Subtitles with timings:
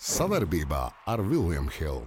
[0.00, 2.06] Savarbībā ar Vilniņu Hildu.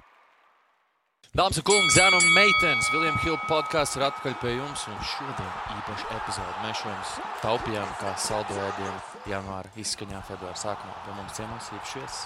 [1.37, 4.85] Dāmas un kungi, zēna un meitenes, Viljams Hilda podkāsts ir atpakaļ pie jums.
[4.89, 8.15] Un šodien īpaši epizode mēs šo jums taupījām kā
[8.65, 10.95] ēdienu janvāra izskaņā, februāra sākumā.
[11.05, 12.19] Pie mums ciemos īpašies.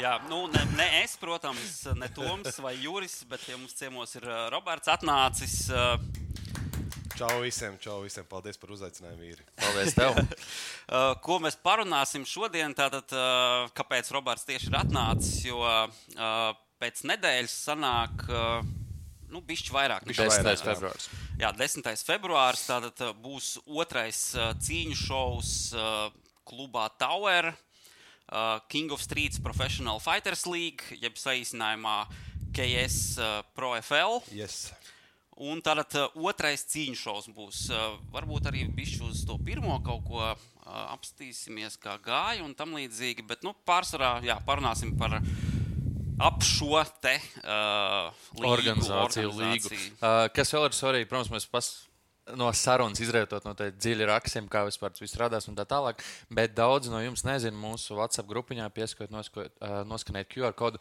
[0.00, 4.28] Jā, nu, ne, ne es, protams, ne Toms vai Juris, bet pie mums ciemos ir
[4.52, 5.62] Roberts atnācis.
[5.72, 5.96] Uh,
[7.22, 8.24] Čau visiem, čau visiem.
[8.26, 9.44] Paldies par uzaicinājumu, vīri.
[9.60, 10.16] Paldies tev!
[10.18, 12.74] uh, ko mēs parunāsim šodien?
[12.74, 15.36] Tātad, uh, kāpēc Roberts tieši ir atnācis?
[15.46, 16.48] Jo uh,
[16.82, 18.24] pēc nedēļas sanāk.
[18.30, 18.78] Uh,
[19.32, 20.02] Nu, bišķi vairāk.
[20.04, 20.42] Bišķi 10.
[20.44, 20.72] vairāk, jā.
[20.74, 21.04] februāris.
[21.40, 21.86] Jā, 10.
[22.04, 22.64] februāris.
[22.68, 25.54] Tātad uh, būs otrais uh, cīņu šovs
[26.44, 27.54] klubā Tower.
[28.72, 31.96] King of Streets Professional Fighters League, jeb saīsinājumā
[32.56, 32.98] KS
[33.56, 34.22] Pro FL.
[34.32, 34.70] Yes.
[35.42, 37.64] Un tātad uh, otrais cīņu šovs būs.
[37.72, 40.44] Uh, varbūt arī bišķi uz to pirmo kaut ko uh,
[40.94, 43.26] apstīsimies, kā gāja un tam līdzīgi.
[43.26, 45.18] Bet nu, pārsvarā jā, parunāsim par
[46.22, 49.72] ap šo te uh, līgu, organizāciju līgu.
[49.98, 51.72] Uh, kas vēl ir svarīgi, protams, mēs pas,
[52.38, 56.00] no sarunas izrietot no dziļiem rakstiem, kā vispār tas viss radās un tā tālāk.
[56.32, 60.80] Bet daudz no jums nezina mūsu WhatsApp grupiņā, uh, noskanēt QR kodu.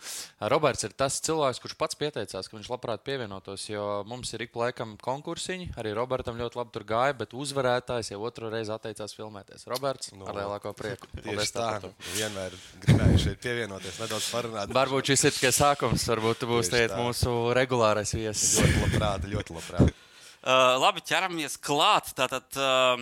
[0.52, 4.56] Roberts ir tas cilvēks, kurš pats pieteicās, ka viņš labprāt pievienotos, jo mums ir ik
[4.56, 5.74] pa laikam konkursiņi.
[5.82, 9.68] Arī Robertam ļoti labi tur gāja, bet uzvarētājs jau otru reizi atteicās filmēties.
[9.72, 11.10] Roberts, no, Nu, ar lielāko prieku.
[11.26, 11.66] Tieši tā.
[11.66, 11.92] par to.
[12.14, 14.76] Vienmēr gribēju šeit pievienoties, nedaudz parunāt.
[14.78, 16.46] Varbūt šis ir tikai sākums, varbūt
[16.94, 17.02] tā.
[17.02, 18.60] mūsu regulārais viesis.
[18.62, 19.94] Ļoti labprāt, ļoti labprāt.
[20.42, 22.16] Uh, labi, ķeramies klāt.
[22.18, 22.98] Tātad, uh,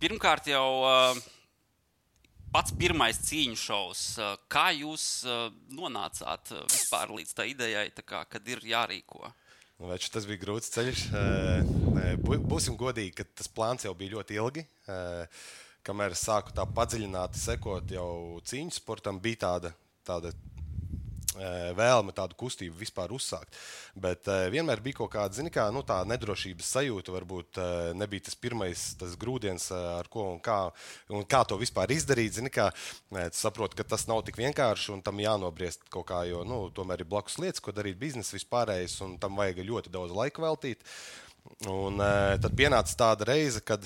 [0.00, 1.18] pirmkārt, jau uh,
[2.54, 4.04] pats pirmais cīņu šovs.
[4.48, 5.26] Kā jūs
[5.76, 9.28] nonācāt vispār līdz tā idejai, tā kā, kad ir jārīko?
[9.76, 11.04] Nu, Več, tas bija grūts ceļš.
[12.24, 14.64] Būsim godīgi, ka tas plāns jau bija ļoti ilgi.
[15.84, 19.76] Kamēr es sāku tā padziļināti sekot jau cīņu sportam, bija tāda,
[20.08, 20.32] tāda
[21.76, 23.56] vēlme, tādu kustību vispār uzsākt.
[23.96, 27.14] Bet eh, vienmēr bija kaut kāda, zini, kā, nu, tā nedrošības sajūta.
[27.14, 30.58] Varbūt eh, nebija tas pirmais tas grūdienis, eh, ar ko un kā,
[31.12, 32.36] un kā to vispār izdarīt.
[32.38, 36.24] Zini, kā, eh, tu saproti, ka tas nav tik vienkārši un tam jānobriest kaut kā,
[36.28, 40.16] jo nu, tomēr ir blakus lietas, ko darīt biznesa vispārējais, un tam vajag ļoti daudz
[40.16, 40.84] laika veltīt.
[41.70, 43.84] Un eh, tad pienāca tāda reize, kad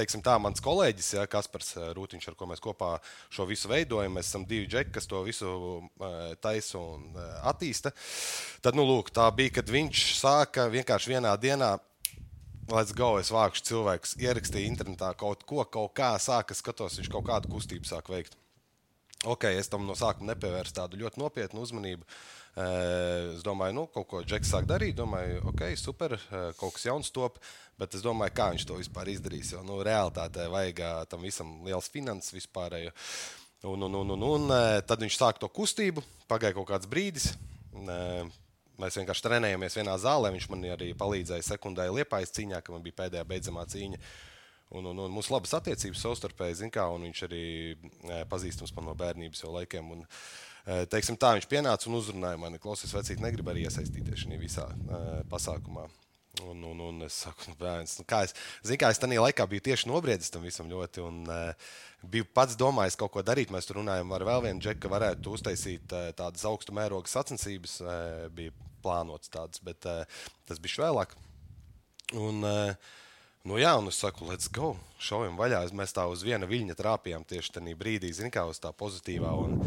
[0.00, 2.94] teiksim, tā, mans kolēģis, ja, Kaspars eh, Rūtiņš, ar ko mēs kopā
[3.32, 7.92] šo visu veidojam, mēs esam divi džeki, kas to visu uh, taisa un uh, attīsta.
[8.64, 11.76] Tad, nu, lūk, tā bija, kad viņš sāka vienkārši vienā dienā.
[12.70, 17.26] Let's go, es vākšu cilvēkus, ierakstīju internetā kaut ko, kaut kā sāka skatos, viņš kaut
[17.26, 18.36] kādu kustību sāk veikt.
[19.28, 22.06] Ok, es tam no sākuma nepievērsu tādu ļoti nopietnu uzmanību.
[22.06, 24.96] Eh, Es domāju, nu, kaut ko Džeks sāk darīt.
[24.98, 27.38] Domāju, ok, super, eh, kaut kas jauns top.
[27.78, 29.52] Bet es domāju, kā viņš to vispār izdarīs.
[29.54, 32.90] Jo nu, realitātē vajag ā, tam visam liels finanses vispārējo.
[33.70, 36.02] Un, un, un, un, un eh, tad viņš sāk to kustību.
[36.28, 37.34] Pagāja kaut kāds brīdis.
[37.86, 38.24] eh,
[38.80, 40.30] Mēs vienkārši trenējamies vienā zālē.
[40.32, 43.98] Viņš man arī palīdzēja sekundē liepājas cīņā, kad man bija pēdējā beidzamā cīņa.
[44.70, 47.42] Un, un, un mums ir labas attiecības savstarpēji, zin kā, un viņš arī
[48.30, 49.90] pazīstams man no bērnības jau laikiem.
[49.92, 50.49] Un, e,
[50.92, 52.60] teiksim, tā viņš pienāca un uzrunāja mani.
[52.62, 55.00] Klausies, vecīt, negribu arī iesaistīties šajā visā e,
[55.30, 55.86] pasākumā.
[56.46, 59.44] Un, un, un es saku, nu, bērns, nu, kā es, zin, kā es tajā laikā
[59.50, 61.04] biju tieši nobriedzis tam visam ļoti.
[61.04, 61.40] Un, e,
[62.12, 63.52] biju pats domājis kaut ko darīt.
[63.52, 67.80] Mēs tur runājām ar vēl vienu džeku, ka varētu uztaisīt e, tādas augstu mēroga sacensības.
[67.82, 67.98] E,
[68.36, 69.98] bija plānots tādas, bet e,
[70.48, 71.18] tas bija vēlāk.
[72.12, 72.74] Un, eh,
[73.46, 75.62] nu, jā, un es saku, let's go, šaujam vaļā.
[75.76, 79.30] Mēs tā uz viena viļņa trāpījām tieši tajā brīdī, zini, kā uz tā pozitīvā.
[79.30, 79.60] Un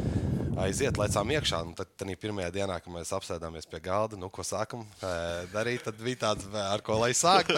[0.62, 1.60] aiziet, lecām iekšā.
[1.68, 5.86] Un tad tajā pirmajā dienā, kad mēs apsēdāmies pie galda, nu, ko sākam eh, darīt,
[5.88, 7.52] tad bija tāds, ar ko lai sāk.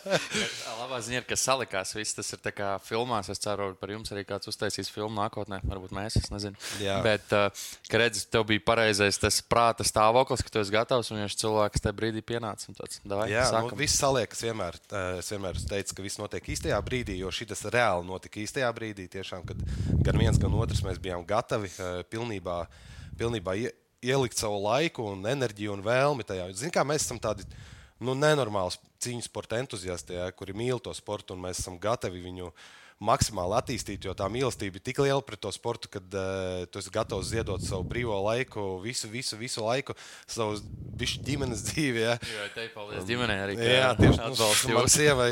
[0.82, 2.16] Labā ziņa ir, ka salikās viss.
[2.16, 3.30] Tas ir kā filmās.
[3.32, 5.60] Es ceru, ka par jums arī kāds uztaisīs filmu nākotnē.
[5.66, 6.58] Varbūt mēs, es nezinu.
[6.82, 6.98] Jā.
[7.04, 11.22] Bet, uh, ka redzi, tev bija pareizais tas prāta stāvoklis, ka tu esi gatavs un
[11.24, 12.72] viņš cilvēks tajā brīdī pienāca.
[12.76, 13.80] Tāds, davai, Jā, nu, sākam.
[13.80, 14.78] viss saliekas vienmēr.
[15.20, 19.08] Es vienmēr teicu, ka viss notiek īstajā brīdī, jo šis reāli notika īstajā brīdī.
[19.12, 19.60] Tiešām, kad
[20.06, 22.66] gan viens, gan otrs mēs bijām gatavi eh, pilnībā,
[23.18, 23.70] pilnībā ie,
[24.02, 26.48] ielikt savu laiku, un enerģiju un vēlmi tajā.
[26.54, 27.46] Ziniet, kā mēs esam tādi
[28.02, 32.50] nu, nenormāli cīņu sporta entuziasti, ja, kuri mīl to sportu, un mēs esam gatavi viņu
[33.02, 36.92] maksimāli attīstīt, jo tā mīlestība ir tik liela pret to sportu, ka uh, tu esi
[36.92, 39.96] gatavs ziedot savu brīvo laiku, visu, visu, visu laiku,
[40.30, 40.56] savu
[40.96, 42.06] ģimenes dzīvi.
[42.06, 42.16] Ja.
[42.16, 43.58] Jo te paldies ģimenei arī.
[43.60, 44.22] Jā, tieši.
[44.72, 44.96] Man jūs.
[44.96, 45.30] sievai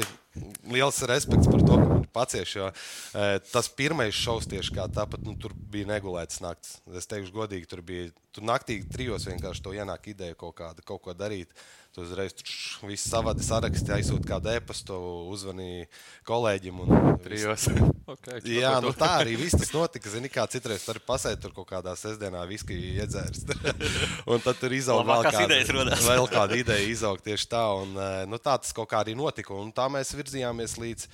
[0.69, 2.57] liels respekts par to, ka viņa pacieš.
[2.59, 6.79] Jo, e, tas pirmais šovs tieši kā tāpat, nu, tur bija negulēts naktis.
[6.93, 11.05] Es teikšu, godīgi, tur bija tur naktī trijos vienkārši to ienāk ideja kaut, kāda, kaut
[11.05, 11.55] ko darīt.
[11.95, 12.49] Tu uzreiz tur
[12.91, 14.97] viss savādi saraksti, aizsūti kādu e-pastu,
[15.31, 15.85] uzvanīji
[16.27, 16.81] kolēģim.
[16.83, 17.69] Un, Trijos.
[18.13, 20.11] okay, Jā, nu tā arī viss tas notika.
[20.11, 23.55] Zini, kā citreiz tur pasēdi tur kaut kādā sestdienā, viski iedzērst.
[24.35, 26.03] un tad tur izauga vēl kāda rodās.
[26.11, 27.63] vēl kāda ideja, izaug tieši tā.
[27.85, 29.55] Un, eh, nu, tā tas kaut kā arī notika.
[29.55, 31.09] Un tā mēs virzījāmies līdz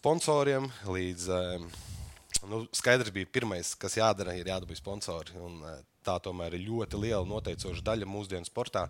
[0.00, 1.30] sponsoriem, līdz.
[1.36, 1.86] eh,
[2.48, 5.34] Nu, skaidrs bija, pirmais, kas jādara, ir jādabū sponsori.
[5.36, 8.86] Un, eh, tā tomēr ir ļoti liela noteicoša daļa mūsdienu sportā.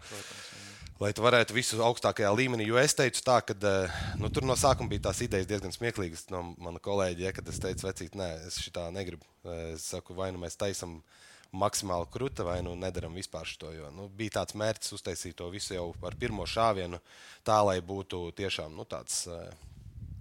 [1.01, 3.55] Lai tu varētu visu augstākajā līmenī, jo es teicu, tā, ka
[4.21, 7.23] nu, tur no sākuma bija tās idejas diezgan smieklīgas no mana kolēģa.
[7.25, 9.25] Ja, kad es teicu, vecīt, nē, es šitā negribu.
[9.73, 10.99] Es saku, vai nu mēs taisām
[11.57, 13.73] maksimāli krūta, vai nu nedaram vispār šo.
[13.73, 17.01] Jo nu, bija tāds mērķis uztaisīt to visu jau ar pirmo šāvienu,
[17.49, 19.25] tā lai būtu tiešām nu, tāds.
[19.33, 19.70] eh,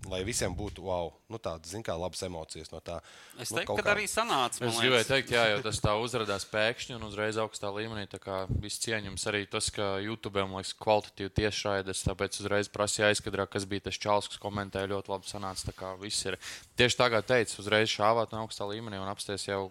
[0.09, 2.99] Lai visiem būtu wow, nu, tādas kā, labas emocijas no tā.
[3.37, 4.61] Es nu, teiktu, kaut ka arī sanāca.
[4.67, 8.07] Es gribēju teikt, jā, jo tas tā uzrādījās pēkšņi un uzreiz augstā līmenī.
[8.11, 13.11] Tā kā viss cieņums arī tas, ka YouTube man liekas kvalitatīvi tiešraides, tāpēc uzreiz prasīja
[13.13, 15.69] aizkadrā, kas bija tas čāls, kas komentēja ļoti labi sanāca.
[15.69, 16.39] Tā kā viss ir
[16.79, 19.69] tieši tā, kā teicu, uzreiz šāvāt no augstā līmenī un apsties jau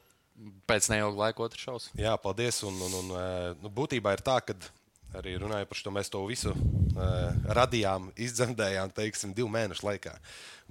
[0.68, 1.88] pēc neilga laika otrs šaus.
[1.98, 2.60] Jā, paldies.
[2.66, 4.56] Un, un, un, eh, nu, būtībā ir tā, ka
[5.16, 10.14] arī runājot par šo, mēs to visu uh, radījām, izdzemdējām, teiksim, divu mēnešu laikā.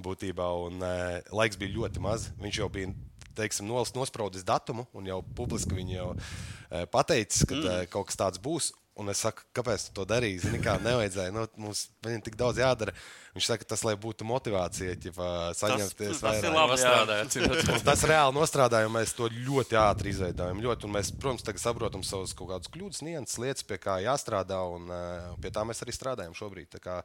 [0.04, 2.32] Būtībā, un uh, laiks bija ļoti maz.
[2.42, 2.96] Viņš jau bija.
[3.38, 7.68] Teiksim, nospraudis datumu, un jau publiski jau e, pateicis, ka mm.
[7.70, 8.72] e, kaut kas tāds būs.
[8.98, 10.40] Un es saku, kāpēc tu to darīji?
[10.48, 11.30] Zini, kā nevajadzēja.
[11.36, 12.94] Nu, mums viņam tik daudz jādara.
[13.36, 15.28] Viņš saka, tas lai būtu motivācija, ja
[15.60, 16.56] saņemties tas ir vairāk.
[16.58, 16.78] labi.
[16.82, 17.36] Strādājot,
[17.76, 20.64] Un tas reāli nostrādājām, mēs to ļoti ātri izveidojām.
[20.66, 24.58] Ļoti, un mēs, protams, tagad saprotam savus kaut kādus kļūdas, nianses, lietas, pie kā jāstrādā,
[24.74, 26.72] un uh, pie tā mēs arī strādājam šobrīd.
[26.74, 26.98] Tā kā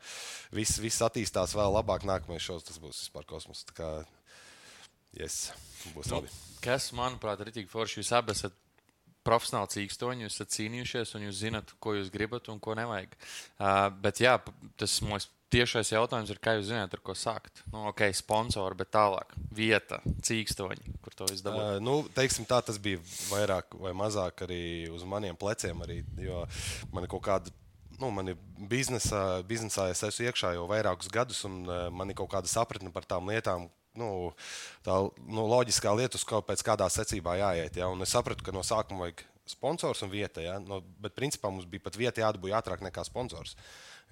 [0.56, 3.66] viss, viss attīstās vēl labāk, nākamais šovs tas būs vispār kosmos.
[3.68, 3.92] Tā kā,
[5.20, 5.50] yes,
[5.92, 6.32] būs Nu, labi.
[6.64, 8.00] kas, manuprāt, ir tik forši.
[8.00, 8.56] Jūs abi esat
[9.26, 13.14] profesionāli cīkstoņi, jūs esat cīnījušies, un jūs zinat, ko jūs gribat un ko nevajag.
[13.58, 14.36] Uh, bet jā,
[14.80, 17.62] tas mums tiešais jautājums ir, kā jūs zināt, ar ko sākt.
[17.72, 21.64] Nu, ok, sponsori, bet tālāk vieta, cīkstoņi, kur to izdabūt.
[21.76, 25.84] Uh, nu, teiksim, tā tas bija vairāk vai mazāk arī uz maniem pleciem.
[25.84, 26.44] Arī, jo
[26.94, 27.58] man ir kaut kāda.
[28.00, 28.38] Nu, man ir
[28.70, 32.90] biznesā, biznesā, es esmu iekšā jau vairākus gadus, un uh, man ir kaut kāda sapratne
[32.94, 33.68] par tām lietām.
[33.98, 34.32] Nu,
[34.86, 34.96] tā
[35.28, 37.76] nu, loģiskā lieta, uz ko pēc kādā secībā jāiet.
[37.76, 37.90] Ja?
[37.92, 40.44] Un es sapratu, ka no sākuma vajag sponsors un vieta.
[40.44, 40.58] Ja?
[40.62, 43.56] No, bet principā mums bija pat vieta jādabū ātrāk nekā sponsors.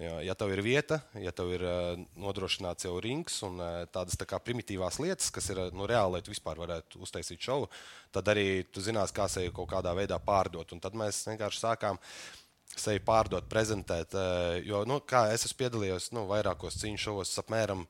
[0.01, 4.17] Ja, ja tev ir vieta, ja tev ir uh, nodrošināts jau rings un uh, tādas
[4.17, 7.67] tā primitīvās lietas, kas ir uh, nu, reāli, lai tu vispār varētu uztaisīt šovu,
[8.15, 10.73] tad arī tu zinās, kā sevi kaut kādā veidā pārdot.
[10.73, 12.01] Un tad mēs vienkārši sākām
[12.71, 14.15] sevi pārdot, prezentēt.
[14.17, 17.85] Uh, jo, nu, kā es esmu piedalījies nu, vairākos cīņu šovos, apmēram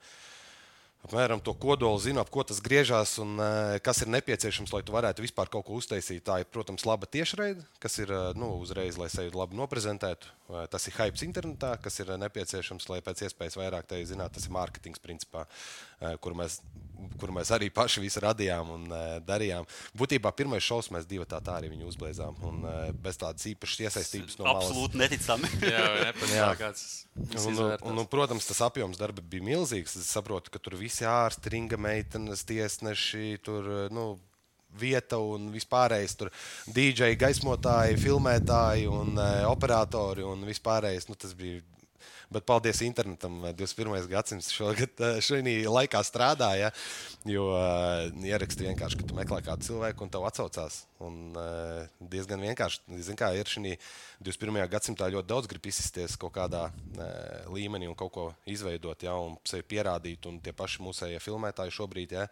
[1.06, 4.96] apmēram to kodolu zinu, ap ko tas griežās un uh, kas ir nepieciešams, lai tu
[4.96, 6.24] varētu vispār kaut ko uztaisīt.
[6.28, 10.32] Tā ir, protams, laba tiešraide, kas ir uh, nu, uzreiz, lai sevi labi noprezentētu.
[10.72, 14.38] Tas ir hype internetā, kas ir nepieciešams, lai pēc iespējas vairāk te zinātu.
[14.38, 16.60] Tas ir mārketings, principā, uh, kur, mēs,
[17.22, 19.68] kur mēs arī paši visu radījām un uh, darījām.
[19.98, 22.42] Būtībā pirmais šovs mēs divi tā, tā arī viņu uzblēzām.
[22.48, 24.70] Un, uh, bez tādas īpašas iesaistības no malas.
[24.70, 25.54] Absolūti neticami.
[25.74, 26.52] Jā, vai nepatīk, Jā.
[26.60, 27.58] kāds Un,
[27.92, 29.98] un, un, protams, tas apjoms darba bija milzīgs.
[30.00, 34.06] Es saprotu, ka tur visi ārsti, ringa meitenes, tiesneši, tur nu,
[34.80, 36.16] vieta un vispārējais.
[36.20, 36.32] Tur
[36.72, 41.10] dīdžeji, gaismotāji, filmētāji un e, operatori un vispārējais.
[41.12, 41.64] Nu, tas bija.
[42.32, 44.06] Bet paldies internetam, e, 21.
[44.08, 46.72] gadsimts šogad, e, šajā laikā strādāja.
[47.28, 50.80] Jo uh, ieraksti vienkārši, ka tu meklē kādu cilvēku un tev atsaucās.
[51.06, 52.82] Un, uh, diezgan vienkārši.
[53.06, 53.76] Zin, kā, ir šī
[54.26, 54.58] 21.
[54.72, 57.06] gadsimtā ļoti daudz grib izsisties kaut kādā uh,
[57.54, 60.26] līmenī un kaut ko izveidot, ja, un sevi pierādīt.
[60.32, 62.26] Un tie paši mūsējie filmētāji šobrīd, ja,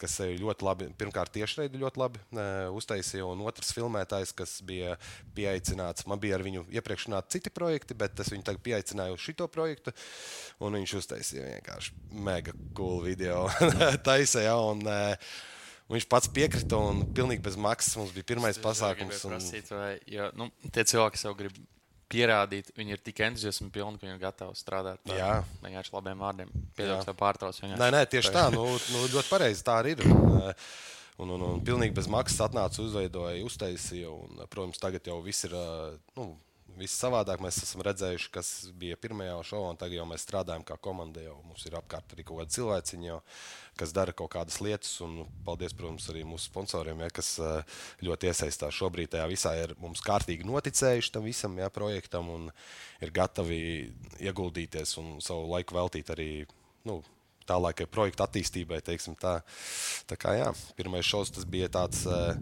[0.00, 4.96] kas ļoti labi, pirmkārt, tiešraidi ļoti labi uh, uztaisīja, un otrs filmētājs, kas bija
[5.36, 9.26] pieaicināts, man bija ar viņu iepriekš runāti citi projekti, bet es viņu tagad pieaicināju uz
[9.26, 9.94] šito projektu,
[10.64, 11.94] un viņš uztaisīja vienkārši
[12.28, 13.46] mega cool video.
[14.08, 15.30] taisa, ja, un, uh,
[15.88, 19.22] Viņš pats piekrita, un pilnīgi bez maksas mums bija pirmais pasākums.
[19.24, 19.38] Un...
[19.38, 21.56] Prasīt, vai, jo, nu, tie cilvēki sev grib
[22.12, 25.32] pierādīt, viņi ir tik entuziasmi pilni, ka viņi ir gatavi strādāt par Jā.
[25.64, 26.52] vienkārši labiem vārdiem.
[26.76, 27.06] Piedod, Jā.
[27.08, 27.58] tev pārtrauc.
[27.60, 27.80] vienkārši.
[27.82, 30.04] Nē, nē, tieši tā, nu, nu, ļoti pareizi tā arī ir.
[30.08, 30.52] Un,
[31.18, 34.10] un, un, un pilnīgi bez maksas atnāca, uzveidoja, uztaisīja.
[34.14, 35.56] Un, protams, tagad jau viss ir.
[36.16, 36.30] Nu,
[36.78, 40.76] Viss savādāk mēs esam redzējuši, kas bija pirmajā šovā, un tagad jau mēs strādājam kā
[40.82, 41.22] komanda.
[41.24, 43.18] Jau mums ir apkārt arī kaut kāda cilvēciņa, jau,
[43.80, 44.92] kas dara kaut kādas lietas.
[45.04, 49.54] Un, paldies, protams, arī mūsu sponsoriem, ja, kas eh, ļoti iesaistās šobrīd tajā visā.
[49.58, 52.48] Ir mums kārtīgi noticējuši tam visam ja, projektam un
[53.02, 53.60] ir gatavi
[54.22, 56.30] ieguldīties un savu laiku veltīt arī.
[56.86, 57.00] Nu,
[57.48, 58.80] tālākai projekta attīstībai.
[58.84, 59.38] teiksim Tā.
[60.08, 62.32] Tā kā, jā, pirmais šovs tas bija tāds uh,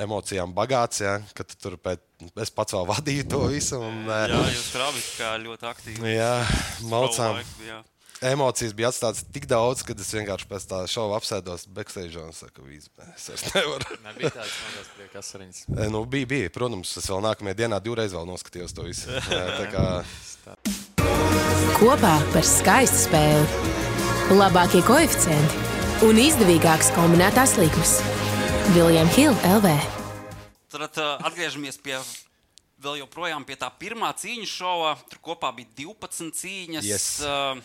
[0.00, 1.04] emocijām bagāts.
[1.04, 2.02] Ja, kad tur pēc,
[2.42, 3.80] es pats vēl vadīju to visu.
[3.80, 6.14] Un, Jā, jūs strādājat kā ļoti aktīvi.
[6.16, 6.32] Jā,
[6.90, 7.40] malcām.
[7.40, 7.82] Laiku, jā.
[8.24, 12.64] Emocijas bija atstātas tik daudz, ka es vienkārši pēc tā šova apsēdos backstage un saku,
[12.72, 12.88] es
[13.28, 13.98] vairs nevaru.
[14.06, 15.64] Nebija tāds mazs prieka asariņas.
[15.92, 16.52] Nu, bija, bija.
[16.54, 19.12] Protams, es vēl nākamajā dienā divreiz vēl noskatījos to visu.
[19.74, 20.04] Kā
[21.74, 23.74] Kopā par skaistu spēli,
[24.32, 25.58] labākie koeficienti
[26.06, 27.98] un izdevīgākas kombinētās likmes.
[28.72, 29.72] Viljams Hilde LV.
[30.72, 31.98] Tad uh, atgriežamies pie
[32.80, 34.94] vēl joprojām pie tā pirmā cīņu šova.
[35.10, 36.88] Tur kopā bija 12 cīņas.
[36.88, 37.08] Yes.
[37.20, 37.60] Uh,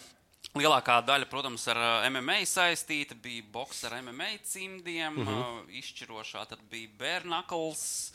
[0.59, 3.15] lielākā daļa, protams, ar uh, MMA saistīta.
[3.15, 5.39] Bija boks ar MMA cimdiem, -huh.
[5.39, 6.43] uh, izšķirošā.
[6.51, 8.11] Tad bija Bērnakls.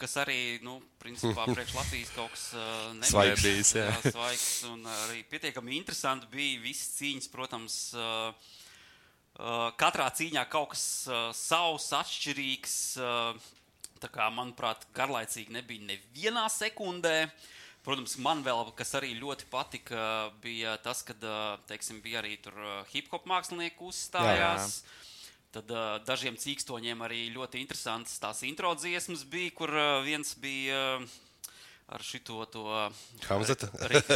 [0.00, 2.62] Kas arī, nu, principā, priekš Latvijas kaut kas uh,
[3.00, 3.44] nebija Svaigs.
[3.44, 3.90] bijis, jā.
[3.90, 4.48] jā, svaigs.
[4.70, 7.82] Un arī pietiekami interesanti bija visas cīņas, protams.
[7.98, 8.56] Uh,
[9.40, 12.74] Uh, katrā cīņā kaut kas uh, savs, atšķirīgs.
[13.00, 13.52] Uh,
[14.00, 17.30] tā kā, manuprāt, garlaicīgi nebija nevienā sekundē.
[17.84, 20.02] Protams, man vēl, kas arī ļoti patika,
[20.42, 21.16] bija tas, ka
[21.70, 24.82] teiksim, bija arī tur uh, hip hop mākslinieki uzstājās.
[25.50, 31.00] Tad uh, dažiem cīkstoņiem arī ļoti interesants tās intro dziesmas bija, kur uh, viens bija
[31.00, 31.16] uh,
[31.90, 32.64] ar šito to
[33.26, 33.66] Hamzata?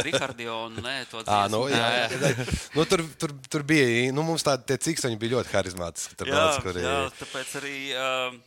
[0.05, 1.75] Rikardionu, nē, to À, nu, dziesmu.
[1.75, 2.45] jā, jā.
[2.77, 4.13] Nu, tur, tur, tur bija.
[4.15, 6.15] Nu, mums tādi ciksteņi bija ļoti harizmātiski.
[6.19, 7.75] Tur jā, daudz, kur jā, tāpēc arī.
[7.99, 8.39] Uh,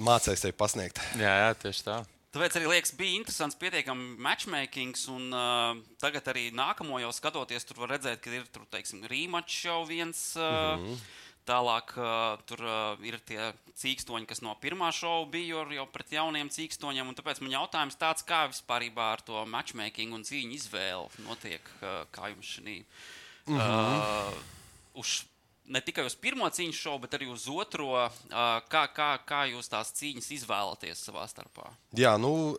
[0.00, 1.02] mācījās sevi pasniegt.
[1.20, 2.00] Jā, jā, tieši tā.
[2.30, 4.94] Tāpēc arī liekas, bija interesants, pietiekami matchmaking.
[5.12, 9.64] Un uh, tagad arī nākamo jau skatoties, tur var redzēt, ka ir tur, teiksim, rīmačs
[9.66, 10.22] jau viens.
[10.38, 11.00] Uh, mm -hmm.
[11.50, 13.48] Tālāk uh, tur uh, ir tie
[13.80, 17.08] cīkstoņi, kas no pirmā šova bija jau- pret jauniem cīkstoņiem.
[17.10, 22.04] un Tāpēc man jautājums tāds, kā vispār ar to matchmaking un cīņu izvēli notiek, uh,
[22.14, 22.84] kā jums šī.
[23.46, 23.98] Mm -hmm.
[23.98, 24.32] uh,
[24.94, 25.24] uz,
[25.64, 27.98] ne tikai uz pirmo cīņu šovu, bet arī uz otro.
[27.98, 31.66] Uh, kā, kā, kā jūs tās cīņas izvēlaties savā starpā?
[31.96, 32.56] Jā, nu,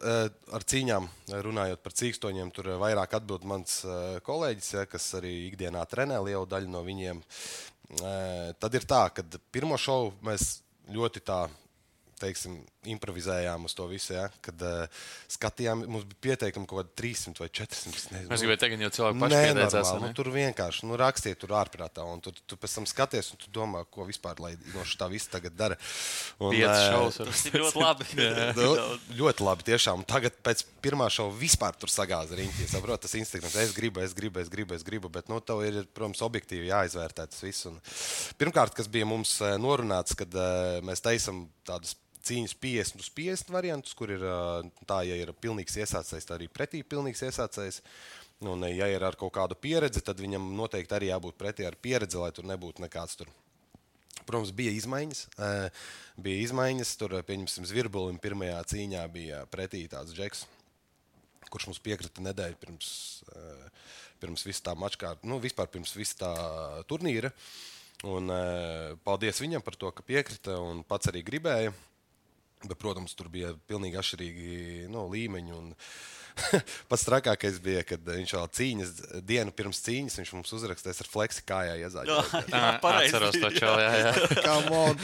[0.52, 3.86] ar cīņām runājot par cīkstoņiem, tur vairāk atbild mans
[4.24, 7.24] kolēģis, kas arī ikdienā trenē lielu daļu no viņiem.
[8.00, 11.42] Tad ir tā, ka pirmo šovu mēs ļoti tā.
[12.22, 12.60] Teiksim,
[12.92, 14.14] improvizējām uz to visu.
[14.16, 14.28] Ja?
[14.46, 17.94] Kad uh, skatījām, mums bija pieteikumi kaut kādi 300 vai 400.
[17.98, 18.30] es nezinu.
[18.32, 19.74] Mēs gribējām teikt, jau cilvēki normāli.
[19.74, 22.06] vai Nu, tur vienkārši nu, rakstiet, tur ārprātā.
[22.06, 25.32] Un tu, tu pēc tam skaties, un tu domā, ko vispār lai no tā visa
[25.38, 25.78] tagad dara.
[26.42, 26.66] Un, eh,
[26.98, 28.10] var Tas ir ļoti labi.
[28.62, 28.72] Nu,
[29.18, 30.02] ļoti labi, tiešām.
[30.02, 32.66] Un Tagad pēc pirmā šova vispār tur sagāza riņķi.
[32.66, 35.12] Es saprotu, tas instinkts, es gribu, es gribu, es gribu, es gribu.
[35.14, 37.68] Bet, nu, tev ir, protams, objektīvi jāizvērtē tas viss.
[37.70, 37.80] Un,
[38.42, 41.96] pirmkārt, kas bija mums eh, norunāts, kad eh, mēs taisām tādus
[42.28, 44.26] cīņas 50 uz 50 variantus, kur ir
[44.90, 47.82] tā, ja ir pilnīgs iesācējs, tad arī pretī pilnīgs iesācējs.
[48.42, 52.18] Un, ja ir ar kaut kādu pieredzi, tad viņam noteikti arī jābūt pretī ar pieredzi,
[52.18, 53.30] lai tur nebūtu nekāds tur
[54.26, 55.26] Protams, bija izmaiņas.
[56.22, 56.94] Bija izmaiņas.
[57.00, 60.46] Tur, pieņemsim, Zvirbulim pirmajā cīņā bija pretī tāds džeks,
[61.52, 62.92] kurš mums piekrita nedēļu pirms,
[64.22, 66.34] pirms visa tā mačā, nu, vispār pirms visa tā
[66.92, 67.34] turnīra.
[68.08, 68.34] Un,
[69.06, 71.74] paldies viņam par to, ka piekrita un pats arī gribēja.
[72.68, 75.56] Bet, protams, tur bija pilnīgi atšķirīgi nu, līmeņi.
[75.58, 75.72] Un
[76.90, 78.92] pats trakākais bija, kad viņš vēl cīņas
[79.28, 82.36] dienu pirms cīņas viņš mums uzrakstīs ar fleksi kājā iezāģēt.
[82.54, 83.12] Jā, pareizi.
[83.12, 84.14] Atceros to čelu, jā, jā.
[84.48, 85.02] Come on!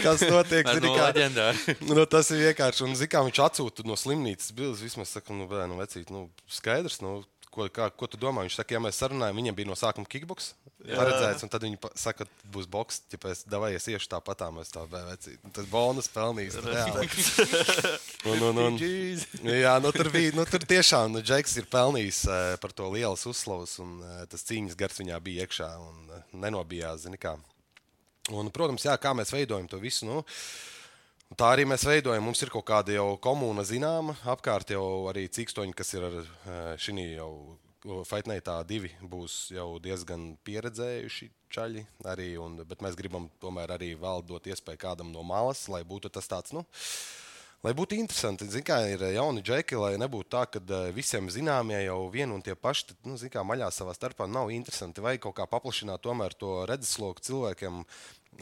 [0.00, 0.66] Kas notiek?
[0.66, 1.76] Tas Zini, kā- leģendāri.
[1.92, 2.86] Nu, tas ir vienkārši.
[2.88, 4.82] Un, zini, kā viņš atsūta no slimnīcas bildes.
[4.82, 6.98] Vismaz saka, nu, bē, nu, vecīt, nu, skaidrs.
[7.04, 7.20] Nu,
[7.54, 8.42] ko, kā, ko tu domā?
[8.44, 10.52] Viņš saka, ja mēs sarunājam, viņam bija no sākuma kickbox
[10.84, 13.00] paredzēts, un tad viņi saka, ka būs boks.
[13.14, 15.38] Ja pēc davājies iešu tāpatā, mēs tā vecīt.
[15.44, 16.58] Nu, Tas bonus pelnījis.
[16.66, 17.08] reāli.
[18.34, 22.36] Un, un, un, jā, nu, tur bija, nu, tur tiešām, nu, Džeks ir pelnījis uh,
[22.62, 27.04] par to lielas uzslavas, un uh, tas cīņas gars viņā bija iekšā un uh, nenobijās,
[27.04, 27.34] zini kā.
[28.32, 30.08] Un, protams, jā, kā mēs veidojam to visu.
[30.08, 30.22] Nu,
[31.34, 32.22] Tā arī mēs veidojam.
[32.28, 34.14] Mums ir kaut kāda jau komūna zināma.
[34.30, 36.18] Apkārt jau arī cīkstoņi, kas ir ar
[36.78, 37.30] šī jau
[38.08, 41.82] Faitneitā divi, būs jau diezgan pieredzējuši čaļi.
[42.08, 46.08] Arī, un, bet mēs gribam tomēr arī vēl dot iespēju kādam no malas, lai būtu
[46.14, 46.54] tas tāds.
[46.56, 46.64] Nu,
[47.64, 51.78] Lai būtu interesanti, zin, kā ir jauni džeki, lai nebūtu tā, ka eh, visiem zināmie
[51.86, 55.00] jau vien un tie paši, tad, nu, zin, kā maļā savā starpā nav interesanti.
[55.00, 57.78] Vai kaut kā paplašināt tomēr to redzesloku cilvēkiem,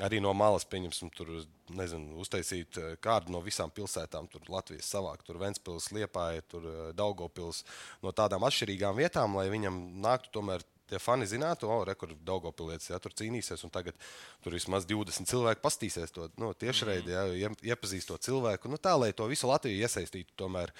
[0.00, 1.30] arī no malas, pieņemsim, tur,
[1.76, 6.82] nezinu, uztaisīt eh, kādu no visām pilsētām, tur Latvijas savāk, tur Ventspils, Liepāja, tur eh,
[6.96, 7.64] Daugopils,
[8.04, 12.90] no tādām atšķirīgām vietām, lai viņam nāktu tomēr tie fani zinātu, o, re, kur Daugopilietis
[12.90, 13.96] ja, tur cīnīsies, un tagad
[14.44, 18.68] tur vismaz 20 cilvēki pastīsies to nu, tiešraidi, ja, ie- iepazīst to cilvēku.
[18.68, 20.74] Nu, tā, lai to visu Latviju iesaistītu tomēr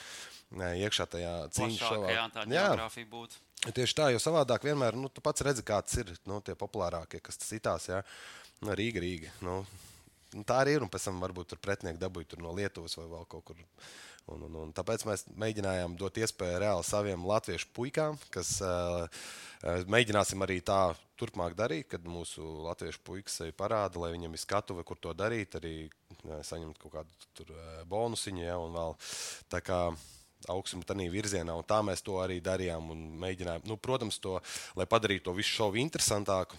[0.53, 1.33] nē, iekšā tajā
[2.53, 2.69] Jā.
[3.09, 3.41] būtu.
[3.63, 7.39] Tieši tā, jo savādāk vienmēr, nu, tu pats redzi, kāds ir nu, tie populārākie, kas
[7.39, 7.87] tas itās.
[7.93, 8.03] Ja?
[8.63, 9.33] Nu, Rīga, Rīga.
[9.43, 9.61] Nu,
[10.37, 10.87] nu, tā arī ir.
[10.87, 13.63] Un pēc tam varbūt tur pretinieki dabūja no Lietuvas vai vēl kaut kur.
[14.31, 19.25] Un, un, un tāpēc mēs mēģinājām dot iespēju reāli saviem latviešu puikām, kas uh,
[19.91, 24.87] mēģināsim arī tā turpmāk darīt, kad mūsu latviešu puikas sevi parāda, lai viņam ir skatuve,
[24.87, 25.75] kur to darīt, arī
[26.23, 27.51] saņemt kaut kādu tur,
[27.91, 28.47] bonusiņu.
[28.47, 28.97] Ja, un vēl
[29.51, 29.83] tā kā
[30.51, 31.55] augstumu tādā virzienā.
[31.55, 33.67] Un tā mēs to arī darījām un mēģinājām.
[33.71, 34.39] Nu, protams, to,
[34.79, 36.59] lai padarītu to visu šovu interesantāku.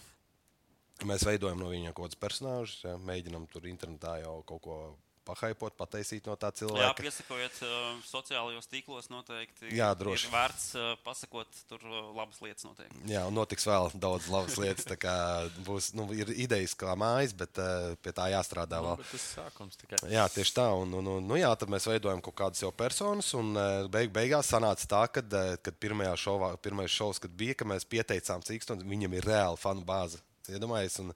[1.04, 4.78] Mēs veidojam no viņa kaut kādus personāžus, ja, mēģinām tur internetā jau kaut ko
[5.24, 6.84] pahaipot, pataisīt no tā cilvēka.
[6.84, 9.70] Jā, piesakojiet uh, sociālajos tīklos noteikti.
[9.74, 10.28] Jā, droši.
[10.28, 13.00] Ir vērts uh, pasakot tur uh, labas lietas noteikti.
[13.10, 14.86] Jā, un notiks vēl daudz labas lietas.
[14.88, 15.14] Tā kā
[15.66, 19.00] būs, nu, ir idejas kā mājas, bet uh, pie tā jāstrādā Nu, vēl.
[19.00, 20.02] bet tas sākums tikai.
[20.12, 20.68] Jā, tieši tā.
[20.82, 23.32] Un, un, un, nu, jā, tad mēs veidojam kaut kādas jau personas.
[23.38, 27.56] Un uh, beig, beigās sanāca tā, ka uh, kad pirmajā šovā, pirmais šovs, kad bija,
[27.58, 30.20] ka mēs pieteicām Cīkstonu, viņam ir reāla fanu bāze.
[30.52, 31.12] Iedomājies, un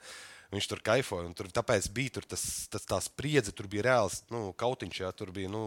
[0.55, 1.31] viņš tur kaifoja.
[1.37, 5.33] Tur, tāpēc bija tur tas, tas, tā spriedze, tur bija reāls nu, kautiņš, jā, tur
[5.35, 5.65] bija nu,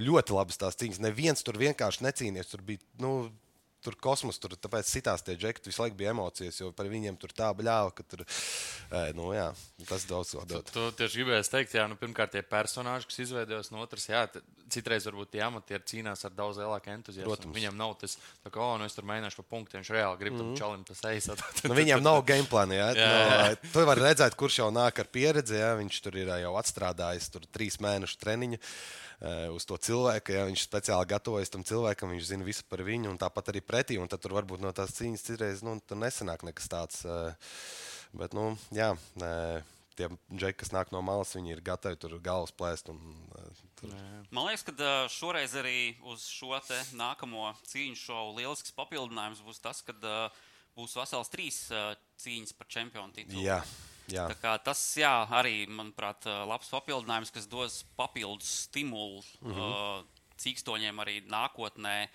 [0.00, 1.00] ļoti labas tās cīņas.
[1.04, 2.52] Neviens tur vienkārši necīnījās.
[2.52, 3.14] Tur bija nu,
[3.84, 7.32] tur kosmos, tur tāpēc citās tie džekti visu laiku bija emocijas, jo par viņiem tur
[7.36, 8.24] tā bļāva, ka tur,
[9.16, 9.48] nu jā,
[9.88, 10.68] tas daudz ko dod.
[10.70, 14.26] Tu tieši gribēji teikt, jā, nu, pirmkārt, tie personāļi, kas izveidojas no otras, jā,
[14.70, 17.28] citreiz varbūt tie amatieri cīnās ar daudz lielāku entuziasmu.
[17.30, 17.56] Protams.
[17.56, 20.38] Viņam nav tas, tā kā, oh, nu, es tur mēģināšu pa punktiem, viņš reāli grib
[20.38, 21.30] tam čalim tas ejas.
[21.70, 22.76] Nu, viņam nav game plāna.
[22.76, 22.88] Ja?
[22.96, 23.42] Jā, jā.
[23.50, 25.58] No, tu vari redzēt, kurš jau nāk ar pieredzi.
[25.60, 25.74] Ja?
[25.78, 28.60] Viņš tur ir jau atstrādājis tur trīs mēnešu treniņu.
[29.20, 33.12] Eh, Uz to cilvēku, ja viņš speciāli gatavojas tam cilvēkam, viņš zina visu par viņu,
[33.12, 33.98] un tāpat arī pretī.
[34.10, 37.04] Tad varbūt no tās cīņas citreiz nu, nesanāk nekas tāds.
[37.04, 37.34] eh,
[38.10, 38.88] Bet, nu, jā,
[39.22, 39.62] eh,
[39.94, 42.90] tie džeki, kas nāk no malas, viņi ir gatavi tur galvas plēst.
[42.90, 42.98] Un,
[43.78, 43.92] tur.
[44.34, 46.58] Man liekas, ka šoreiz arī uz šo
[46.98, 49.94] nākamo cīņu šovu lielisks papildinājums būs tas, ka
[50.74, 51.60] būs vesels trīs
[52.18, 53.44] cīņas par čempionu titulu.
[53.46, 53.60] Jā,
[54.12, 54.26] jā.
[54.64, 59.60] Tas jā, arī, manuprāt, labs papildinājums, kas dos papildus stimulu uh Mhm.
[59.60, 60.04] -huh.
[60.40, 62.08] cīkstoņiem arī nākotnē.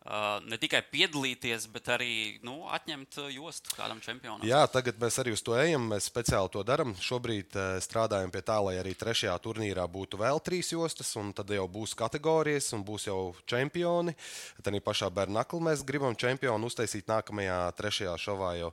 [0.00, 4.40] Uh, ne tikai piedalīties, bet arī nu, atņemt jostu kādam čempionam.
[4.48, 5.90] Jā, tagad mēs arī uz to ejam.
[5.92, 6.94] Mēs speciāli to darām.
[6.96, 11.50] Šobrīd uh, strādājam pie tā, lai arī trešajā turnīrā būtu vēl trīs jostas, un tad
[11.50, 14.16] jau būs kategorijas, un būs jau čempioni.
[14.56, 18.56] Tad arī pašā Bernakli mēs gribam čempionu uztaisīt nākamajā trešajā šovā.
[18.56, 18.72] Jau.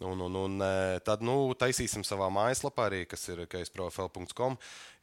[0.00, 4.58] Un, un, un eh, tad nu, taisīsim savā mājaslapā, arī, kas ir kaisprofil.com.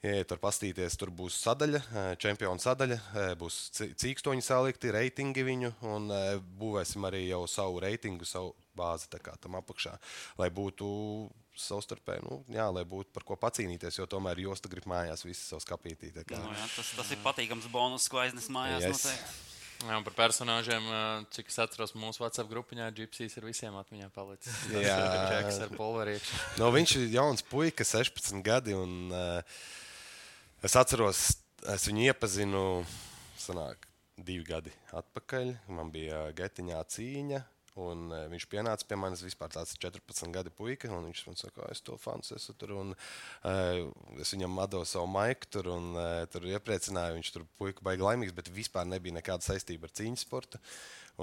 [0.05, 3.58] Iet tur pastīties, tur būs sadaļa, eh, čempionu sadaļa, eh, būs
[3.99, 6.08] cīkstoņi salikti, reitingi viņu, un
[6.62, 9.97] būvēsim arī jau savu reitingu, savu bāzi kā tam apakšā,
[10.39, 10.88] lai būtu
[11.55, 15.63] savstarpēji, nu, jā, lai būtu par ko pacīnīties, jo tomēr josta grib mājās visi savu
[15.63, 16.12] skapītī.
[16.12, 16.39] kā.
[16.39, 18.84] Nu, jā, tas, tas ir patīkams bonus, ko aiznes mājās.
[18.84, 19.05] Yes.
[19.12, 19.44] Yes.
[19.83, 20.85] Jā, par personāžiem,
[21.35, 24.55] cik es atceros, mūsu WhatsApp grupiņā Gypsijas ir visiem atmiņā palicis.
[24.71, 24.95] Jā.
[25.33, 26.39] Čeks ar pulverīšu.
[26.61, 28.75] No, viņš ir jauns puika, 16 gadi.
[28.77, 29.65] Un, uh,
[30.65, 31.25] es atceros,
[31.75, 32.63] es viņu iepazinu
[33.39, 35.51] sanāk, divi gadi atpakaļ.
[35.75, 37.43] Man bija getiņā cīņa.
[37.75, 40.88] Un, uh, viņš pienāca pie manis vispār tāds 14 gadu puika.
[40.95, 42.75] un Viņš man saka, es to fanu esmu tur.
[42.79, 43.79] Un, uh,
[44.23, 47.17] es viņam devu savu maiku tur un uh, tur iepriecināju.
[47.19, 50.61] Viņš tur puika baigi laimīgs, bet vispār nebija nekāda saistība ar cīņas sportu.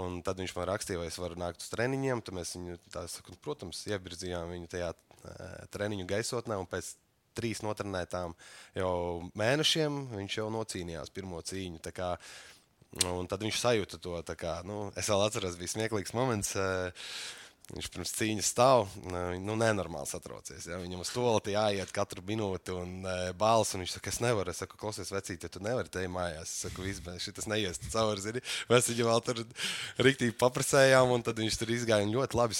[0.02, 2.20] Un tad viņš man rakstīja, vai es varu nākt uz treniņiem.
[2.24, 6.60] Tad mēs viņu, tā, saku, protams, ievirzījām viņu tajā uh, treniņu gaisotnē.
[6.60, 6.94] un Pēc
[7.36, 8.34] trīs notrenētām
[8.76, 8.94] jau
[9.38, 11.80] mēnešiem viņš jau nocīnījās pirmo cīņu.
[11.84, 12.10] Tā kā,
[13.09, 14.18] Un tad viņš sajūta to.
[14.37, 16.57] Kā, nu, es vēl atceros, bija smieklīgs moments.
[16.61, 17.07] eh,
[17.72, 18.88] Viņš pirms cīņas stāv,
[19.40, 20.66] nu, nenormāli satraucies.
[20.68, 20.76] Ja?
[20.83, 21.22] Viņam uz to
[21.55, 23.72] jāiet katru minūti un e, balss.
[23.72, 24.52] Un viņš saka, es nevaru.
[24.52, 26.50] Es saku, klausies, vecīt, ja tu nevari te mājās.
[26.50, 28.20] Es saku, vispār šis neies cauri.
[28.20, 28.42] Zini?
[28.68, 29.40] Mēs viņu vēl tur
[30.05, 32.59] rīktīgi paprasējām, un tad viņš tur izgāja ļoti labi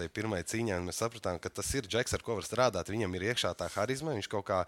[0.00, 0.80] tajā pirmajā cīņā.
[0.80, 2.90] un Mēs sapratām, ka tas ir Džeks, ar ko var strādāt.
[2.90, 4.16] Viņam ir iekšā tā harizma.
[4.18, 4.64] Viņš kaut kā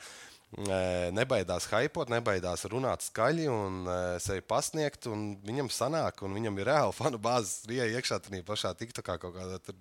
[1.16, 3.82] nebaidās hypot, nebaidās runāt skaļi un
[4.20, 5.08] sevi pasniegt.
[5.08, 9.36] un Viņam sanāk, un viņam ir reāli fanu bāzes rieja iekšā tajā pašā TikTokā kaut
[9.38, 9.58] kādā.
[9.64, 9.78] Tur.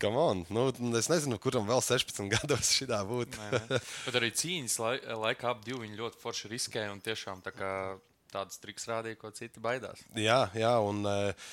[0.00, 0.42] Come on.
[0.50, 0.66] Nu,
[0.98, 3.38] es nezinu, kuram vēl 16 gados šī būtu.
[3.38, 3.80] Nē, nē.
[4.08, 7.72] Bet arī cīņas lai, laikā ap divi viņi ļoti forši riskēja un tiešām tā kā
[8.34, 10.02] tādas triks rādīja, ko citi baidās.
[10.18, 11.52] Jā, jā, un uh,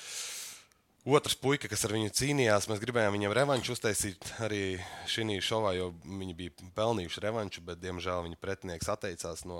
[1.04, 4.78] otrs puika, kas ar viņu cīnījās, mēs gribējām viņam revanšu uztaisīt arī
[5.10, 9.58] šī šovā, jo viņi bija pelnījuši revanšu, bet, diemžēl, viņa pretinieks atteicās no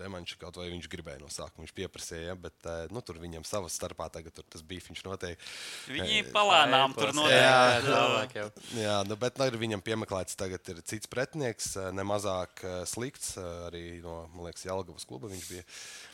[0.00, 1.66] revanša, kaut vai viņš gribēja no sākuma.
[1.66, 4.84] Viņš pieprasīja, ja, bet uh, nu, tur viņam savā starpā tagad tur tas bija.
[4.88, 5.50] Viņš noteikti.
[5.92, 7.92] Viņi palēnām tur Jā, noteikti.
[8.40, 8.46] jau.
[8.80, 13.36] Jā, nu, bet nu, viņam piemeklēts tagad ir cits pretinieks, eh, nemazāk eh, slikts.
[13.36, 16.11] eh, Arī no man liekas, Jālgavas kluba viņš bija eh,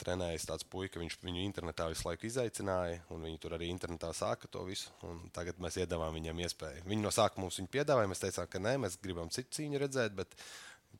[0.00, 1.00] trenējis tāds puika.
[1.00, 4.92] Viņš viņu internetā visu laiku izaicināja, un viņi tur arī internetā sāka to visu.
[5.36, 6.86] Tagad mēs iedavām viņam iespēju.
[6.86, 8.10] Viņi no sākuma mums piedāvāja.
[8.12, 10.16] Mēs teicām, ka nē, mēs gribam citu cīņu redzēt.
[10.18, 10.36] Bet,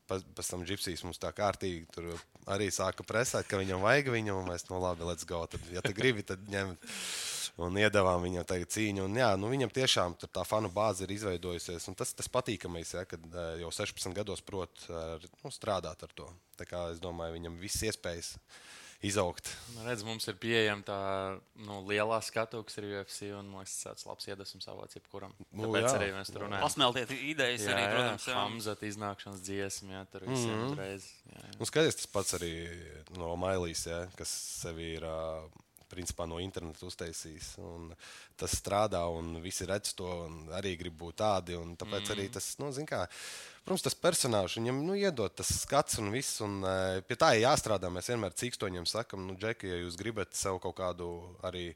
[0.07, 2.11] Pēc tam Gipsijas mums tā kārtīgi tur
[2.47, 5.41] arī sāka presēt, ka viņam vajag viņu, un mēs no labi, let's go.
[5.51, 6.77] Tad, ja tu gribi, tad ņem.
[7.57, 9.07] Un iedavām viņam tagad cīņu.
[9.07, 11.87] Un, jā, nu, viņam tiešām tā fanu bāze ir izveidojusies.
[11.97, 13.23] Tas tas patīkamais, ja, kad
[13.57, 14.83] jau 16 gados prot
[15.41, 16.29] nu, strādāt ar to.
[16.59, 18.35] Tā kā es domāju, viņam viss iespējas
[19.05, 19.49] izaugt.
[19.75, 20.97] Nu, redz, mums ir pieejama tā
[21.67, 23.29] nu, lielā skatu, kas ir UFC.
[23.37, 25.35] Un, man liekas, tas ir labs iedvesmas avots jebkuram.
[25.51, 25.93] Nu, Tāpēc jā.
[25.99, 26.65] arī mēs tur runājam.
[26.65, 28.27] Pasmeltiet idejas Jā, arī, jā, protams.
[28.27, 28.39] Jā.
[28.41, 30.63] Hamzat iznākšanas dziesma, jā, tur visiem mm Mhm.
[30.63, 30.71] -hmm.
[30.71, 31.05] uzreiz.
[31.29, 31.59] Jā, jā.
[31.59, 32.53] Nu, skaties, tas pats arī
[33.17, 34.29] no Mailijas, ja, kas
[34.63, 35.49] sevi ir ā,
[35.91, 37.55] principā, no interneta uztaisījis.
[37.63, 37.91] Un
[38.37, 41.55] Tas strādā, un visi redz to, un arī grib būt tādi.
[41.57, 42.11] Tāpēc mm.
[42.13, 42.99] arī tas, nu, zin kā,
[43.65, 46.37] protams, tas personāžs viņam nu, iedod tas skats un viss.
[46.45, 47.89] Un, e, pie tā ir jāstrādā.
[47.89, 51.09] Mēs vienmēr cīkstoņiem sakam, nu, Džeki, ja jūs gribat sev kaut kādu
[51.49, 51.71] arī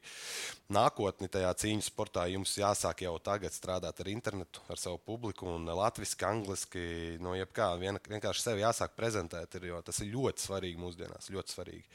[0.70, 5.66] nākotni tajā cīņu sportā, jums jāsāk jau tagad strādāt ar internetu, ar savu publiku, un
[5.66, 6.88] latviešu, angliski,
[7.26, 7.72] no jebkā.
[7.82, 11.34] Vien, vienkārši sevi jāsāk prezentēt, ir, jo tas ir ļoti svarīgi mūsdienās.
[11.34, 11.88] Ļoti svarīgi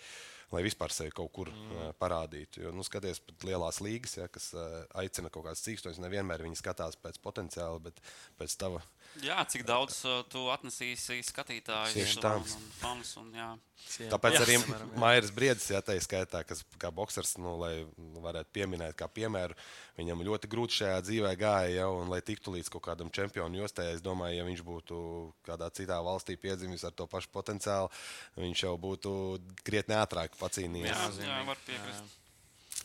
[0.53, 1.97] lai vispār sevi kaut kur mm.
[1.99, 2.63] parādītu.
[2.63, 6.59] Jo, nu, skaties, pat lielās līgas, ja, kas uh, aicina kaut kādas cīkstoņas, nevienmēr viņi
[6.59, 7.99] skatās pēc potenciāla, bet
[8.39, 8.83] pēc tava.
[9.25, 12.35] Jā, cik daudz uh, tu atnesīsi skatītājus Tieši tā.
[12.37, 13.13] un, un fanus.
[13.21, 13.49] Un, jā.
[14.11, 14.77] Tāpēc Jā, arī jā.
[14.99, 19.55] Mairis Briedis, ja tā ir skaitā, kas kā boxers, nu, lai varētu pieminēt, kā piemēru,
[19.99, 23.93] viņam ļoti grūti šajā dzīvē gāja, ja, un lai tiktu līdz kaut kādam čempionu jostai,
[23.95, 24.99] es domāju, ja viņš būtu
[25.47, 27.93] kādā citā valstī piedzimis ar to pašu potenciālu,
[28.37, 29.11] viņš jau būtu
[29.63, 30.91] krietni ātrāk pacīnījies.
[30.91, 32.17] Jā, jā, var piekrist.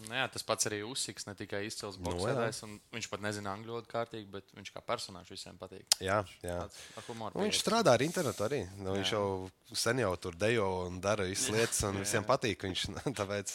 [0.09, 2.17] Nu, jā, tas pats arī uzsiks, ne tikai izcils Nu, jā.
[2.19, 2.63] boxētājs.
[2.67, 5.87] un Viņš pat nezina angļu valodu kārtīgi, bet viņš kā personāžs visiem patīk.
[6.03, 6.59] Jā, jā.
[6.65, 7.39] Tāds ar humoru.
[7.39, 8.63] Nu, viņš strādā ar internetu arī.
[8.79, 9.19] Nu, viņš Jā.
[9.19, 12.63] jau sen jau tur dejo un dara visas lietas, un visiem patīk.
[12.69, 12.87] Viņš,
[13.21, 13.55] tāpēc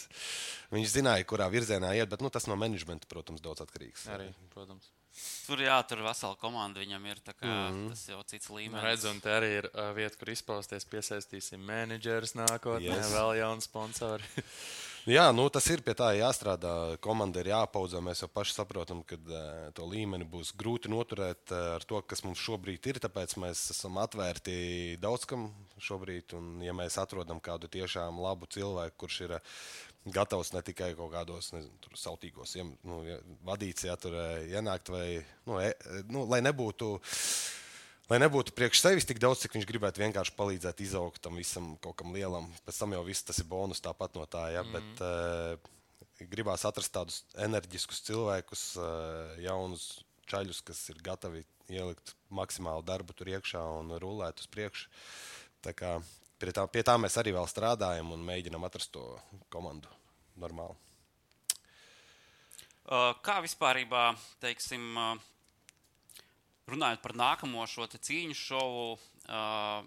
[0.74, 4.06] viņš zināja, kurā virzienā iet, bet nu, tas no menedžmenta, protams, daudz atkarīgs.
[4.14, 4.90] Arī, protams.
[5.48, 7.18] Tur jā, tur vesela komanda viņam ir.
[7.26, 7.72] tā Kā, mm.
[7.74, 7.88] -hmm.
[7.90, 8.84] Tas jau cits Nu, līmenis.
[8.84, 10.84] redz, un te arī ir uh, vieta, kur izpausties.
[10.84, 13.10] Piesaistīsim menedžerus nākotnē, yes.
[13.16, 14.22] vēl jaunu sponsoru.
[15.08, 16.70] Jā, nu, tas ir pie tā jāstrādā.
[17.00, 18.02] Komanda ir jāpaudzē.
[18.04, 19.38] Mēs jau paši saprotam, ka uh,
[19.72, 23.00] to līmeni būs grūti noturēt uh, ar to, kas mums šobrīd ir.
[23.00, 25.46] Tāpēc mēs esam atvērti daudz kam
[25.80, 26.36] šobrīd.
[26.36, 29.56] Un, ja mēs atrodam kādu tiešām labu cilvēku, kurš ir uh,
[30.12, 33.18] gatavs ne tikai kaut kādos nezinu, sautīgos iem, nu, ja,
[33.48, 35.06] vadīts, ja tur ienākt, vai
[35.48, 35.72] nu, e,
[36.12, 36.98] nu, lai nebūtu.
[38.08, 41.98] Lai nebūtu priekš sevis tik daudz, cik viņš gribētu vienkārši palīdzēt izaugt tam visam kaut
[42.00, 42.48] kam lielam.
[42.64, 44.46] Pēc tam jau viss tas ir bonus tāpat no tā.
[44.54, 44.64] Ja?
[44.64, 44.78] Mm.
[44.78, 49.90] Bet, uh, gribās atrast tādus enerģiskus cilvēkus, uh, jaunus
[50.28, 54.88] čaļus, kas ir gatavi ielikt maksimālu darbu tur iekšā un rulēt uz priekšu.
[55.64, 55.98] Tā kā
[56.38, 59.02] Pie tā, pie tā mēs arī vēl strādājam un mēģinām atrast to
[59.50, 59.90] komandu
[60.38, 60.76] normāli.
[63.26, 63.80] Kā vispār,
[64.40, 64.94] teiksim,
[66.68, 68.88] runājot par nākamo šo cīņu šovu,
[69.28, 69.84] uh,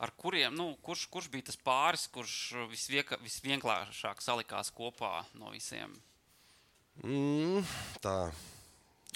[0.00, 2.36] ar kuriem, nu, kurš, kurš bija tas pāris, kurš
[2.70, 5.92] visvieka, visvienkāršāk salikās kopā no visiem?
[7.04, 7.64] Mm,
[8.04, 8.16] tā.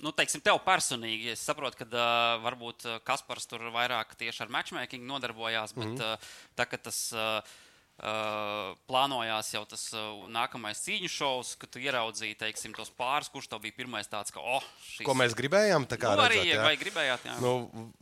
[0.03, 5.07] Nu, teiksim, tev personīgi, es saprotu, ka uh, varbūt Kaspars tur vairāk tieši ar matchmaking
[5.07, 7.55] nodarbojās, bet mm uh, tā, kad tas uh,
[8.03, 13.51] uh, plānojās jau tas uh, nākamais cīņu šovs, kad tu ieraudzīji, teiksim, tos pāris, kurš
[13.53, 15.89] tev bija pirmais tāds, ka, oh, šis Ko mēs gribējām?
[15.91, 16.67] tā kā nu, arī, redzēt, jā?
[16.67, 17.39] vai gribējāt, jā.
[17.45, 17.55] Nu,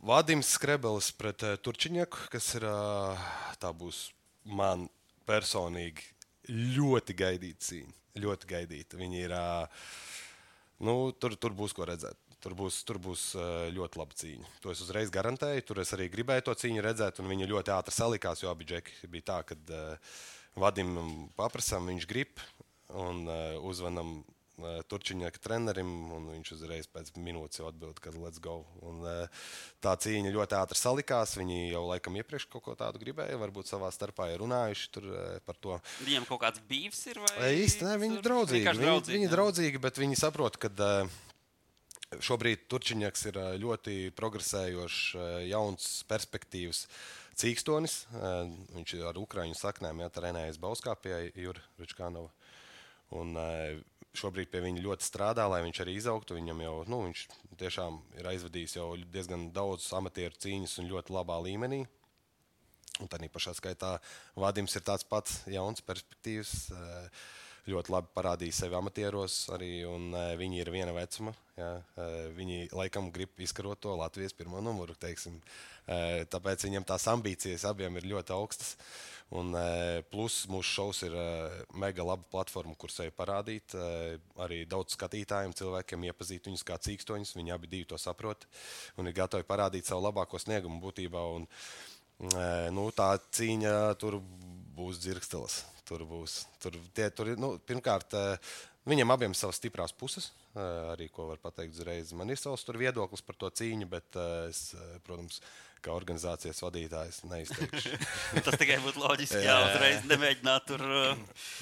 [0.03, 2.67] Vadims Skrebelis pret uh, Turčiņaku, kas ir
[3.61, 4.07] tā būs
[4.43, 4.87] man
[5.27, 6.11] personīgi
[6.49, 7.93] ļoti gaidīta cīņa.
[8.23, 8.99] Ļoti gaidīta.
[8.99, 9.33] Viņi ir.
[10.83, 12.17] Nu, tur, tur būs ko redzēt.
[12.43, 14.49] Tur būs, tur būs uh, ļoti laba cīņa.
[14.65, 15.63] To es uzreiz garantēju.
[15.69, 18.43] Tur es arī gribēju to cīņu redzēt, un viņi ļoti ātri salikās.
[18.43, 20.13] Jo abi džeki bija tā, ka uh,
[20.59, 20.97] Vadim
[21.39, 22.41] paprasām, viņš grib,
[22.93, 28.59] un uh, uzvanām uh, Turčiņāka trenerim, un viņš uzreiz pēc minūtes atbild, ka let's go.
[28.85, 29.49] Un, uh,
[29.83, 31.37] tā cīņa ļoti ātri salikās.
[31.39, 35.35] Viņi jau laikam iepriekš kaut ko tādu gribēja, varbūt savā starpā ir runājuši tur, uh,
[35.47, 35.79] par to.
[36.03, 37.35] Viņiem kaut kāds bijis vai?
[37.39, 38.67] E, Īsti ne, viņi ir draudzīgi.
[38.67, 41.21] Viņi, draudzīgi, viņi draudzīgi, bet viņi saprot, ka uh,
[42.21, 46.85] šobrīd Turčiņaks ir uh, ļoti progresējošs, uh, jauns perspektīvas
[47.39, 48.03] cīkstonis.
[48.13, 52.29] Uh, viņš ir ar ukrāņu saknēm, ja trenējas Bauskā pie Jura Ričkānova.
[53.17, 53.81] Un, uh,
[54.13, 56.35] Šobrīd pie viņa ļoti strādā, lai viņš arī izaugtu.
[56.37, 57.21] Viņam jau nu, viņš
[57.57, 61.79] tiešām ir aizvadījis jau diezgan daudz amatieru cīņas un ļoti labā līmenī.
[63.01, 63.95] Un tā pašā skaitā
[64.37, 66.53] Vadims ir tāds pats jauns, perspektīvs.
[66.77, 67.09] eh,
[67.63, 71.31] Ļoti labi parādīja sevi amatieros arī, eh, viņi ir viena vecuma.
[71.55, 74.95] Jā, eh, viņi laikam grib izkarot to Latvijas pirmo numuru.
[74.99, 75.39] Teiksim.
[75.87, 78.75] Eh, Tāpēc viņiem tās ambīcijas abiem ir ļoti augstas.
[79.31, 79.51] Un,
[80.11, 81.13] plus mūsu šovs ir
[81.73, 83.73] mega laba platforma, kur sevi parādīt.
[84.37, 87.33] Arī daudz skatītājiem, cilvēkiem iepazīt viņus kā cīkstoņus.
[87.33, 88.45] Viņi abi to saprot
[88.95, 91.35] un ir gatavi parādīt savu labāko sniegumu būtībā.
[91.35, 91.47] Un,
[92.75, 94.21] nu, tā cīņa tur
[94.75, 95.72] būs dzirkstelis.
[95.87, 96.45] Tur būs.
[96.63, 101.39] Tur, tie, tur, nu, pirmkārt, uh, Viņam abiem ir savas stiprās puses, arī ko var
[101.39, 102.11] pateikt uzreiz.
[102.19, 104.17] Man ir savs viedoklis par to cīņu, bet
[104.49, 104.73] es,
[105.07, 105.39] protams,
[105.83, 107.95] kā organizācijas vadītājs neizteikšu.
[108.45, 109.39] Tas tikai būtu loģiski.
[109.45, 110.83] Jā, uzreiz nemēģināt tur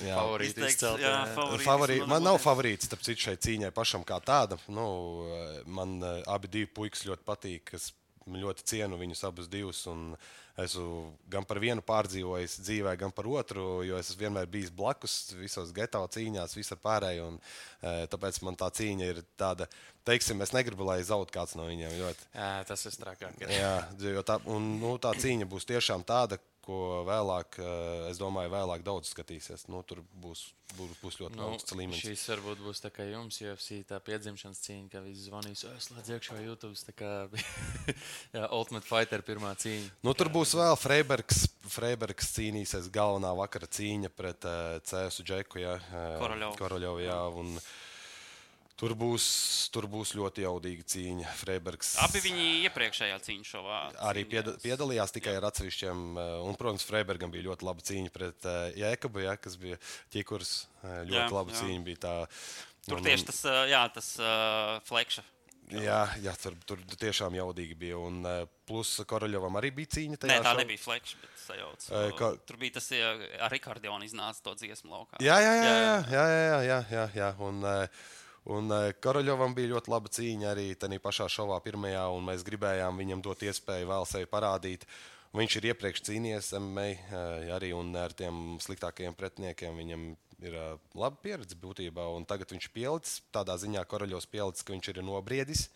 [0.02, 1.02] favorītu izcelt.
[1.06, 4.58] Jā, favorītis, Favorī, man nav favorīts, starp citu, šai cīņai pašam kā tāda.
[4.74, 4.90] Nu,
[5.70, 7.92] man abi divi puikas ļoti patīk, kas
[8.26, 9.86] ļoti cienu viņus abus divus.
[9.94, 14.72] Un, uh, esmu gan par vienu pārdzīvojis dzīvē, gan par otru, jo es vienmēr bijis
[14.76, 17.32] blakus visos geto cīņās, visur pārējo.
[17.32, 17.40] Un,
[17.82, 19.68] e, tāpēc man tā cīņa ir tāda,
[20.08, 21.98] teiksim, es negribu, lai zaudētu kāds no viņiem.
[22.02, 22.30] Ļoti.
[22.36, 23.44] Jā, tas ir trakāk.
[23.48, 23.74] Jā,
[24.12, 28.84] jo tā, un, nu, tā cīņa būs tiešām tāda, ko vēlāk, eh, es domāju, vēlāk
[28.86, 29.68] daudz skatīsies.
[29.72, 30.44] Nu, tur būs,
[30.78, 32.04] būs, būs ļoti nu, augsts līmenis.
[32.06, 36.16] Šīs varbūt būs tā kā jums, UFC tā piedzimšanas cīņa, ka visi zvanīs, es slēdzu
[36.18, 37.12] iekšā YouTube, tā kā
[38.38, 39.94] jā, Ultimate Fighter pirmā cīņa.
[40.06, 45.64] Nu, tur būs vēl Freibergs, Freibergs cīnīsies galvenā vakara cīņa pret uh, eh, Cēsu Džeku,
[45.66, 47.72] jā, uh, Koroļovu, jā, un, uh,
[48.82, 49.26] Tur būs,
[49.70, 51.34] tur būs ļoti jaudīga cīņa.
[51.38, 51.92] Freibergs.
[52.02, 53.82] Abi viņi iepriekšējā cīņā šovā.
[54.10, 55.42] Arī pieda, piedalījās tikai Jā.
[55.44, 56.00] ar atsevišķiem.
[56.18, 59.78] Eh, un, protams, Freibergam bija ļoti laba cīņa pret uh, Jēkabu, ja, kas bija
[60.16, 60.54] ķikurs.
[60.82, 61.60] Uh, ļoti Jā, laba jā.
[61.60, 62.14] cīņa bija tā.
[62.88, 65.24] Tur un, tieši tas, jā, tas uh, flekša.
[65.78, 68.00] Jā, jā tur, tur tiešām jaudīgi bija.
[68.02, 68.26] Un,
[68.68, 70.18] plus Koroļovam arī bija cīņa.
[70.26, 70.64] Nē, tā šov...
[70.64, 71.92] nebija flekša, bet sajauts.
[72.18, 72.32] Ka...
[72.50, 73.14] Tur bija tas, ja
[73.46, 75.22] ar Rikardionu iznāca to dziesmu laukā.
[75.22, 75.70] Jā, jā, jā.
[75.70, 77.30] jā, jā, jā, jā, jā, jā, jā.
[77.46, 78.10] Un, uh,
[78.50, 82.98] Un uh, Karaļovam bija ļoti laba cīņa arī tajā pašā šovā, pirmajā, un mēs gribējām
[82.98, 84.88] viņam dot iespēju vēl sevi parādīt.
[85.38, 87.70] Viņš ir iepriekš cīnījies MMA uh, arī
[88.02, 89.78] ar tiem sliktākajiem pretiniekiem.
[89.78, 90.10] Viņam
[90.42, 94.74] ir uh, laba pieredze būtībā, un tagad viņš ir pielicis tādā ziņā, Karaļovs pielicis, ka
[94.74, 95.70] viņš ir nobriedis.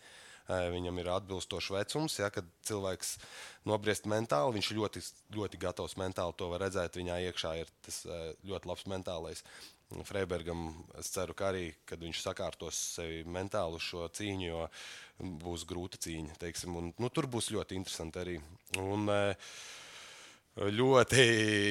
[0.46, 2.28] Viņam ir atbilstošs vecums, ja,
[2.68, 3.16] cilvēks
[3.66, 4.54] nobriest mentāli.
[4.54, 5.00] Viņš ļoti,
[5.34, 6.98] ļoti gatavs mentāli to redzēt.
[7.00, 8.04] Viņā iekšā ir tas
[8.46, 9.42] ļoti labs mentālais.
[9.86, 10.68] Freibergam
[10.98, 14.64] es ceru, ka arī, kad viņš sakārtos sevi mentāli uz šo cīņu, jo
[15.44, 16.34] būs grūta cīņa.
[16.42, 18.34] Teiksim, un, nu, tur būs ļoti interesanti arī.
[18.82, 19.36] Un, e,
[20.74, 21.22] ļoti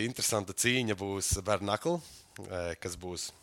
[0.05, 1.99] interesanta cīņa būs Bernakla,
[2.45, 3.33] e, kas būs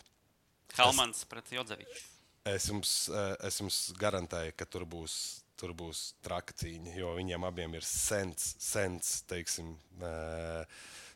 [0.79, 2.09] Helmans es, pret Jodzeviču.
[2.49, 2.97] Es jums,
[3.45, 8.57] es jums garantēju, ka tur būs tur būs traka cīņa, jo viņiem abiem ir sens,
[8.63, 9.77] sens teiksim,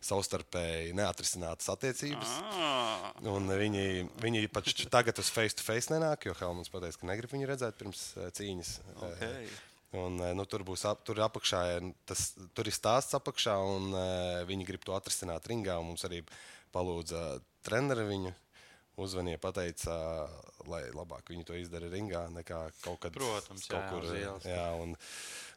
[0.06, 2.34] savstarpēji neatrisinātas attiecības.
[2.54, 3.08] Ah.
[3.26, 3.86] Viņi,
[4.22, 7.80] viņi pat tagad uz face to face nenāk, jo Helmans pateica, ka negrib viņu redzēt
[7.80, 8.76] pirms uh, cīņas.
[9.10, 9.48] Okay.
[9.96, 11.60] Un, nu, tur būs ap, tur apakšā,
[12.06, 15.78] tas, tur ir stāsts apakšā, un uh, viņi grib to atrisināt ringā.
[15.82, 16.22] Mums arī
[16.74, 18.34] palūdza treneri viņu
[19.00, 19.94] uzvanīja, pateica,
[20.70, 24.06] lai labāk viņi to izdara ringā nekā kaut kad Protams, kaut jā, kur.
[24.16, 24.94] Jā, jā, un,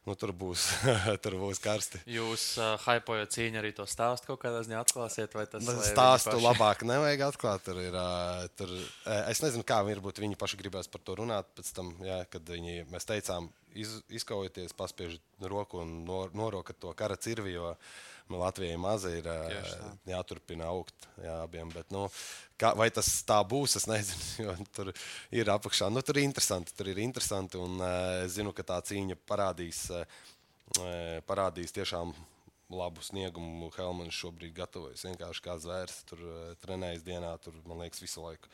[0.06, 0.66] nu, tur, būs,
[1.24, 2.02] tur būs karsti.
[2.10, 5.80] Jūs uh, hypojat cīņu arī to stāstu kaut kādā ziņā atklāsiet, vai tas ir?
[5.88, 6.44] Stāstu paši...
[6.46, 7.64] labāk nevajag atklāt.
[7.66, 8.76] Tur ir, uh, tur,
[9.22, 12.84] es nezinu, kā varbūt viņi paši gribēs par to runāt pēc tam, jā, kad viņi,
[12.92, 17.74] mēs teicām, iz, izkaujoties, paspiežat roku un nor, norokat to kara cirvi, jo
[18.30, 21.70] nu, Latvijai maza ir uh, jāturpina augt jā, abiem.
[21.74, 22.06] Bet, nu,
[22.60, 24.56] kā, vai tas tā būs, es nezinu.
[24.76, 24.92] Tur
[25.34, 25.90] ir apakšā.
[25.92, 26.74] Nu, tur ir interesanti.
[26.76, 29.88] Tur ir interesanti un uh, es zinu, ka tā cīņa parādīs
[31.26, 32.12] parādīs tiešām
[32.70, 33.72] labu sniegumu.
[33.74, 36.04] Helmans šobrīd gatavojas vienkārši kā zvērs.
[36.06, 36.22] Tur
[36.62, 38.52] trenējas dienā, tur man liekas, visu laiku.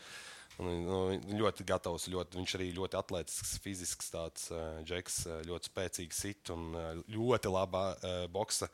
[0.62, 0.98] Un, nu,
[1.36, 6.70] ļoti gatavs, ļoti, viņš arī ļoti atletisks, fizisks, tāds uh, džeks, ļoti spēcīgs sit un
[6.72, 8.70] uh, ļoti laba uh, boxa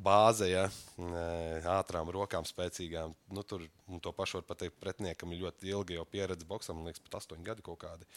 [0.00, 0.64] bāze, ja,
[0.96, 3.12] uh, ātrām rokām, spēcīgām.
[3.36, 3.66] Nu, tur
[4.04, 7.66] to pašu var pateikt pretiniekam, ļoti ilgi jau pieredze boxam, man liekas, pat astoņi gadi
[7.66, 8.08] kaut kādi.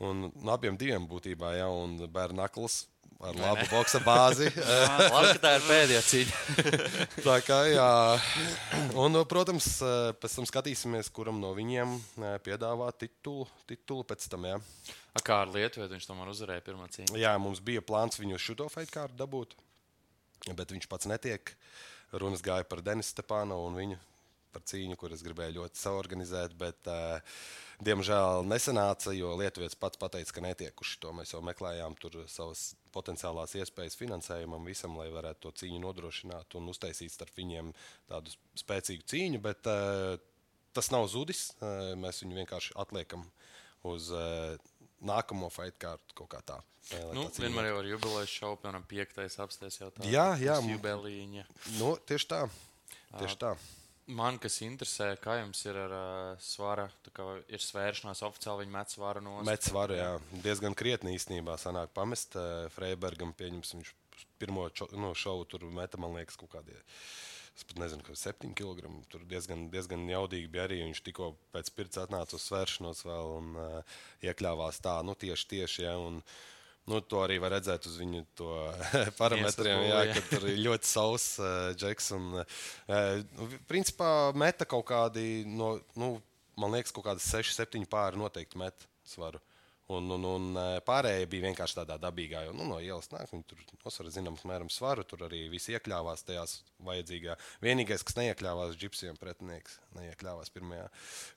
[0.00, 2.86] Un, abiem diviem būtībā, ja, un Bernakls
[3.20, 4.48] ar labu boxa bāzi.
[5.12, 6.38] Labi, ka tā ir pēdējā cīņa.
[7.26, 7.90] tā kā, jā.
[8.96, 9.68] Un, protams,
[10.22, 11.98] pēc tam skatīsimies, kuram no viņiem
[12.46, 14.48] piedāvā titulu, titulu pēc tam.
[14.48, 14.60] Jā.
[15.12, 17.18] A kā ar Lietuvu viņš tomēr uzvarēja pirmā cīņā?
[17.20, 19.56] Jā, mums bija plāns viņu šo fight kārtu dabūt,
[20.54, 21.52] bet viņš pats netiek.
[22.16, 24.00] Runas gāja par Denisu Stepānu un viņu
[24.52, 26.56] par cīņu, kuras gribēju ļoti saorganizēt.
[26.60, 27.40] Bet, uh,
[27.80, 31.14] Diemžēl nesanāca, jo Lietuvietis pats teica, ka netiek uz to.
[31.16, 36.68] Mēs jau meklējām tur savas potenciālās iespējas finansējumam, visam, lai varētu to cīņu nodrošināt un
[36.68, 37.72] uztaisīt starp viņiem
[38.10, 39.40] tādu spēcīgu cīņu.
[39.48, 40.20] Bet uh,
[40.76, 41.54] tas nav zudis.
[41.56, 43.24] Uh, mēs viņu vienkārši atliekam
[43.88, 44.60] uz uh,
[45.00, 46.60] nākamo fight kārtu kaut kā tā.
[47.16, 51.48] Nu, vienmēr jau ar jubilejas šovu, piemēram, piektais apstāties jau tādā jā, jā, jubilīņa.
[51.78, 52.46] Nu, tieši tā.
[53.16, 53.56] Tieši tā.
[54.10, 59.22] Man kas interesē, kā jums ir ar uh, kā ir svēršanās oficiāli, viņi met svaru
[59.24, 60.12] no Met svaru, jā.
[60.44, 62.36] Diezgan krietni īstenībā sanāk pamest.
[62.36, 63.92] eh, Freibergam pieņems viņš
[64.40, 66.78] pirmo čo, no šovu tur meta, man liekas, kaut kādie.
[67.56, 68.92] Es pat nezinu, kas ir 7 kg.
[69.12, 70.80] Tur diezgan, diezgan jaudīgi bija arī.
[70.86, 75.84] Viņš tikko pēc pirts atnāca uz svēršanos vēl un uh, iekļāvās tā, nu tieši tieši.
[75.84, 76.22] Ja, un,
[76.88, 78.48] Nu, to arī var redzēt uz viņu to
[79.20, 80.22] parametriem, jā, jā.
[80.30, 82.10] tur ir ļoti sauss uh, džeks.
[82.16, 86.14] Un, uh, principā meta kaut kādi, no, nu,
[86.60, 89.42] man liekas, kaut kādas 6, 7 pāri noteikti met svaru.
[89.90, 93.46] Un, un, un eh, pārējie bija vienkārši tādā dabīgā, jo nu, no ielas nāk, viņi
[93.50, 96.52] tur nosara zināms mēram svaru, tur arī viss iekļāvās tajās
[96.86, 97.34] vajadzīgā.
[97.64, 100.84] Vienīgais, kas neiekļāvās džipsiem pretinieks, neiekļāvās pirmajā,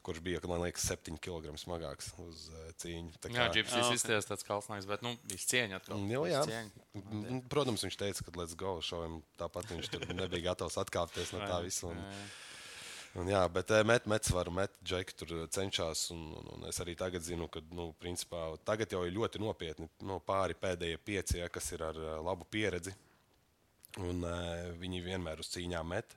[0.06, 3.16] kurš bija, man liekas, 7 kg smagāks uz uh, cīņu.
[3.24, 3.98] Tā Jā, kā- džips Ah, ok.
[3.98, 6.06] izties tāds kalsnāks, bet, nu, viss cieņa atkal.
[6.14, 6.46] Jo, viss jā.
[6.52, 7.42] cieņa.
[7.50, 9.22] Protams, viņš teica, ka let's go šovim.
[9.42, 11.90] Tāpat viņš tur nebija gatavs atkāpties no tā visa.
[11.90, 12.06] Un,
[13.20, 16.08] un, jā, bet eh, met, met svaru, met, Džeki tur cenšas.
[16.16, 19.90] Un, un, un es arī tagad zinu, ka nu, principā, tagad jau ir ļoti nopietni
[20.08, 22.96] no pāri pēdējie pieci, ja, kas ir ar eh, labu pieredzi.
[24.02, 26.16] Un, uh, viņi vienmēr uz cīņām met.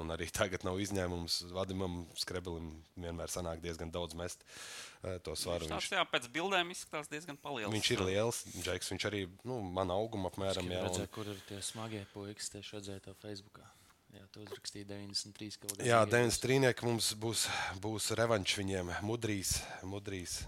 [0.00, 1.34] Un arī tagad nav izņēmums.
[1.52, 4.46] Vadimam, Skrebelim vienmēr sanāk diezgan daudz mest
[5.26, 5.66] to svaru.
[5.68, 7.74] Viņš tāds, jā, pēc bildēm izskatās diezgan paliels.
[7.74, 8.88] viņš ir liels, Džeks.
[8.94, 10.72] Viņš arī nu, man auguma apmēram.
[10.72, 12.48] Jā, Jā, un, kur ir tie smagie puikas.
[12.56, 13.68] Tieši redzēju to Facebookā.
[14.14, 15.84] Jā, tu uzrakstīji 93 kg.
[15.86, 17.44] Jā, Dienas trīnieki mums būs,
[17.82, 18.90] būs revanš viņiem.
[19.06, 20.40] Mudrīs, mudrīs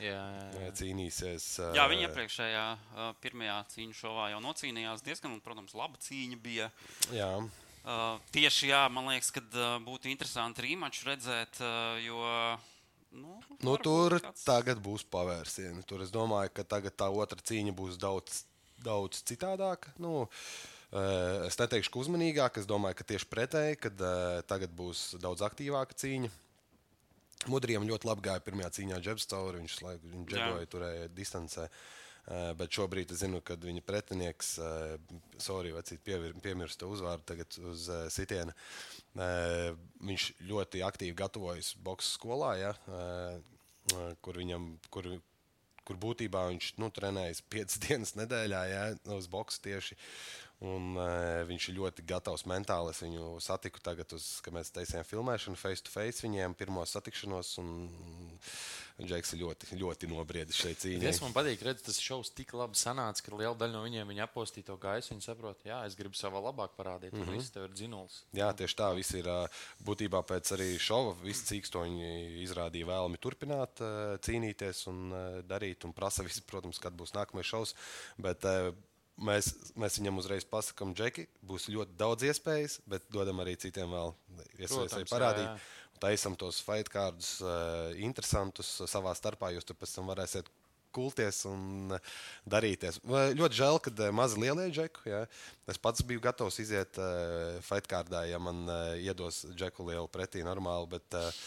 [0.00, 0.70] Jā, jā, jā.
[0.80, 1.44] cīnīsies.
[1.76, 6.40] Jā, ā, viņi iepriekšējā uh, pirmajā cīņu šovā jau nocīnījās diezgan, un, protams, laba cīņa
[6.42, 6.70] bija.
[7.14, 7.30] Jā,
[7.84, 12.16] Uh, tieši jā, man liekas, ka uh, būtu interesanti rīmaču redzēt, uh, jo.
[13.12, 15.84] Nu, nu, tur kāds- tagad būs pavērsieni.
[15.84, 18.38] Tur es domāju, ka tagad tā otra cīņa būs daudz,
[18.80, 19.92] daudz citādāka.
[20.00, 20.30] Nu, ā,
[21.48, 22.62] es neteikšu, ka uzmanīgāka.
[22.62, 24.14] Es domāju, ka tieši pretēji, kad ā,
[24.50, 26.32] tagad būs daudz aktīvāka cīņa.
[27.50, 29.60] Mudriem ļoti labi gāja pirmajā cīņā, Džebs cauri.
[29.64, 29.82] Viņš
[30.30, 31.68] džegoja, turēja distancē.
[31.68, 32.04] Uh,
[32.56, 34.54] bet šobrīd es zinu, ka viņa pretinieks,
[35.42, 38.54] sorry, vecīt, pievir, piemirst to uzvārdu tagad uz sitiena.
[39.14, 42.72] Viņš ļoti aktīvi gatavojas boxe skolā, ja,
[44.24, 45.10] kur viņam, kur,
[45.84, 48.86] kur būtībā viņš nu, trenējas piecas dienas nedēļā, ja,
[49.18, 50.00] uz boxe tieši.
[50.64, 52.94] Un, uh, viņš ir ļoti gatavs mentāli.
[52.94, 57.56] Es viņu satiku tagad, uz, kad mēs taisījām filmēšanu, face to face viņiem, pirmo satikšanos.
[57.62, 57.70] Un,
[58.94, 61.08] Džeks ir ļoti, ļoti nobriedis šeit cīņā.
[61.10, 64.28] Es man patīk, redzēt, tas šovs tik labi sanāca, ka liela daļa no viņiem viņa
[64.28, 65.10] apostīja to gaisu.
[65.10, 67.10] Viņi saprot, jā, es gribu savā labāk parādīt.
[67.10, 67.24] Mm.
[67.24, 67.34] -hmm.
[67.34, 68.20] Viss tev ir dzinuls.
[68.38, 68.92] Jā, tieši tā.
[68.94, 69.40] Viss ir ā,
[69.82, 71.16] būtībā pēc arī šova.
[71.26, 72.14] Visi cīkstoņi
[72.46, 75.10] izrādīja vēlmi turpināt ā, cīnīties un
[75.42, 75.84] darīt.
[75.84, 77.74] Un prasa, visi, protams, kad būs nākamais šovs.
[78.14, 78.46] Bet
[79.20, 84.12] mēs, mēs viņam uzreiz pasakām, Džeki, būs ļoti daudz iespējas, bet dodam arī citiem vēl
[84.58, 85.48] iespējas arī Protams, jā, parādīt.
[85.48, 85.56] jā.
[86.02, 90.50] Taisam tos fight kārdus uh, interesantus savā starpā, jūs tur pēc tam varēsiet
[90.94, 92.16] kulties un uh,
[92.50, 92.98] darīties.
[93.06, 95.06] Ļoti žēl, ka mazi lielie džeku.
[95.08, 95.22] Ja?
[95.70, 100.44] Es pats biju gatavs iziet uh, fight kārdā, ja man uh, iedos džeku lielu pretī
[100.46, 101.46] normāli, bet, uh,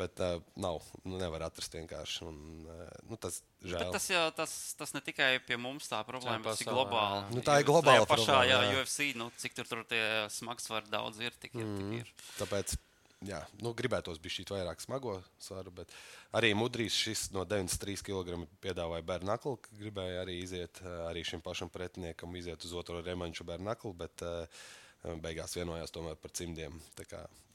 [0.00, 0.80] bet uh, nav.
[1.04, 2.24] Nu, nevar atrast vienkārši.
[2.28, 3.78] Un, uh, nu, tas žēl.
[3.80, 7.20] Bet tas, jau, tas, tas ne tikai pie mums tā problēma, tas ir globāli.
[7.20, 7.36] jā.
[7.36, 8.82] Nu, tā ir globāla pašā, problēma, Jā, jā.
[8.82, 10.02] UFC, nu, cik tur, tur tie
[10.32, 11.70] smagsvari daudz ir, tik ir.
[11.78, 12.12] Tik ir.
[12.40, 12.76] Tāpēc
[13.28, 15.92] jā, nu, gribētos būt šī vairāk smago svaru, bet
[16.36, 19.56] arī mudrīs šis no 93 kg piedāvāja Bernaklu.
[19.80, 24.64] Gribēja arī iziet eh, arī šim pašam pretiniekam, iziet uz otro remanšu Bernaklu, bet uh,
[25.24, 26.76] beigās vienojās tomēr par cimdiem.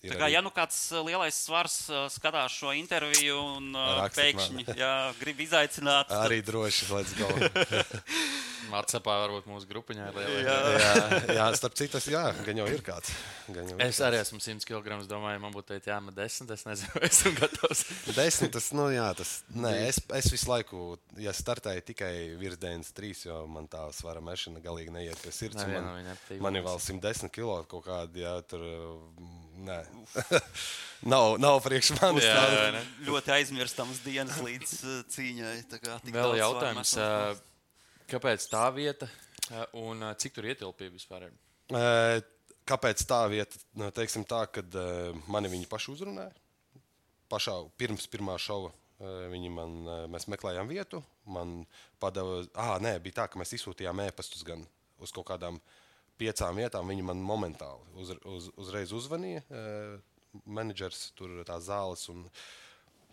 [0.02, 3.98] Ir kā, arī- ja nu kāds uh, lielais svars uh, skatās šo interviju un uh,
[4.06, 4.78] Rakstiet pēkšņi man.
[4.80, 7.28] jā, grib izaicināt, tad Arī droši, let's go.
[8.70, 10.40] Mācapā varbūt mūsu grupiņā ir liela.
[10.46, 10.58] Jā.
[10.78, 13.12] jā, jā, starp citu, jā, gan jau ir kāds.
[13.50, 15.00] Gan jau ir Es arī esmu 100 kg.
[15.10, 16.52] Domāju, man būtu teikt, jāmet 10.
[16.54, 17.82] Es nezinu, vai esmu gatavs.
[18.14, 20.84] Desmit, tas, nu, jā, tas, nē, es, es visu laiku,
[21.18, 25.58] ja startēju tikai virs 93, jo man tā svara mešana galīgi neiet pie sirds.
[25.64, 26.44] Nevienam Man, nepatīk.
[26.46, 28.62] man ir vēl 110 kilo kaut kādi, jā, tur,
[29.66, 29.80] nē,
[31.14, 32.28] nav, nav priekš manis.
[32.28, 32.84] Jā, ne?
[33.08, 35.56] ļoti aizmirstams dienas līdz uh, cīņai.
[35.72, 36.96] tā kā tik Vēl jautājums,
[38.10, 39.10] kāpēc tā vieta
[39.78, 41.40] un cik tur ietilpība vispār ir?
[42.70, 46.34] Kāpēc tā vieta, nu, teiksim tā, kad uh, mani viņi paši uzrunāja?
[47.30, 51.64] Pašā pirms pirmā šova uh, viņi man, uh, mēs meklējām vietu, man
[52.02, 54.62] padeva, ah, nē, bija tā, ka mēs izsūtījām ēpastus gan
[55.02, 55.58] uz kaut kādām
[56.20, 56.90] piecām vietām.
[56.92, 59.44] Viņi man momentāli uz, uz, uzreiz uzvanīja,
[60.46, 62.08] menedžers, tur tās zāles.
[62.14, 62.28] Un,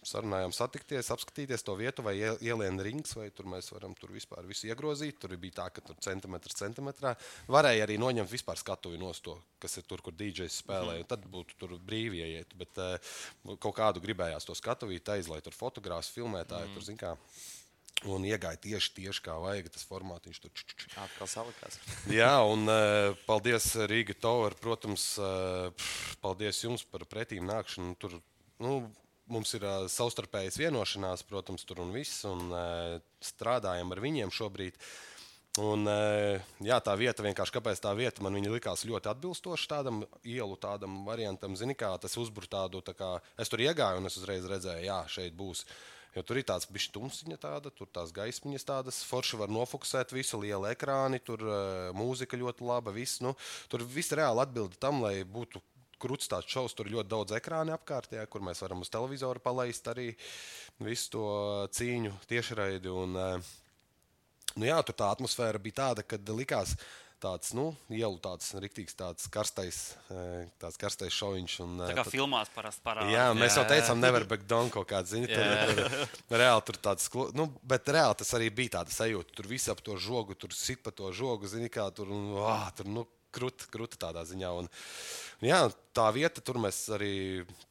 [0.06, 4.68] sarunājām satikties, apskatīties to vietu, vai ielienam rings, vai tur mēs varam tur vispār visu
[4.70, 5.18] iegrozīt.
[5.22, 7.14] Tur bija tā, ka tur centimetrs centimetrā
[7.52, 11.00] varēja arī noņemt vispār skatuvi no to, kas ir tur, kur DJs spēlē.
[11.00, 11.10] Mm.
[11.10, 13.14] Tad būtu tur brīvi ieiet, bet uh,
[13.56, 16.76] kaut kādu gribējās to skatuvīt aiz, lai tur fotogrāfs, filmētāji mm.
[16.76, 17.16] tur zin kā.
[18.04, 19.70] Un iegāja tieši, tieši kā vajag.
[19.72, 20.52] Tas formāts tur
[21.00, 21.78] atkal salikās.
[22.18, 24.54] Jā, un uh, paldies Rīga Tower.
[24.60, 25.88] Protams, uh,
[26.20, 27.96] paldies jums par pretīm nākšanu.
[28.02, 28.18] Tur,
[28.60, 28.76] nu,
[29.32, 32.20] mums ir uh, savstarpējas vienošanās, protams, tur un viss.
[32.28, 34.76] Un uh, strādājam ar viņiem šobrīd.
[35.56, 35.88] Un,
[36.60, 41.56] jā, tā vieta vienkārši, kāpēc tā vieta man likās ļoti atbilstoša tādam ielu tādam variantam.
[41.56, 44.98] Zini, kā tas uzbūr tādu, tā kā es tur iegāju un es uzreiz redzēju, jā,
[45.08, 45.64] šeit būs.
[45.64, 50.14] Uh, Jo tur ir tāds bišķi tumsiņa, tāda, tur tās gaismiņas tādas, forši var nofokusēt
[50.16, 51.58] visu, liela ekrāni, tur uh,
[51.96, 52.94] mūzika ļoti laba.
[52.96, 53.34] Viss, nu,
[53.68, 55.60] tur viss reāli atbilda tam, lai būtu
[56.00, 60.10] krūts tāds šovs, tur ļoti daudz ekrāni apkārtējā, kur mēs varam uz televizoru palaist arī
[60.80, 61.26] visu to
[61.76, 62.92] cīņu tiešraidi.
[63.04, 63.54] Un, uh,
[64.56, 68.94] nu jā, tur tā atmosfēra bija tāda, ka likās, ka tāds, nu, ielu tāds riktīgs,
[68.98, 69.78] tāds karstais,
[70.12, 71.56] eh, tāds karstais šoviņš.
[71.64, 73.12] Un, tā kā tad, filmās parasti parādās.
[73.14, 75.30] Jā, mēs jā, jau teicām, nevar būt don kaut kāda ziņa.
[75.30, 75.82] Tur,
[76.28, 79.36] tur, reāli tur tāds, nu, bet reāli tas arī bija tāda sajūta.
[79.38, 82.68] Tur viss ap to žogu, tur sit pa to žogu, zini, kā tur, un, oh,
[82.76, 83.06] tur, nu,
[83.36, 84.52] krūti, krūti tādā ziņā.
[84.60, 84.70] Un,
[85.44, 85.64] jā,
[85.96, 87.14] tā vieta, tur mēs arī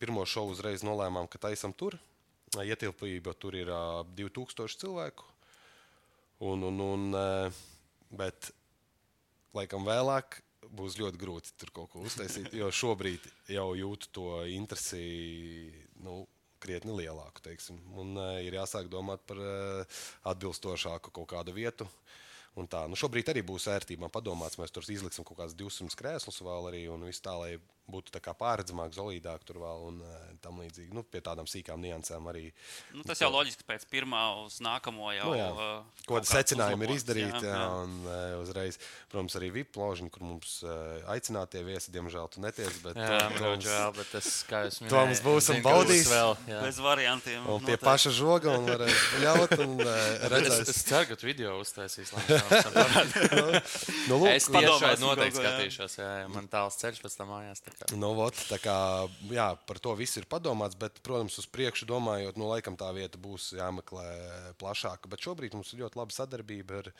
[0.01, 1.97] pirmo šovu uzreiz nolēmām, ka taisam tur.
[2.55, 5.25] Ietilpība tur ir ap 2000 cilvēku.
[6.45, 7.09] Un, un, un,
[8.15, 8.51] bet
[9.55, 10.41] laikam vēlāk
[10.75, 15.03] būs ļoti grūti tur kaut ko uztaisīt, jo šobrīd jau jūtu to interesi
[16.03, 16.23] nu,
[16.65, 17.43] krietni lielāku.
[17.45, 17.79] Teiksim.
[17.93, 19.99] Un uh, ir jāsāk domāt par uh,
[20.31, 21.87] atbilstošāku kaut kādu vietu.
[22.55, 26.39] Un tā, nu šobrīd arī būs ērtībā padomāts, mēs tur izliksim kaut kādas 200 krēslus
[26.39, 27.57] vēl arī un viss tā, lai
[27.91, 30.13] būtu pārredzamāk, zelīdāk tur vēl un uh,
[30.43, 30.93] tam līdzīgi.
[30.95, 32.47] Nu, pie tādām sīkām niansēm arī.
[32.95, 35.29] Nu, tas jau loģiski pēc pirmā uz nākamo jau.
[35.29, 35.49] Nu, jā.
[35.53, 37.43] uh, Ko tādu secinājumu ir izdarīti.
[37.45, 37.67] Jā, jā.
[37.83, 38.79] Un, uh, uzreiz,
[39.11, 40.57] protams, arī VIP ložiņa, kur mums
[41.11, 42.73] aicinātie viesi, diemžēl, tu netiec.
[42.83, 46.09] Bet, jā, protams, žēl, bet tas, kā jūs minējāt, to mums būs un baudīs.
[46.09, 46.61] Vēl, jā.
[46.65, 47.41] Bez variantiem.
[47.45, 47.71] Un noteikti.
[47.71, 49.75] pie paša žoga un varēs ļaut un
[50.33, 50.61] redzēs.
[50.65, 52.13] Es, es ceru, ka tu video uztaisīs.
[52.15, 53.45] nu,
[54.09, 57.61] nu, lūk, es tiešām noteikti skatīšos, jā, jā, man tāls ceļš pēc tam mājās.
[57.99, 58.77] Nu, vot, kā,
[59.35, 63.19] jā, par to viss ir padomāts, bet, protams, uz priekšu domājot, nu, laikam tā vieta
[63.21, 64.07] būs jāmeklē
[64.61, 65.11] plašāka.
[65.11, 66.91] Bet šobrīd mums ir ļoti laba sadarbība ar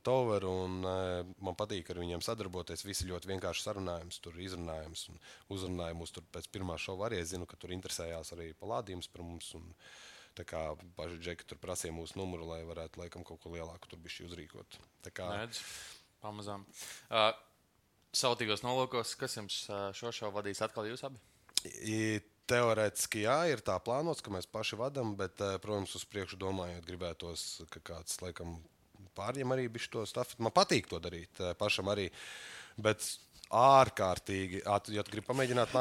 [0.00, 2.86] Toveru, un uh, man patīk ar viņiem sadarboties.
[2.86, 5.18] Visi ļoti vienkārši sarunājums, tur izrunājums un
[5.52, 6.14] uzrunājums.
[6.16, 9.50] Tur pēc pirmā šova arī zinu, ka tur interesējās arī palādījums par mums.
[9.58, 9.68] Un,
[10.32, 10.60] Tā kā
[10.96, 14.78] paši džeki tur prasīja mūsu numuru, lai varētu laikam kaut ko lielāku tur bija uzrīkot.
[15.04, 15.58] Tā kā Mēdz,
[16.24, 16.64] pamazām.
[17.10, 17.34] Uh,
[18.16, 19.62] Sautīgos nolūkos, kas jums
[19.96, 21.20] šo šovu vadīs atkal jūs abi?
[21.86, 26.84] I, teorētiski jā, ir tā plānots, ka mēs paši vadām, bet, protams, uz priekšu domājot,
[26.88, 28.58] gribētos, ka kāds laikam
[29.16, 30.42] pārņem arī šo stafeti.
[30.44, 32.08] Man patīk to darīt pašam arī.
[32.82, 33.04] Bet
[33.52, 34.62] ārkārtīgi.
[34.64, 35.74] Ja tu gribi pamēģināt,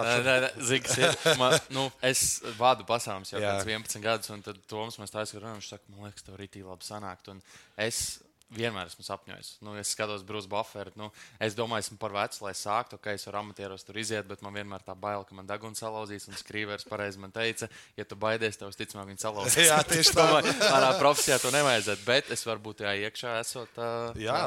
[0.68, 5.14] Zigs, ir, man, nu, es vadu pasaules jau pēc 11 gadus, un tad Toms mēs
[5.14, 7.32] tā aizsakām, viņš saka, man liekas, tev rītī labi sanākt.
[7.32, 7.40] Un
[7.80, 8.20] es
[8.56, 9.52] vienmēr esmu sapņojis.
[9.66, 10.92] Nu, es skatos Brūsu Buferu.
[11.00, 11.10] Nu,
[11.42, 14.56] es domāju, esmu par vecu, lai sāktu, ka es varu amatieros tur iziet, bet man
[14.58, 16.28] vienmēr tā baila, ka man deguns salauzīs.
[16.30, 19.70] Un skrīveris pareizi man teica, ja tu baidies, tev visticamāk viņa salauzīs.
[19.72, 20.28] Jā, tieši tā.
[20.68, 23.80] Manā profesijā to nevajadzētu, bet es varu būt tajā iekšā, esot.
[23.80, 24.42] Uh, jā,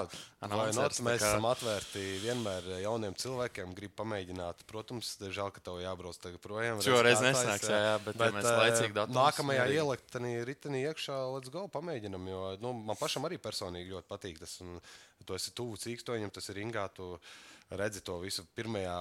[0.51, 1.31] Not, mēs kā...
[1.31, 4.65] esam atvērti vienmēr jauniem cilvēkiem, grib pamēģināt.
[4.69, 6.83] Protams, žēl, ka tev jābrauc tagad projām.
[6.85, 9.17] Šoreiz nesnāks, jā, jā, bet, bet mēs laicīgi datums.
[9.17, 10.21] Nākamajā ielikt
[10.51, 14.59] ritenī iekšā, let's go, pamēģinam, jo nu, man pašam arī personīgi ļoti patīk tas.
[14.65, 14.77] Un,
[15.25, 17.15] tu esi tuvu cīkstoņam, tas ir ringā, tu
[17.73, 18.99] redzi to visu pirmajā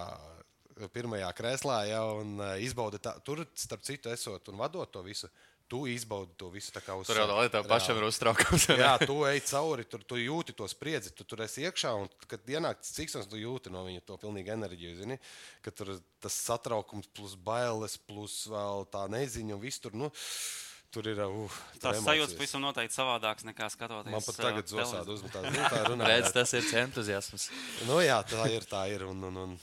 [0.93, 5.29] pirmajā krēslā, ja, un uh, izbaudi tā, tur, starp citu, esot un vadot to visu
[5.74, 6.69] tu izbaudi to visu.
[6.78, 8.67] Uz, tur jau tā līnija pašam ir uztraukums.
[8.84, 12.45] jā, tu ej cauri, tur tu jūti to spriedzi, tu tur esi iekšā, un kad
[12.45, 14.99] ienāk cik sens, tu jūti no viņa to pilnīgi enerģiju.
[14.99, 15.17] Zini,
[15.65, 19.97] ka tur tas satraukums, plus bailes, plus vēl tā neziņa un viss tur.
[19.97, 20.11] Nu,
[20.93, 24.13] Tur ir uh, tas sajūta pavisam noteikti savādāks nekā skatoties.
[24.13, 25.47] Man pat tagad zosādi uzmetās.
[25.49, 27.47] Nu, tā runā, Redz, tas ir entuziasms.
[27.87, 29.05] nu, jā, tā ir, tā ir.
[29.09, 29.55] Un, un, un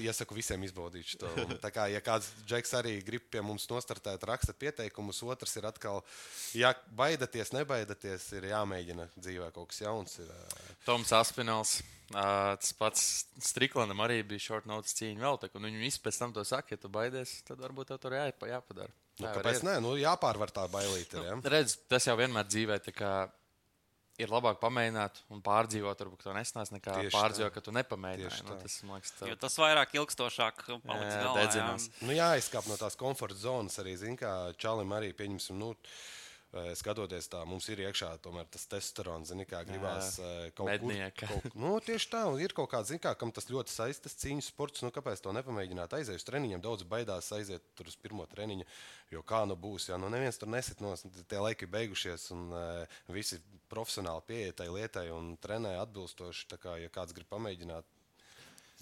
[0.00, 1.28] iesaku visiem izbaudīt to.
[1.44, 5.68] Un, tā kā, ja kāds džeks arī grib pie mums nostartēt, raksta pieteikumus, otrs ir
[5.68, 6.00] atkal,
[6.56, 10.16] ja baidaties, nebaidaties, ir jāmēģina dzīvē kaut kas jauns.
[10.24, 10.70] Ir, uh...
[10.88, 11.82] Toms Aspinals.
[12.08, 13.02] Uh, tas pats
[13.44, 16.72] Striklandam arī bija short notes cīņa vēl, tā, un viņi visi pēc tam to saka,
[16.72, 18.96] ja tu baidies, tad varbūt tev tur jā, jāpadara.
[19.18, 21.18] Nu, kāpēc nē, nu, jāpārvar tā bailīte.
[21.24, 22.78] Nu, redz, tas jau vienmēr dzīvē.
[24.18, 27.54] Ir labāk pamēģināt un pārdzīvot, varbūt to nesnās, nekā Tieši pārdzīvot, tā.
[27.54, 28.46] ka tu nepamēģināji.
[28.48, 31.86] Nu, tas, liekas, tā, Jo tas vairāk ilgstošāk paliks Jā, dedzinās.
[31.86, 32.06] jā.
[32.08, 33.94] Nu, jāizkāp no tās komforta zonas arī.
[34.00, 35.54] Zin, kā Čalim arī pieņemsim.
[35.62, 35.70] Nu,
[36.48, 41.26] Skatoties tā, mums ir iekšā tomēr tas testosterons, zini, kā gribās eh, kaut mednieka.
[41.28, 41.42] kur.
[41.44, 44.48] Kaut, nu, tieši tā, un ir kaut kāds, zin, kā, kam tas ļoti saistīts cīņas
[44.54, 44.84] sports.
[44.86, 46.62] Nu, kāpēc to nepamēģināt aiziet uz treniņiem?
[46.64, 48.64] Daudz baidās aiziet tur uz pirmo treniņu,
[49.12, 49.90] jo kā nu būs.
[49.90, 50.94] Jā, nu, neviens tur nesit no
[51.28, 56.48] tie laiki beigušies, un uh, visi profesionāli pieiet tai lietai un trenē atbilstoši.
[56.54, 57.97] Tā kā, ja kāds grib pamēģināt,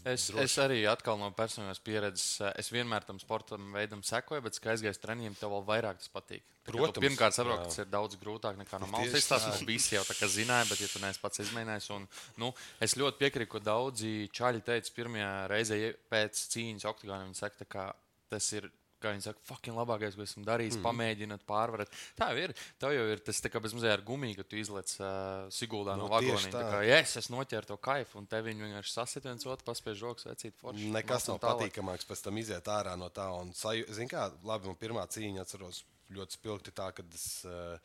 [0.07, 0.45] Es, Droši.
[0.45, 4.77] es arī atkal no personīgās pieredzes, eh, es vienmēr tam sportam veidam sekoju, bet, kad
[4.77, 6.45] aizgāju uz treniņiem, tev vēl vairāk tas patīk.
[6.63, 9.57] Kā Protams, Pirmkārt, saprotu, ka tas ir daudz grūtāk nekā no malas Tieši izstāstīt.
[9.57, 12.07] Mums visi jau tā kā zināja, bet, ja tu neesi pats izmēģinājis, un
[12.43, 12.53] nu,
[12.87, 15.81] es ļoti piekrītu, ko daudzi čaļi teica pirmajā reizē
[16.15, 17.27] pēc cīņas oktagonā.
[17.27, 17.91] Viņi saka, kā
[18.31, 18.71] tas ir.
[19.03, 20.85] Kā viņi saka, fucking labākais, ko esmu darījis, mm.
[20.87, 21.93] pamēģināt, pārvarēt.
[22.17, 22.55] Tā jau ir.
[22.81, 26.07] Tā jau ir tas kā bez mazliet ar gumiju, ka tu izlec uh, Siguldā no,
[26.07, 26.55] Nu, no tieši vagoniem.
[26.55, 26.71] Tā tā.
[26.73, 30.29] kā, yes, es noķēru to kaifu, un te viņi vienkārši sasit viens otru, paspēj žoks,
[30.31, 30.89] vecīt forši.
[30.95, 31.67] Nekas nav tālāk.
[31.67, 33.29] patīkamāks pēc tam iziet ārā no tā.
[33.37, 35.83] Un, zini, kā labi, man pirmā cīņa atceros
[36.17, 37.77] ļoti spilgti tā, kad es uh,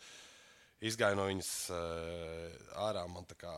[0.86, 3.05] izgāju no viņas uh, ārā.
[3.12, 3.55] Man tā kā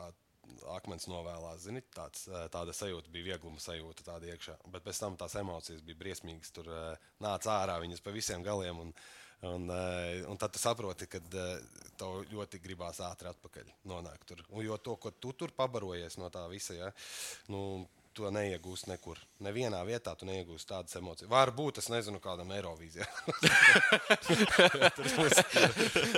[0.75, 4.57] akmens novēlās, zini, tāds, uh, tāda sajūta bija viegluma sajūta tāda iekšā.
[4.73, 6.53] Bet pēc tam tās emocijas bija briesmīgas.
[6.55, 8.87] Tur uh, nāca ārā viņas pa visiem galiem.
[8.87, 8.95] Un,
[9.43, 14.39] Un, uh, un tad tu saproti, ka tev ļoti gribās ātri atpakaļ nonākt tur.
[14.53, 16.87] Un, jo to, ko tu tur pabarojies no tā visa, ja,
[17.51, 17.83] nu,
[18.15, 19.17] to neiegūst nekur.
[19.43, 21.29] Nevienā vietā tu neiegūsi tādas emocijas.
[21.31, 23.03] Varbūt es nezinu, kādam Eirovīzijā.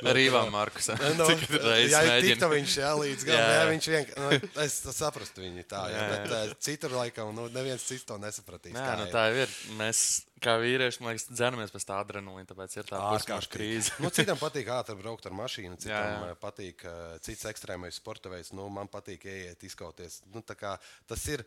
[0.09, 0.87] Arī Ivan Markus.
[1.17, 3.41] Nu, Cik reizes jā, tiktu viņš jā, līdz galam.
[3.41, 4.27] Jā, Jā, viņš vienkārši, nu,
[4.65, 8.75] es saprastu viņu tā, jā, Jā, bet uh, citur laikam, nu, neviens cits to nesapratīs.
[8.75, 9.11] Jā, kā nu ir.
[9.15, 9.49] tā ir.
[9.79, 9.97] Mēs,
[10.43, 13.87] kā vīrieši, man liekas, dzenamies pēc tā adrenalīna, tāpēc ir tā ārkārtas krīze.
[14.03, 16.39] nu, citam patīk ātri braukt ar mašīnu, citam Jā, jā, jā.
[16.43, 16.93] patīk uh,
[17.25, 18.51] cits ekstrēmais sporta veids.
[18.55, 20.13] Nu, man patīk ieiet, izkauties.
[20.33, 20.71] Nu, tā kā
[21.09, 21.39] tas ir.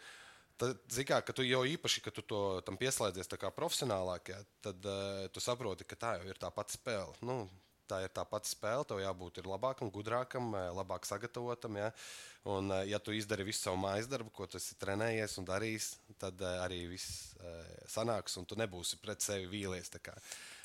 [0.58, 4.90] Tad, zikā, ka tu jau īpaši, ka tu to tam pieslēdzies kā profesionālāk, jā, tad
[4.90, 7.14] uh, tu saproti, ka tā jau ir tā pati spēle.
[7.22, 7.44] Nu,
[7.88, 11.78] tā ir tā pati spēle, tev jābūt labākam, gudrākam, eh, labāk sagatavotam.
[11.80, 11.86] Ja?
[12.44, 15.86] Un, eh, ja tu izdari visu savu mājas darbu, ko tu esi trenējies un darījis,
[16.20, 17.34] tad arī viss
[17.88, 19.88] sanāks, un tu nebūsi pret sevi vīlies.
[20.02, 20.12] kā.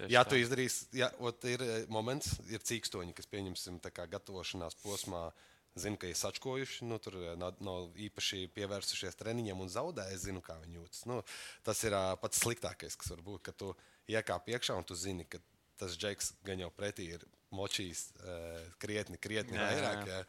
[0.10, 1.12] Ja tu izdarīsi, ja
[1.48, 5.32] ir moments, ir cīkstoņi, kas pieņemsim kā gatavošanās posmā.
[5.76, 10.06] Zinu, ka ir sačkojuši, nu, tur eh, nav, nav īpaši pievērsušies treniņiem un zaudē.
[10.14, 11.06] Es zinu, kā viņi jūtas.
[11.10, 11.22] Nu,
[11.66, 13.42] tas ir ā, pats sliktākais, kas var būt.
[13.50, 13.72] Kad tu
[14.14, 15.42] iekāp iekšā un tu zini, ka
[15.82, 20.08] tas džeks gan jau pretī ir močījis uh, krietni, krietni Jā, jā, vairāk.
[20.10, 20.20] jā.
[20.22, 20.24] Jā.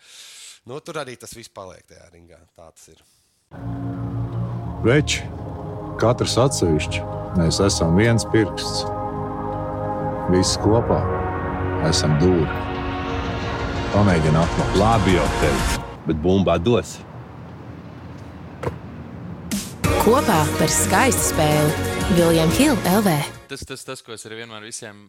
[0.68, 2.40] Nu, tur arī tas viss paliek tajā ringā.
[2.56, 3.00] Tā tas ir.
[4.84, 5.24] Veči,
[6.00, 7.00] katrs atsevišķi,
[7.40, 8.84] mēs esam viens pirksts.
[10.32, 11.00] Visi kopā
[11.88, 12.73] esam dūri.
[13.94, 14.72] Pamēģini atklāt.
[14.74, 16.96] Labi jau teicu, bet bumbā dos.
[20.02, 23.12] Kopā par skaistu spēli Viljams Hilde LV.
[23.52, 25.04] Tas, tas, tas, ko es arī vienmēr visiem,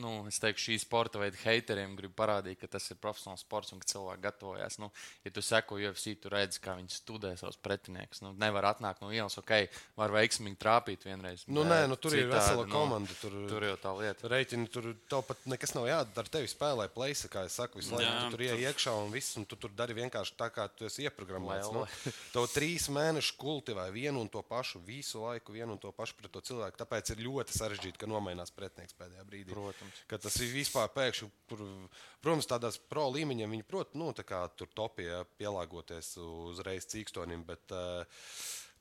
[0.00, 3.82] nu, es teiktu, šī sporta veida haiteriem gribu parādīt, ka tas ir profesionāls sports un
[3.82, 4.78] ka cilvēki gatavojas.
[4.82, 4.90] Nu,
[5.26, 8.22] ja tu seko UFC, tu redzi, kā viņi studē savus pretiniekus.
[8.24, 9.52] Nu, nevar atnākt no ielas, ok,
[9.98, 11.44] var veiksmīgi trāpīt vienreiz.
[11.48, 13.18] Nu, nē, nu, tur ir citādi, vesela komanda.
[13.22, 14.30] Tur, Tur jau tā lieta.
[14.32, 16.32] Reiķini, tur tev pat nekas nav jādara.
[16.32, 18.06] Tev spēlē plēsa, kā es saku, visu laiku.
[18.06, 20.86] Jā, Tu tur ienāk iekšā un viss, un tu tur dari vienkārši tā, kā tu
[20.88, 21.72] esi ieprogrammēts.
[21.74, 21.84] Nu,
[22.34, 26.32] tev trīs mēneši kultivē vienu un to pašu, visu laiku vienu un to pašu pret
[26.32, 26.78] to cilvēku.
[26.80, 29.52] Tāpēc ir ļoti sarežģīti, ka nomainās pretinieks pēdējā brīdī.
[29.52, 29.81] Protams.
[30.10, 34.70] Ka tas ir vispār pēkšņi, protams, tādās pro līmeņiem viņi prot, nu, tā kā tur
[34.76, 38.22] topijā pielāgoties uzreiz cīkstonim, bet, eh,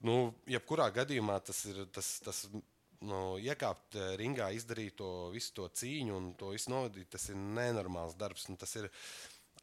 [0.07, 2.19] nu, jebkurā gadījumā tas ir tas.
[2.25, 2.45] tas
[3.01, 7.39] Nu, iekāpt eh, ringā, izdarīt to visu to cīņu un to visu novadīt, tas ir
[7.57, 8.43] nenormāls darbs.
[8.45, 8.91] un Tas ir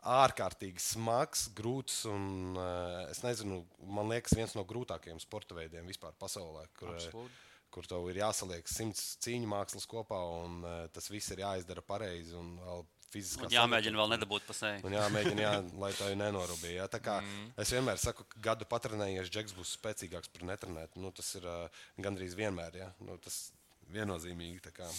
[0.07, 6.15] ārkārtīgi smags, grūts un uh, es nezinu, man liekas, viens no grūtākajiem sporta veidiem vispār
[6.19, 6.67] pasaulē.
[6.79, 7.48] Kur, eh, Absolūti.
[7.79, 12.35] Kur tev ir jāsaliek simts cīņu mākslas kopā, un uh, tas viss ir jāizdara pareizi.
[12.39, 14.83] Un vēl fiziskā Un jāmēģina vēl nedabūt pa sevi.
[14.87, 15.53] Un jāmēģina, jā,
[15.83, 16.83] lai tā nenorūpīja.
[16.83, 16.89] Ja?
[16.91, 17.55] Tā kā mm.
[17.63, 21.01] Es vienmēr saku, ka gadu patrenējies, Džeks būs spēcīgāks par netrenētu.
[21.03, 22.83] Nu, tas ir uh, gandrīz vienmēr.
[22.83, 22.91] Ja?
[23.05, 23.49] Nu, tas
[23.95, 24.61] viennozīmīgi.
[24.69, 24.91] tā kā.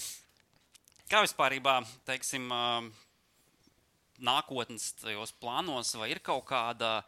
[1.10, 1.58] Kā vispār,
[2.06, 2.64] teiksim, ā,
[4.22, 7.00] nākotnes tajos plānos, vai ir kaut kāda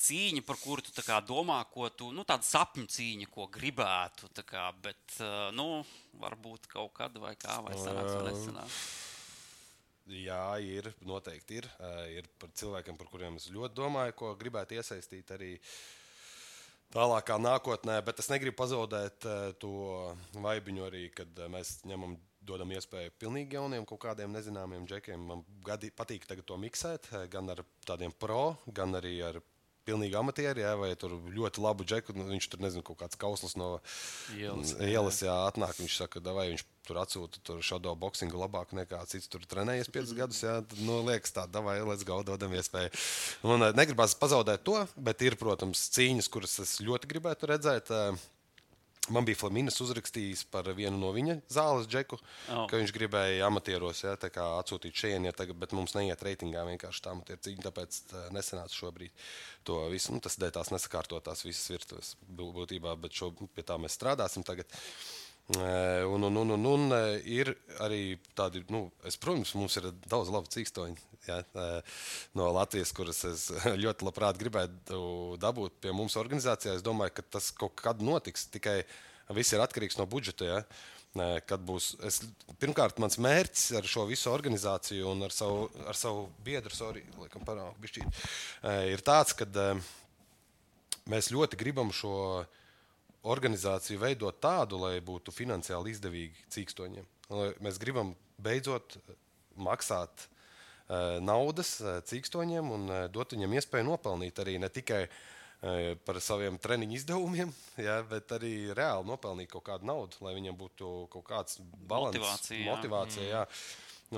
[0.00, 0.92] cīņa, par kuru tu
[1.28, 5.18] domā, ko tu, nu, tāda sapņu cīņa, ko gribētu, kā, bet,
[5.56, 5.84] nu,
[6.20, 8.80] varbūt kaut kad vai kā, vai sanāks, vai nesanāks.
[10.06, 10.92] Jā, ir.
[11.02, 11.66] Noteikti ir.
[12.14, 15.56] Ir par cilvēkiem, par kuriem es ļoti domāju, ko gribētu iesaistīt arī
[16.94, 17.98] tālākā nākotnē.
[18.06, 19.26] Bet es negribu pazaudēt
[19.58, 19.74] to
[20.38, 22.14] vaibiņu arī, kad mēs ņemam
[22.46, 25.26] dodam iespēju pilnīgi jauniem, kaut kādiem nezināmiem džekiem.
[25.26, 29.40] Man gadi, patīk to miksēt, gan ar tādiem pro, gan arī ar
[29.86, 32.14] pilnīgi amatieri, jā, vai tur ļoti labu džeku.
[32.16, 33.76] Nu, viņš tur nezina, kaut kāds kauslis no
[34.36, 34.74] Ielas.
[34.82, 35.78] ielas jā, atnāk.
[35.80, 40.14] Viņš saka, vai viņš tur atsūta tur šādu boxingu labāk nekā cits tur trenējies 5
[40.18, 40.42] gadus.
[40.46, 42.92] Jā, tad, nu, liekas, tā, vai let's go, dodam iespēju.
[43.50, 47.90] Un eh, negribas pazaudēt to, bet ir, protams, cīņas, kuras es ļoti gribētu redzēt.
[47.94, 48.24] eh,
[49.14, 52.18] Man bija Flamīnas uzrakstījis par vienu no viņa zāles džeku,
[52.50, 52.64] Oh.
[52.70, 54.16] ka viņš gribēja amatieros ja,
[54.60, 58.74] atsūtīt šeit, ja, tagad, bet mums neiet reitingā vienkārši tā amatieru cīņa, tāpēc tā, nesenāca
[58.74, 59.10] šobrīd
[59.64, 60.12] to visu.
[60.14, 64.42] Nu, tas dēļ tās nesakārtotās visas virtuves bū- būtībā, bet šo, pie tā mēs strādāsim
[64.46, 64.66] tagad.
[64.66, 66.92] Eh, Un, un, un, un, un
[67.22, 71.36] ir arī tādi, nu, es, protams, mums ir daudz labu cīkstoņu ja,
[72.34, 73.46] no Latvijas, kuras es
[73.84, 74.98] ļoti labprāt gribētu
[75.42, 76.74] dabūt pie mums organizācijā.
[76.74, 78.48] Es domāju, ka tas kaut kad notiks.
[78.50, 78.80] Tikai
[79.36, 80.50] viss ir atkarīgs no budžeta.
[80.50, 80.60] Ja.
[81.48, 82.20] Kad būs, es,
[82.60, 87.46] pirmkārt, mans mērķis ar šo visu organizāciju un ar savu, ar savu biedru, sorry, laikam,
[87.46, 88.18] parādu, bišķīt,
[88.92, 89.46] ir tāds, ka
[91.08, 92.44] mēs ļoti gribam šo
[93.26, 97.06] organizāciju veidot tādu, lai būtu finansiāli izdevīgi cīkstoņiem.
[97.34, 98.98] Lai Mēs gribam beidzot
[99.56, 105.06] maksāt uh, naudas uh, cīkstoņiem un uh, dot viņiem iespēju nopelnīt arī ne tikai
[106.04, 107.48] par saviem treniņu izdevumiem,
[107.86, 111.56] ja, bet arī reāli nopelnīt kaut kādu naudu, lai viņiem būtu kaut kāds
[111.88, 112.66] balans, Motivācija, jā.
[112.68, 113.40] motivācija jā.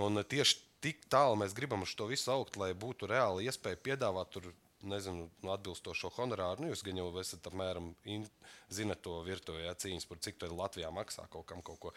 [0.02, 3.80] Un uh, tieši tik tālu mēs gribam uz to visu augt, lai būtu reāli iespēja
[3.86, 4.50] piedāvāt tur
[4.82, 6.64] nezinu, nu, atbilstošo honorāru.
[6.64, 8.26] Nu, jūs gan jau esat apmēram in,
[8.72, 11.94] zinat to virtuvi, ja, cīņas par cik tur Latvijā maksā kaut kam kaut ko.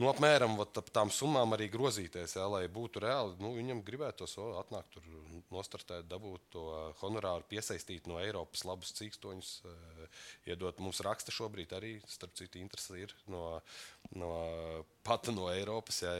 [0.00, 3.34] Nu, apmēram vat, ap tām summām arī grozīties, ja, lai būtu reāli.
[3.42, 5.08] Nu, viņam gribētos o, atnākt tur,
[5.52, 6.64] nostartēt, dabūt to
[7.02, 9.50] honorāru, piesaistīt no Eiropas labus cīkstoņus.
[9.68, 13.60] eh, Iedot mums raksta šobrīd arī, starp citu, interesi ir no,
[14.16, 14.30] no
[15.04, 16.14] pat no Eiropas ja,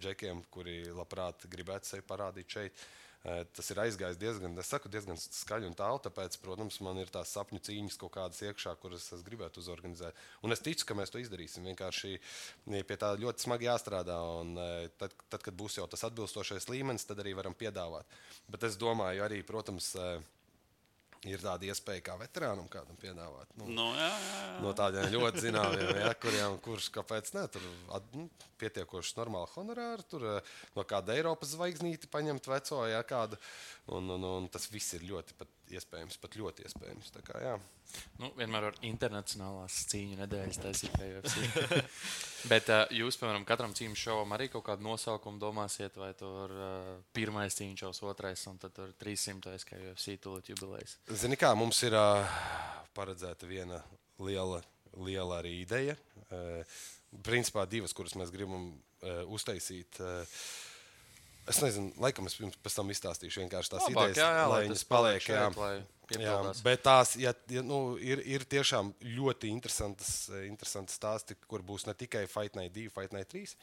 [0.00, 2.72] džekiem, kuri labprāt gribētu sevi parādīt šeit.
[2.72, 5.98] Eh, Tas ir aizgājis diezgan, saku, diezgan skaļi un tālu.
[6.04, 10.14] Tāpēc, protams, man ir tās sapņu cīņas kaut kādas iekšā, kuras es gribētu uzorganizēt.
[10.46, 11.66] Un es ticu, ka mēs to izdarīsim.
[11.72, 12.12] Vienkārši
[12.86, 14.20] pie tā ļoti smagi jāstrādā.
[14.44, 14.54] Un,
[15.00, 18.06] tad, tad, kad būs jau tas atbilstošais līmenis, tad arī varam piedāvāt.
[18.52, 19.94] Bet es domāju, arī, protams,
[21.24, 23.48] ir tāda iespēja kā veterānam kādam piedāvāt.
[23.56, 24.60] Nu, Nu, jā, jā, jā.
[24.62, 27.64] no tādiem ļoti zināmiem, ja, kuriem kurš kāpēc ne, tur
[27.96, 28.28] at- nu,
[28.60, 33.38] pietiekoši normāli honorāri, tur eh, no kāda Eiropas zvaigznīti paņemt veco, ja kādu.
[33.88, 37.10] Un, un, un tas viss ir ļoti pat iespējams, pat ļoti iespējams.
[37.14, 37.54] Tā kā, jā.
[38.20, 41.36] Nu, vienmēr var internacionālās cīņu nedēļas taisīt pie UFC.
[42.52, 46.90] Bet uh, jūs, piemēram, katram cīņu šovam arī kaut kādu nosaukumu domāsiet, vai tur uh,
[47.16, 49.56] pirmais cīņš šovs, otrais, un tad tur 300.
[49.66, 50.98] kā UFC tūlīt jubilejas.
[51.10, 52.38] Zini, kā mums ir uh,
[52.96, 53.82] paredzēta viena
[54.22, 54.62] liela,
[54.98, 55.96] liela arī ideja.
[56.26, 56.78] Uh,
[57.26, 60.00] principā divas, kuras mēs gribam uh, uztaisīt.
[60.02, 60.40] Uh,
[61.46, 64.62] Es nezinu, laikam es jums pēc tam izstāstīšu vienkārši tās Labāk, idejas, jā, jā, lai
[64.66, 65.28] viņas paliek paliek.
[65.30, 65.44] Jā.
[65.46, 65.74] šeit, lai
[66.14, 71.88] Jā, bet tās ja, ja, nu, ir, ir tiešām ļoti interesantas, interesantas stāsti, kur būs
[71.88, 73.56] ne tikai Fight Night 2, Fight Night 3,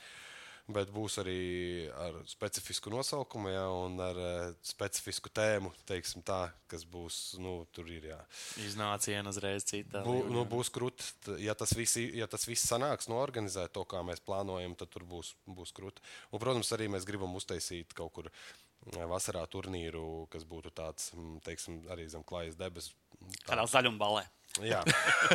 [0.71, 6.85] bet būs arī ar specifisku nosaukumu ja, un ar uh, specifisku tēmu, teiksim tā, kas
[6.87, 8.19] būs, nu, tur ir jā.
[8.63, 10.05] Iznāciena uzreiz citā.
[10.07, 10.35] Bū, līmenī.
[10.37, 11.35] nu, būs krūti.
[11.43, 15.33] Ja tas viss, ja tas viss sanāks, norganizēt to, kā mēs plānojam, tad tur būs,
[15.47, 16.03] būs krūti.
[16.31, 21.11] Un, protams, arī mēs gribam uztaisīt kaut kur eh, vasarā turnīru, kas būtu tāds,
[21.43, 22.95] teiksim, arī zem klājas debesis.
[23.43, 24.23] Kādā zaļuma balē.
[24.61, 24.83] Jā,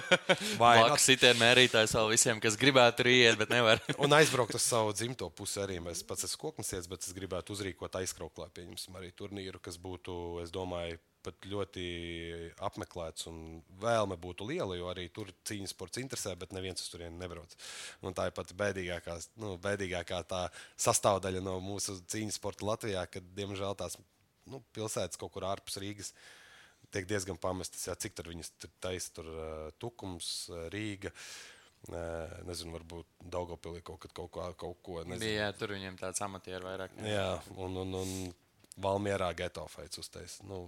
[0.63, 3.81] vai Blakus sitienu mērītājs vēl visiem, kas gribētu tur iet, bet nevar.
[4.05, 5.81] Un aizbraukt uz savu dzimto pusi arī.
[5.83, 10.15] Mēs pats esam koknesietis, bet es gribētu uzrīkot aizkrauklā, pieņemsim, arī turnīru, kas būtu,
[10.45, 11.85] es domāju, pat ļoti
[12.63, 17.19] apmeklēts un vēlme būtu liela, jo arī tur cīņas sports interesē, bet neviens uz turieni
[17.19, 17.59] nebrauc.
[18.07, 20.47] Un tā ir pat bēdīgākā, nu, bēdīgākā tā
[20.79, 23.99] sastāvdaļa no mūsu cīņas sporta Latvijā, kad, diemžēl, tās
[24.49, 26.15] nu, pilsētas kaut kur ārpus Rīgas
[26.95, 27.87] tiek diezgan pamestas.
[27.89, 29.31] Jā, cik tur viņas tur taisa, tur
[29.83, 30.33] Tukums,
[30.75, 31.13] Rīga.
[32.49, 35.01] Nezinu, varbūt Daugopilī kaut, kad kaut, ko, kaut ko.
[35.07, 35.31] Nezinu.
[35.31, 36.97] Jā, tur viņiem tāds amatieru vairāk.
[36.99, 37.13] ne?
[37.13, 38.15] Jā, un, un, un
[38.83, 40.41] Valmjerā geto feids uztais.
[40.47, 40.65] Nu,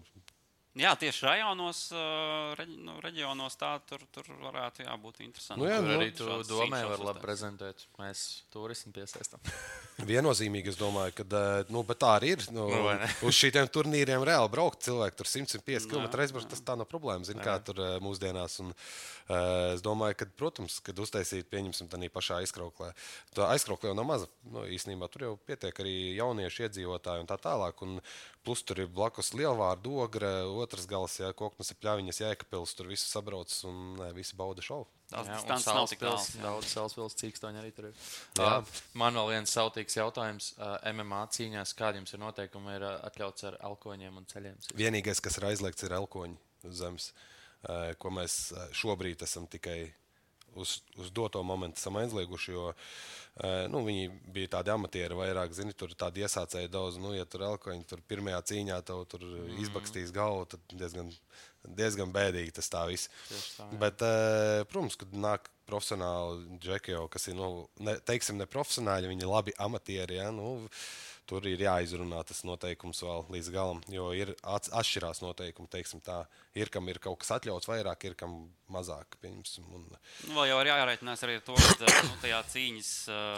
[0.80, 5.60] Jā, tieši rajonos, uh, reģi, nu, reģionos tā tur, tur varētu jā, būt interesanti.
[5.60, 7.84] Nu jā, Tur nu, arī tu šāds domē, var labi prezentēt.
[8.00, 8.24] Mēs
[8.54, 9.42] turismu piesaistām.
[10.10, 12.46] viennozīmīgi, es domāju, ka nu, bet tā arī ir.
[12.54, 12.88] Nu, Nu,
[13.28, 16.50] uz šiem turnīriem reāli braukt cilvēki tur 150 km aizbraukt.
[16.52, 17.26] Tas tā nav problēma.
[17.26, 18.58] Zin, kā tur uh, mūsdienās.
[18.64, 22.92] Un, uh, es domāju, ka, protams, kad uztaisīt, pieņemsim, tādā pašā aizkrauklē.
[23.36, 24.30] Tā aizkrauklē jau nav maza.
[24.50, 27.84] Nu, īstenībā tur jau pietiek arī jauniešu iedzīvotāji un tā tālāk.
[27.86, 27.98] Un,
[28.41, 30.28] Plus tur ir blakus lielvārdu ogre,
[30.62, 34.86] otrs gals, ja koknes ir pļāviņas, jēkapils, tur viss sabrauc un ne, visi bauda šovu.
[35.11, 36.14] Un distances nav tik jā.
[36.41, 38.05] Daudz Salaspils cīkstoņi arī tur ir.
[38.38, 38.61] Jā.
[38.97, 40.53] Man vēl viens sautīgs jautājums.
[40.95, 44.61] MMA cīņās, kādiem ir noteikumi, ir atļauts ar alkoņiem un ceļiem?
[44.78, 46.38] Vienīgais, kas ir aizliegts, ir elkoņi
[46.70, 47.11] uz zemes,
[48.01, 48.38] ko mēs
[48.80, 49.82] šobrīd esam tikai
[50.55, 52.53] uz, uz doto momentu esam aizlieguši.
[52.53, 56.98] Jo, eh, nu, viņi bija tādi amatieri, vairāk zini, tur tādi iesācēji daudz.
[57.03, 59.61] Nu, ja tur elkoņi tur pirmajā cīņā tev tur mm.
[59.64, 61.12] izbakstīs galvu, tad diezgan,
[61.64, 63.12] diezgan bēdīgi tas tā viss.
[63.30, 63.80] tā, jā.
[63.84, 69.12] Bet, eh, protams, kad nāk profesionāli džeki, jau, kas ir, nu, ne, teiksim, ne profesionāļi,
[69.12, 70.18] viņi ir labi amatieri.
[70.18, 70.68] Ja, nu,
[71.30, 75.68] Tur ir jāizrunā tas noteikums vēl līdz galam, jo ir atšķirās noteikumi.
[75.70, 76.24] teiksim Tā.
[76.58, 79.14] Ir kam ir kaut kas atļauts vairāk, ir kam mazāk.
[79.22, 79.84] pieņemsim, Un,
[80.26, 82.90] Nu, Vēl jau ir jāreikinās arī ar to, ka nu, tajā cīņas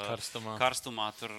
[0.08, 0.54] Karstumā.
[0.60, 1.34] karstumā tur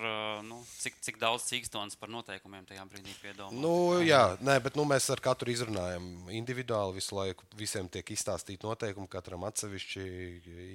[0.45, 3.53] nu, cik, cik daudz cīkstons par noteikumiem tajā brīdī piedomā.
[3.57, 3.73] Nu,
[4.05, 6.99] jā, nē, bet nu, mēs ar katru izrunājam individuāli.
[7.01, 10.05] Visu laiku visiem tiek izstāstīti noteikumi, katram atsevišķi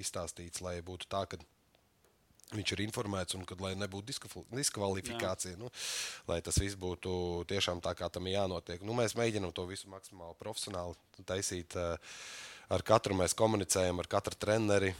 [0.03, 1.39] izstāstīts, lai būtu tā, ka
[2.55, 5.59] viņš ir informēts un kad, lai nebūtu diskval- diskvalifikācija.
[5.61, 5.69] Nu,
[6.31, 8.81] lai tas viss būtu tiešām tā, kā tam jānotiek.
[8.83, 10.97] Nu, mēs mēģinām to visu maksimāli profesionāli
[11.29, 11.77] taisīt.
[11.77, 11.97] eh,
[12.69, 14.91] Ar katru mēs komunicējam, ar katru treneri.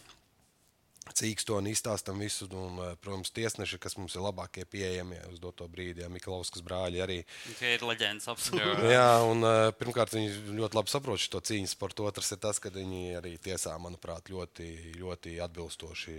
[1.09, 6.01] Cīkstoni izstāstam visu, un, eh, protams, tiesneši, kas mums ir labākie pieejamie uz doto brīdi,
[6.05, 7.25] ja Miklauskas brāļi arī.
[7.59, 8.91] Tie ir leģendas absolūti.
[8.97, 12.05] Jā, un uh, pirmkārt, viņi ļoti labi saprot šo cīņas sportu.
[12.09, 16.19] Otrs ir tas, ka viņi arī tiesā, manuprāt, ļoti, ļoti atbilstoši.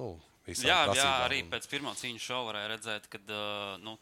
[0.00, 0.14] Nu,
[0.58, 3.20] Jā, jā, arī pēc pirmā cīņas šova varēja redzēt, ka
[3.84, 3.96] nu,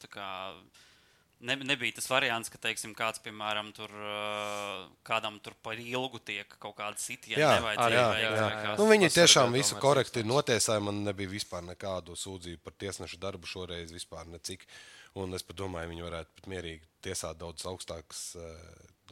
[1.40, 3.92] ne, nebija tas variants, ka teiksim, kāds, piemēram, tur,
[5.07, 7.40] kādam tur par ilgu tiek kaut kāda sitiena.
[7.40, 7.57] Jā, jā,
[7.94, 8.51] jā, vai jā.
[8.64, 8.78] kas.
[8.80, 10.82] Nu, viņi tiešām visu korekti notiesāja.
[10.84, 14.66] Man nebija vispār nekādu sūdzību par tiesnešu darbu šoreiz, vispār necik.
[15.16, 18.54] Un es domāju, viņi varētu pat mierīgi tiesāt daudz augstākas uh,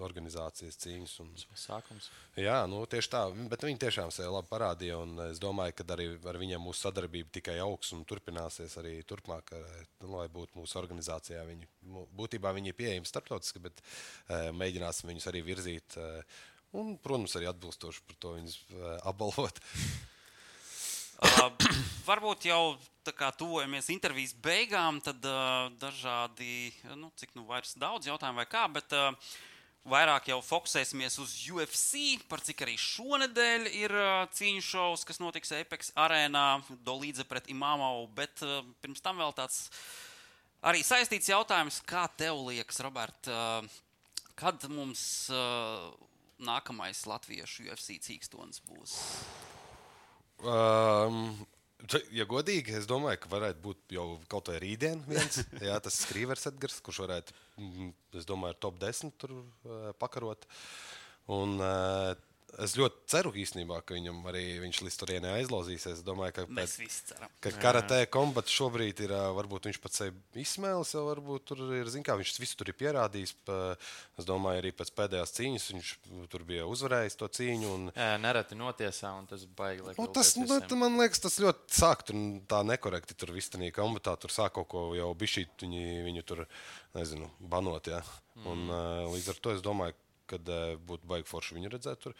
[0.04, 1.14] organizācijas cīņas.
[1.24, 2.08] Un, Sākums.
[2.38, 3.22] Jā, nu, tieši tā.
[3.50, 4.98] Bet viņi tiešām sevi labi parādīja.
[5.02, 9.54] un Es domāju, ka arī ar viņiem mūsu sadarbība tikai augs un turpināsies arī turpmāk,
[9.56, 11.44] ar- nu, lai būtu mūsu organizācijā.
[11.48, 11.70] Viņi,
[12.18, 15.96] būtībā viņi ir pieejami starptautiski, bet uh, mēģināsim viņus arī virzīt.
[15.96, 16.44] Uh,
[16.76, 19.62] un, protams, arī atbilstoši par to viņus uh, apbalvot.
[21.16, 21.48] Uh,
[22.08, 22.76] varbūt jau
[23.16, 28.64] kā tuvojamies intervijas beigām, tad uh, dažādi, nu, cik nu vairs daudz jautājumu vai kā,
[28.72, 29.12] bet uh,
[29.86, 35.54] vairāk jau fokusēsimies uz UFC, par cik arī šonadēļ ir uh, cīņu šovs, kas notiks
[35.56, 36.46] Apex arēnā,
[36.86, 39.68] Dolīdze pret Imāmovu, bet uh, pirms tam vēl tāds
[40.66, 43.62] arī saistīts jautājums, kā tev liekas, Robert, uh,
[44.36, 45.92] kad mums uh,
[46.42, 48.98] nākamais latviešu UFC cīkstons būs?
[50.44, 51.36] Um,
[52.16, 55.38] Ja godīgi, es domāju, ka varētu būt jau kaut vai rītdien viens.
[55.68, 59.92] Jā, tas ir Skrīvers Edgars, kurš varētu, mm, es domāju, ar top 10 tur uh,
[60.00, 60.48] pakarot.
[61.36, 62.16] Un, uh,
[62.62, 65.98] es ļoti ceru īstenībā, ka viņam arī viņš līdz turienei aizlauzīsies.
[65.98, 67.32] Es domāju, ka Mēs pēc, visi ceram.
[67.44, 72.06] ka karatē kombats šobrīd ir, varbūt viņš pats sevi izsmēlis, jau varbūt tur ir, zin
[72.06, 73.34] kā, viņš visu tur ir pierādījis.
[73.46, 73.58] Pa,
[74.16, 75.92] es domāju, arī pēc pēdējās cīņas viņš
[76.32, 77.74] tur bija uzvarējis to cīņu.
[77.76, 79.84] Un, Jā, nereti notiesā, un tas baigi.
[79.90, 83.18] liek Nu, tas, nu, man liekas, tas ļoti sāk tur tā nekorekti.
[83.18, 86.46] Tur viss tādā komatā tur sāk kaut ko jau bišķīt, viņi, viņu tur,
[86.96, 87.92] nezinu, banot.
[87.92, 88.02] Ja?
[88.46, 89.96] Un, uh, līdz ar to es domāju,
[90.30, 92.16] ka uh, būtu baigi forši viņu redzēt tur.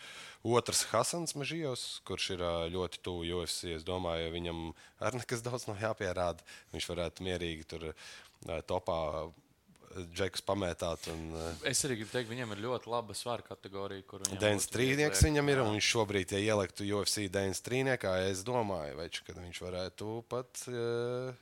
[0.47, 3.73] Otrs Hasans Mežījos, kurš ir uh, ļoti tuvu UFC.
[3.77, 4.63] Es domāju, viņam
[5.01, 6.47] arī nekas daudz nav jāpierāda.
[6.75, 9.01] Viņš varētu mierīgi tur uh, topā
[10.17, 11.09] džekus pamētāt.
[11.13, 11.31] Un,
[11.69, 15.25] Es arī gribu teikt, viņam ir ļoti laba svara kategorija, kur viņam Dēns būtu Trīnieks
[15.27, 15.63] viņam ir.
[15.63, 20.67] un Viņš šobrīd, ja ieliktu UFC Dēns Trīniekā, es domāju, več, ka viņš varētu pat
[20.73, 21.33] uh,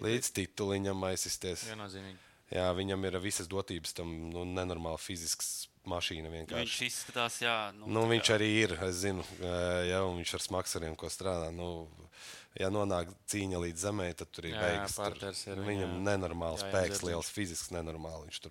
[0.00, 1.66] līdz tituliņam aizsisties.
[1.70, 2.18] Viennozīmīgi.
[2.50, 6.86] Jā, viņam ir visas dotības, tam nu, nenormāli fizisks mašīna Viņš vienkārši.
[6.90, 10.40] izskatās, jā, nu, Nu, viņš kā- arī ir, es zinu, uh, jā, un viņš ar
[10.40, 11.52] smagsariem, ko strādā.
[11.52, 11.88] Nu,
[12.58, 14.94] Ja nonāk cīņa līdz zemē, tad tur ir Jā, jā, beigas.
[14.96, 17.06] Tur, ir viņam viņa- nenormāls jā, jā, spēks, dzirdziņš.
[17.06, 18.26] liels fizisks, nenormāli.
[18.26, 18.50] Viņš tur,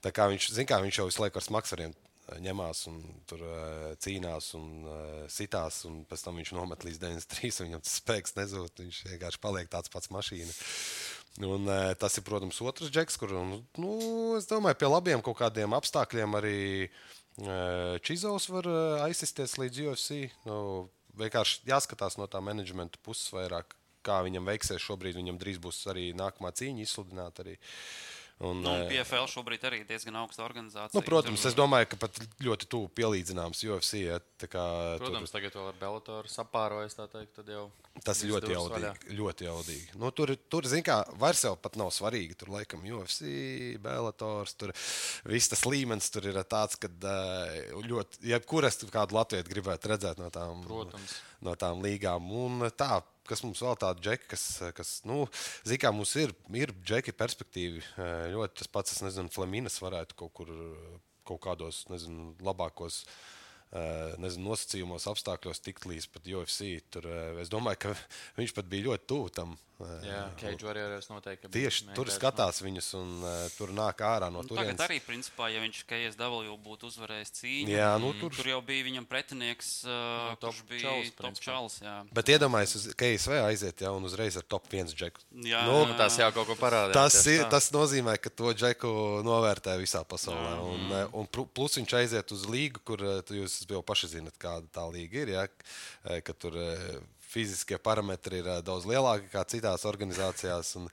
[0.00, 1.94] tā kā viņš, zin kā, viņš jau visu laiku ar smagsariem
[2.30, 4.86] eh, ņemās un tur uh, cīnās un
[5.28, 7.66] sitās, un pēc tam viņš nomet līdz 93.
[7.66, 10.54] Viņam tas spēks nezūd, viņš vienkārši paliek tāds pats mašīna.
[11.38, 13.30] Un, uh, tas ir, protams, otrs džeks, kur,
[13.78, 13.90] nu,
[14.34, 20.24] es domāju, pie labiem kaut kādiem apstākļiem arī uh, Čizovs var uh, aizsisties līdz UFC.
[20.48, 23.76] Nu, vienkārši jāskatās no tā menedžmenta puses vairāk,
[24.06, 25.18] kā viņam veiksies šobrīd.
[25.18, 27.46] Viņam drīz būs arī nākamā cīņa izsludināta.
[27.46, 27.58] Arī.
[28.38, 30.94] Un, Nu, un eh, PFL šobrīd arī diezgan augsta organizācija.
[30.94, 34.04] Nu, protams, es domāju, ka pat ļoti tuvu pielīdzināms UFC.
[34.04, 34.62] Ja, tā kā
[35.00, 37.64] tur- Protams, tagad vēl ar Bellatoru sapārojas, tā teikt, tad jau.
[38.06, 38.92] Tas ir ļoti durvis vaļā.
[38.94, 39.16] jaudīgi.
[39.18, 39.88] Ļoti jaudīgi.
[39.98, 42.36] Nu, tur, tur zin kā, vairs jau pat nav svarīgi.
[42.38, 43.26] Tur, laikam, UFC,
[43.82, 44.70] Bellators, tur
[45.26, 50.30] viss tas līmenis tur ir tāds, ka uh, ļoti, jebkuras kādu latviešu gribētu redzēt no
[50.30, 51.16] tām, Protams.
[51.44, 52.30] No tām līgām.
[52.34, 54.44] Un tā, kas mums vēl tāda džeka, kas,
[54.76, 55.26] kas nu,
[55.68, 57.82] zin kā, mums ir, ir džeki perspektīvi.
[57.96, 60.52] eh, Ļoti tas pats, es nezinu, Flaminas varētu kaut kur,
[61.28, 63.04] kaut kādos, nezinu, labākos.
[63.72, 66.80] eh, Nezinu, nosacījumos, apstākļos tikt līdz pat UFC.
[66.90, 67.94] Tur, eh, es domāju, ka
[68.40, 69.56] viņš pat bija ļoti tuvu tam.
[70.02, 71.48] Jā, Cage Warriors noteikti.
[71.54, 74.74] Tieši tur mēģinājis, skatās viņus un uh, tur nāk ārā no Nu, turienes.
[74.74, 78.34] Tagad arī, principā, ja viņš KSW būtu uzvarējis cīņu, Jā, nu, tur...
[78.34, 81.76] tur- jau bija viņam pretinieks, uh, Nu, top kurš bija čalis, top čalis.
[81.84, 81.94] Jā.
[82.12, 85.22] Bet iedomājieties, ka KSV aiziet jau un uzreiz ar top 1 džeku.
[85.46, 86.96] Jā, Nu, Nu, tas jau kaut ko parādīja.
[86.98, 88.90] Tas, ir, tas nozīmē, ka to džeku
[89.22, 90.56] novērtē visā pasaulē.
[90.64, 94.34] Un, eh, un plu- plus viņš aiziet uz līgu, kur tu- jūs jau paši zinat,
[94.42, 95.28] kāda tā līga ir.
[95.38, 95.46] Ja?
[96.10, 96.98] Eh, Ka tur eh,
[97.28, 100.76] fiziskie parametri ir eh, daudz lielāki nekā citās organizācijās.
[100.82, 100.92] Un,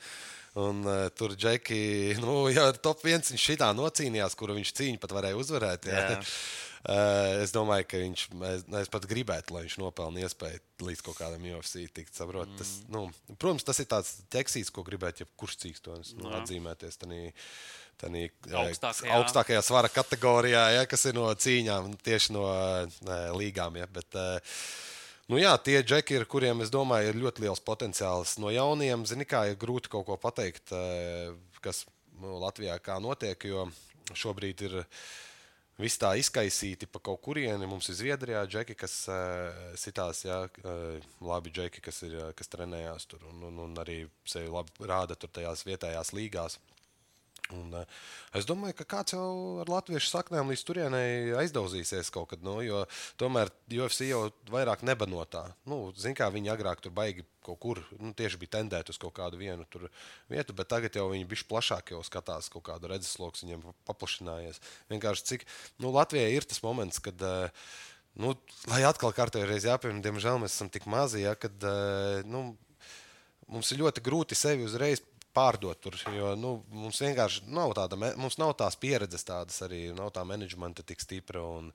[0.55, 5.01] Un, uh, tur džeki, nu, jau ar top 1 viņš šitā nocīnījās, kuru viņš cīņu
[5.03, 5.89] pat varēja uzvarēt.
[5.91, 6.03] Jā.
[6.13, 6.19] Jā.
[6.87, 8.23] Uh, es domāju, ka viņš,
[8.53, 12.15] es, es pat gribētu, lai viņš nopelna iespēju līdz kaut kādam UFC tikt.
[12.15, 12.61] Saprot, mm.
[12.61, 13.03] tas, nu,
[13.35, 16.39] protams, tas ir tāds tekstīts, ko gribētu jebkurš cīkstonis nu, Jā.
[16.39, 17.01] atzīmēties.
[17.03, 17.21] Tanī,
[17.99, 19.11] tanī, Augstākajā.
[19.19, 23.75] augstākajā svara kategorijā, ja, kas ir no cīņām, tieši no uh, līgām.
[23.83, 24.61] Ja, bet, uh,
[25.25, 28.35] Nu jā, tie džeki, ar kuriem es domāju, ir ļoti liels potenciāls.
[28.37, 31.33] No jauniem, zini, kā ir grūti kaut ko pateikt, eh,
[31.65, 31.85] kas
[32.21, 33.65] nu, Latvijā kā notiek, jo
[34.13, 34.75] šobrīd ir
[35.81, 37.65] viss tā izkaisīti pa kaut kurieni.
[37.67, 42.51] Mums ir Zviedrijā džeki, kas uh, sitās, jā, uh, labi džeki, kas, ir, eh, kas
[42.53, 46.59] trenējās tur un, un, un arī sevi labi rāda tur tajās vietējās līgās.
[47.53, 47.85] Un, uh,
[48.33, 49.25] es domāju, ka kāds jau
[49.61, 52.41] ar latviešu saknēm līdz turienei aizdauzīsies kaut kad.
[52.45, 52.81] Nu, jo
[53.21, 55.43] tomēr UFC jau vairāk nebanotā.
[55.69, 59.13] Nu, Ziniet, kā viņi agrāk tur baigi kaut kur nu, tieši bija tendēti uz kaut
[59.19, 59.67] kādu vienu
[60.31, 64.61] vietu, bet tagad jau viņi bišķi plašāk jau skatās kaut kādu redzesloku, viņiem paplašinājies.
[64.89, 65.45] Vienkārši cik
[65.83, 67.21] nu, Latvijai ir tas moments, kad.
[67.21, 67.67] Uh,
[68.15, 68.29] Nu,
[68.71, 72.45] lai atkal kārtējo reizi jāpiemina, diemžēl mēs esam tik mazi, ja, kad uh, nu,
[73.51, 75.01] mums ir ļoti grūti sevi uzreiz
[75.35, 75.97] pārdot tur.
[76.15, 80.85] Jo nu, mums vienkārši nav tāda, mums nav tās pieredzes, tādas arī nav tā menedžmenta
[80.87, 81.43] tik stipra.
[81.59, 81.71] Un,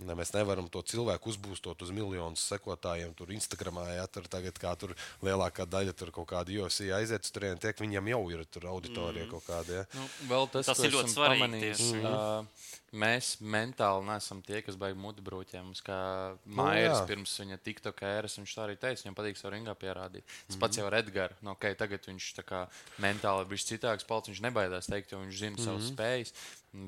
[0.00, 3.14] ne, mēs nevaram to cilvēku uzbūvēt uz miljonus sekotājiem.
[3.18, 7.60] Tur Instagramā, ja tur tagad kā tur lielākā daļa tur kaut kāda UFC aiziet turieni,
[7.62, 9.32] tiek viņam jau ir tur auditorija mm.
[9.32, 9.82] kaut kāda.
[9.82, 9.88] Ja.
[9.96, 11.90] Nu, vēl tas, Tas ko ir ļoti svarīgi tieši.
[12.02, 15.70] Uh, mēs mentāli neesam tie, kas baigs muti brūķiem.
[15.70, 16.00] Mums kā
[16.44, 17.04] Nu, Mairs jā.
[17.08, 20.26] pirms viņa TikTok ēras, viņš tā arī teica, viņam patīk savu ringā pierādīt.
[20.48, 21.38] Tas pats jau ir Edgars.
[21.44, 22.64] Nu, okay, tagad viņš tā kā
[23.02, 26.34] mentāli ir bijis citāks, palicis, viņš nebaidās teikt, jo viņš zina savas spējas.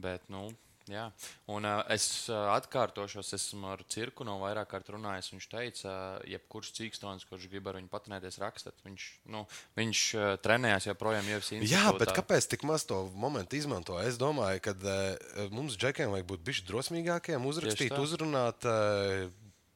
[0.04, 0.48] Bet, nu,
[0.92, 1.06] Jā,
[1.48, 5.30] un uh, es uh, atkārtošos, esmu ar cirku no vairāk kārt runājis.
[5.32, 8.82] Viņš teica, uh, jebkurš cīkstons, kurš grib ar viņu patinēties, rakstīt.
[8.84, 9.46] Viņš, nu,
[9.78, 11.94] viņš uh, trenējās joprojām jau Jā, institūtā.
[12.02, 13.96] bet kāpēc tik maz to momentu izmanto?
[14.02, 18.68] Es domāju, ka uh, mums džekiem vajag būt bišķi drosmīgākiem, uzrakstīt, uzrunāt.
[18.68, 19.32] Uh,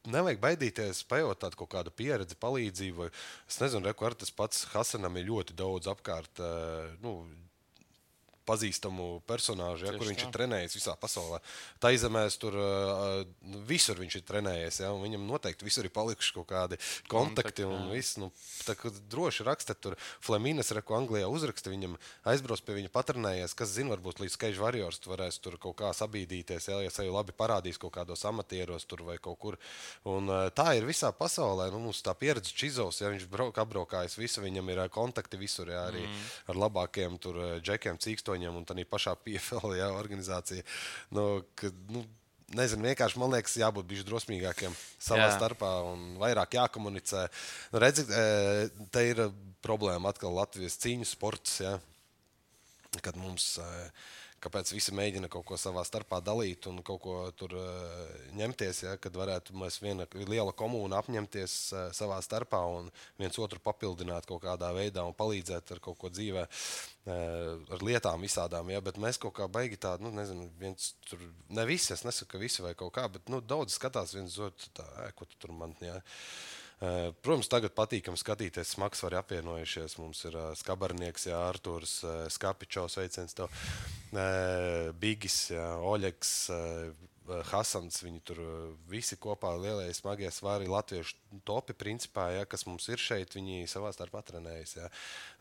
[0.08, 3.10] Nevajag baidīties, pajautāt kaut kādu pieredzi, palīdzību.
[3.50, 6.40] Es nezinu, re, kur tas pats Hasanam ir ļoti daudz apkārt.
[7.02, 7.18] Nu,
[8.48, 10.28] pazīstamu personāžu, ja, Tieši kur viņš tā.
[10.28, 11.40] ir trenējis visā pasaulē.
[11.82, 12.56] Tā izemēs tur
[13.68, 14.80] visur viņš ir trenējies.
[14.84, 16.80] Ja, viņam noteikti visur ir palikuši kaut kādi
[17.10, 17.28] kontakti.
[17.28, 18.30] Kontakti, un viss, nu,
[18.66, 18.74] tā
[19.12, 21.96] droši rakstīt, tur Flemīnas reku Anglijā uzraksta, viņam
[22.28, 23.56] aizbrauc pie viņa patrenējies.
[23.58, 27.12] Kas zina, varbūt līdz Cage Warriors tu varēsi tur kaut kā sabīdīties, ja, ja sevi
[27.12, 29.58] labi parādīs kaut kādos amatieros tur vai kaut kur.
[30.08, 31.68] Un, tā ir visā pasaulē.
[31.74, 35.86] Nu, mums tā pieredze Čizovs, ja viņš brauk, apbraukājis visu, viņam ir kontakti visur, ja,
[35.90, 36.26] arī mm.
[36.52, 40.62] ar labākiem tur džekiem, cīkstoņiem un tā pašā PFL ja, organizācija.
[41.10, 42.04] Nu, ka, nu,
[42.56, 45.26] Nezinu, vienkārši man liekas, jābūt bišķi drosmīgākiem savā Jā.
[45.26, 45.34] Jā.
[45.36, 47.26] starpā un vairāk jākomunicē.
[47.74, 49.20] Nu, redzi, e, te ir
[49.60, 51.58] problēma atkal Latvijas cīņu sports.
[51.60, 51.74] Ja?
[53.04, 53.68] Kad mums, e,
[54.42, 57.64] kāpēc visi mēģina kaut ko savā starpā dalīt un kaut ko tur e,
[58.38, 58.94] ņemties, ja?
[59.02, 64.42] kad varētu mēs viena liela komūna apņemties e, savā starpā un viens otru papildināt kaut
[64.44, 67.18] kādā veidā un palīdzēt ar kaut ko dzīvē, e,
[67.76, 68.70] ar lietām visādām.
[68.74, 68.82] Ja?
[68.84, 72.42] Bet mēs kaut kā baigi tādu, nu, nezinu, viens tur, ne visi, es nesaku, ka
[72.42, 75.52] visi vai kaut kā, bet nu, daudz skatās viens otru, tā, "Ē, ko tu tur
[75.52, 75.74] man.
[75.82, 75.98] Ja?
[76.78, 78.76] Eh, Protams, tagad patīkami skatīties.
[78.76, 79.98] Smags var apvienojušies.
[79.98, 83.50] Mums ir uh, Skabarnieks, Jā, Arthurs, uh, Skapičovs, veiciens tev,
[85.02, 87.08] Bigis, jā, uh,
[87.50, 88.38] Hasans, viņi tur
[88.88, 93.90] visi kopā lielie, smagie svari latviešu topi, principā, ja, kas mums ir šeit, viņi savā
[93.92, 94.76] starpā trenējas.
[94.78, 94.88] Ja.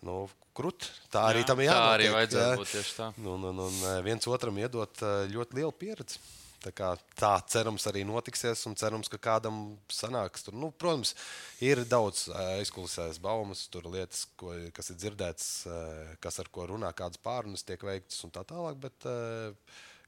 [0.04, 0.26] Nu,
[0.58, 1.94] krut, tā arī Jā, tam ir Tā jānotiek.
[1.94, 2.60] arī vajadzētu ja.
[2.60, 3.08] būt tieši tā.
[3.24, 6.20] Un, un, un eh, viens otram iedot eh, ļoti lielu pieredzi.
[6.64, 6.88] Tā, kā,
[7.20, 9.60] tā cerams arī notiksies, un cerams, ka kādam
[9.93, 10.41] sanāks.
[10.47, 11.14] Tur, nu, protams,
[11.64, 12.24] ir daudz
[12.58, 15.51] aizkulisēs baumas, tur lietas, ko, kas ir dzirdētas,
[16.24, 18.82] kas ar ko runā, kādas pārunas tiek veiktas un tā tālāk.
[18.88, 19.08] Bet,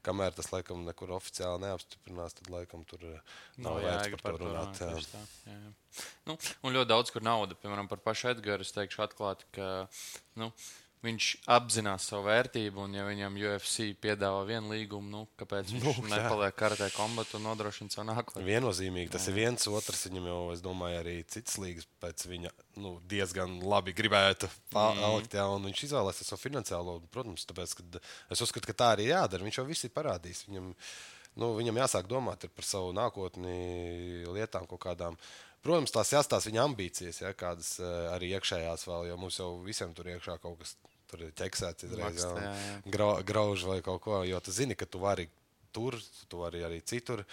[0.00, 4.78] Kamēr tas laikam nekur oficiāli neapstiprinās, tad laikam tur nav Nav vērts par to runāt.
[4.80, 4.86] jā.
[4.94, 6.04] tieši tā, jā, jā.
[6.24, 9.66] Nu, un ļoti daudz, kur nauda, piemēram, par pašu Edgars, es teikšu atklāti, ka
[10.40, 10.48] nu,
[11.04, 15.94] viņš apzinās savu vērtību, un ja viņam UFC piedāvā vienu līgumu, nu, kāpēc viņš Nu,
[16.04, 16.10] jā.
[16.12, 18.44] nepaliek karatē kombatu un nodrošina savu nākotni?
[18.44, 22.52] Viennozīmīgi tas ir viens, otrs viņam jau, es domāju, arī citas līgas pēc viņa
[22.84, 25.38] nu, diezgan labi gribētu palikt.
[25.40, 28.04] Jā, un viņš izvēlēsies savu finansiālo, protams, tāpēc, ka
[28.36, 29.46] es uzskatu, ka tā arī jādara.
[29.48, 30.46] Viņš jau viss ir parādījis.
[30.50, 30.72] Viņam,
[31.40, 33.56] nu, viņam jāsāk domāt par savu nākotni,
[34.28, 35.16] lietām kaut kādām.
[35.60, 39.92] Protams, tās jāstāsta viņa ambīcijas, ja, kādas eh, arī iekšējās vēl, jo mums jau visiem
[39.96, 40.72] tur iekšā kaut kas
[41.10, 44.78] tur ir ķeksēts, izreiz, Laksta, jā, jā, grau, grauž vai kaut ko, jo tu zini,
[44.78, 45.26] ka tu vari
[45.74, 45.98] tur,
[46.30, 47.24] tu vari arī citur.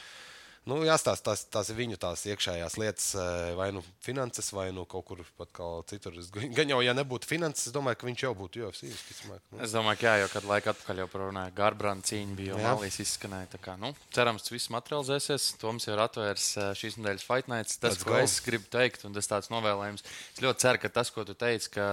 [0.68, 4.84] Nu, jāstāsta, tās, tās ir viņu tās iekšējās lietas, eh, vai nu finanses, vai nu
[4.90, 5.54] kaut kur pat
[5.88, 6.18] citur.
[6.58, 8.90] Gan jau, ja nebūtu finanses, es domāju, ka viņš jau būtu UFC.
[8.92, 9.62] visticamāk, Nu.
[9.64, 11.54] Es domāju, ka jā, jau kādu laiku atpakaļ jau parunāja.
[11.56, 13.62] Garbrandt cīņa bija jau malīs izskanēja.
[13.64, 15.48] Kā, nu, cerams, tas viss materializēsies.
[15.62, 17.80] Toms jau ir atvērs eh, šīs nedēļas Fight Nights.
[17.80, 18.20] Tas, Let's ko go.
[18.28, 20.04] es gribu teikt, un tas tāds novēlējums.
[20.36, 21.88] Es ļoti ceru, ka tas, ko tu teici, ka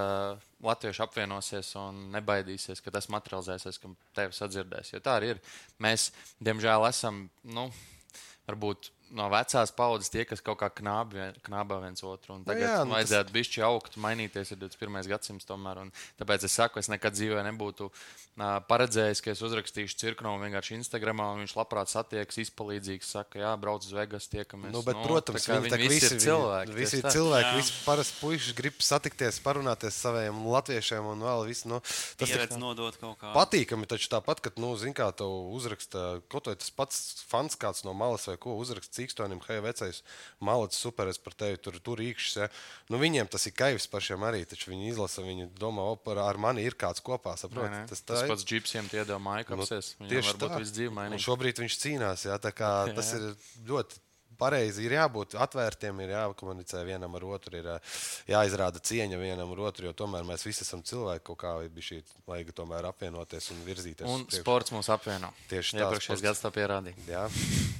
[0.65, 4.95] latvieši apvienosies un nebaidīsies, ka tas materializēsies, ka tevi sadzirdēs.
[4.97, 5.43] Jo tā arī ir.
[5.79, 6.11] Mēs,
[6.43, 7.69] diemžēl, esam, nu,
[8.49, 12.35] varbūt no vecās paudzes tie, kas kaut kā knābi, vien- knābā viens otru.
[12.35, 14.51] Un Tagad jā, jā, nu nu, tas- vajadzētu bišķi augt, mainīties.
[14.53, 15.07] Ir 21.
[15.15, 15.79] gadsimts tomēr.
[15.85, 20.75] un Tāpēc es saku, es nekad dzīvē nebūtu uh, paredzējis, ka es uzrakstīšu cirknovu vienkārši
[20.81, 24.73] Instagramā, un viņš labprāt satiekas, izpalīdzīgs, saka, jā, brauc uz Vegas, tiekamies.
[24.75, 26.75] Nu, bet, protams, tā viņi, viņi visi ir viņi- cilvēki.
[26.75, 31.69] Visi ir cilvēki, visi parasti puiši grib satikties, parunāties saviem latviešiem un vēl visu.
[31.71, 31.79] Nu,
[32.19, 33.31] tas ir Pieredzi nodot kaut kā.
[33.33, 37.85] patīkami, taču tāpat, kad, nu, zin kā, tev uzraksta, kaut vai tas pats fans kāds
[37.85, 40.01] no malas vai ko uzraksta cīkstonim, hei, vecais,
[40.41, 42.37] malacis, super, es par tevi tur, tur īkšķis.
[42.41, 42.49] Ja?
[42.91, 46.65] Nu, viņiem tas ir kaivs pašiem arī, taču viņi izlasa, viņi domā, par, ar mani
[46.65, 47.71] ir kāds kopā, Nē, saprot?
[47.71, 47.85] nē.
[47.91, 48.33] Tas, Tas tā ir.
[48.33, 49.95] pats džipsiem tie māju kapsies.
[50.01, 50.61] Nu, varbūt tā.
[50.65, 51.25] viss dzīve Un mainīs.
[51.29, 52.25] Šobrīd viņš cīnās.
[52.27, 53.31] Jā, tā kā tas ir
[53.69, 54.01] ļoti
[54.39, 54.85] pareizi.
[54.87, 57.79] Ir jābūt atvērtiem, ir jākomunicē vienam ar otru, ir ā,
[58.31, 61.25] jāizrāda cieņa vienam ar otru, jo tomēr mēs visi esam cilvēki.
[61.31, 64.07] Kaut kā bija šī vajag tomēr apvienoties un virzīties.
[64.09, 64.45] Un uz priekšu.
[64.45, 65.33] sports mūs apvieno.
[65.53, 67.09] Tieši tā, Iepriekšējais gads to pierādīja.
[67.09, 67.25] Jā,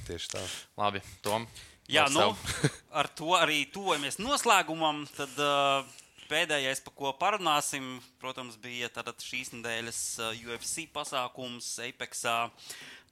[0.09, 0.43] tieši tā.
[0.79, 1.47] Labi, Tom.
[1.91, 2.31] Jā, nu,
[2.99, 5.03] ar to arī tuvojamies noslēgumam.
[5.13, 5.85] Tad uh,
[6.29, 8.89] pēdējais, par ko parunāsim, protams, bija
[9.21, 12.37] šīs nedēļas uh, UFC pasākums Apexā.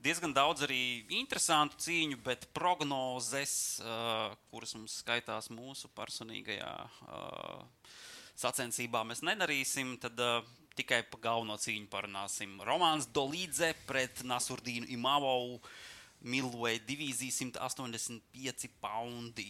[0.03, 6.73] Diezgan daudz arī interesantu cīņu, bet prognozes, uh, kuras mums skaitās mūsu personīgajā
[7.07, 7.93] uh,
[8.35, 9.95] sacensībā, mēs nedarīsim.
[10.03, 10.41] Tad uh,
[10.75, 12.59] tikai par galveno cīņu parunāsim.
[12.67, 15.61] Romāns Dolīdze pret Nasurdīnu Imavovu.
[16.27, 19.49] Milvoja divīzija 185 poundi.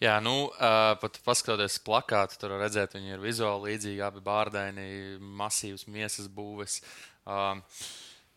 [0.00, 5.84] Jā, nu, uh, pat paskatoties plakātu, tur redzēt, viņi ir vizuāli līdzīgi, abi bārdaini, masīvs
[5.88, 6.80] miesas būves.
[7.28, 7.60] Um,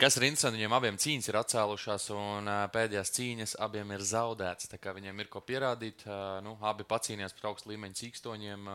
[0.02, 4.72] kas ir interesanti, viņiem abiem cīņas ir atcēlušās, un pēdējās cīņas abiem ir zaudētas.
[5.00, 6.06] Viņiem ir ko pierādīt,
[6.46, 8.74] nu, abi pacīnījās par augstu līmeņa cīkstoņiem.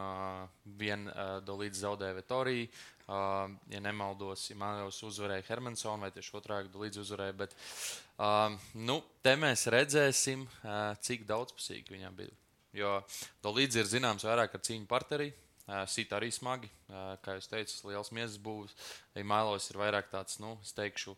[0.79, 2.69] Vienu dolīdzi zaudēja Vitorija.
[2.69, 2.89] Uh,
[3.73, 7.37] ja nemaldos, Imants uzvarēja Hermansonu, vai tieši otrādi līdzi uzvarēja.
[7.41, 7.55] Bet,
[8.77, 10.45] nu, te mēs redzēsim,
[11.01, 12.37] cik daudzpusīgi viņam bija.
[12.77, 12.99] Jo
[13.43, 15.31] Dolīdzi ir zināms vairāk ar cīņu partnerī.
[15.69, 16.71] Sīt arī smagi,
[17.21, 18.73] kā jūs teicat, liels miesas būvs.
[19.21, 21.13] Imants ir vairāk tāds, nu, es teikšu,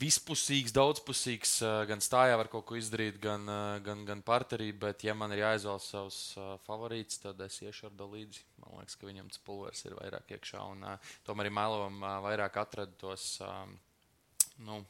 [0.00, 1.54] vispusīgs, daudzpusīgs.
[1.88, 3.48] Gan stājā var kaut ko izdarīt, gan,
[3.84, 4.70] gan, gan partnerī.
[4.76, 6.20] Bet, ja man ir jāizvēlas savs
[6.66, 8.44] favorīts, tad es iešu ar Dolīdzi.
[8.60, 10.64] Man liekas, ka viņam tas pulvers ir vairāk iekšā.
[10.74, 10.84] Un,
[11.24, 13.38] tomēr Imants uh, vairāk atrada tos.
[14.64, 14.82] Nu,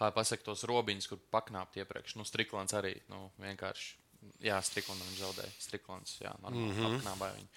[0.00, 2.16] kā jau pasakot, tos robiņus, kur pakāpt iepriekš.
[2.16, 3.99] Nu, Striklants arī nu, vienkārši.
[4.40, 5.52] Jā, Striklants viņš zaudēja.
[5.60, 6.98] Striklants, jā, normāli mm -hmm.
[6.98, 7.48] apknābāja viņu.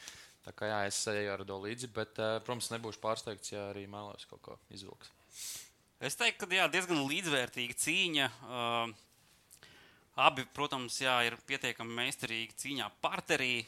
[0.43, 3.86] Tā kā jā, es eju ar to līdzi, bet, uh, protams, nebūšu pārsteigts, ja arī
[3.88, 5.11] mēlos kaut ko izvilks.
[6.03, 8.28] Es teiktu, ka jā, diezgan līdzvērtīga cīņa.
[8.43, 8.91] Uh,
[10.16, 13.66] abi, protams, jā, ir pietiekami meistarīgi cīņā partnerī.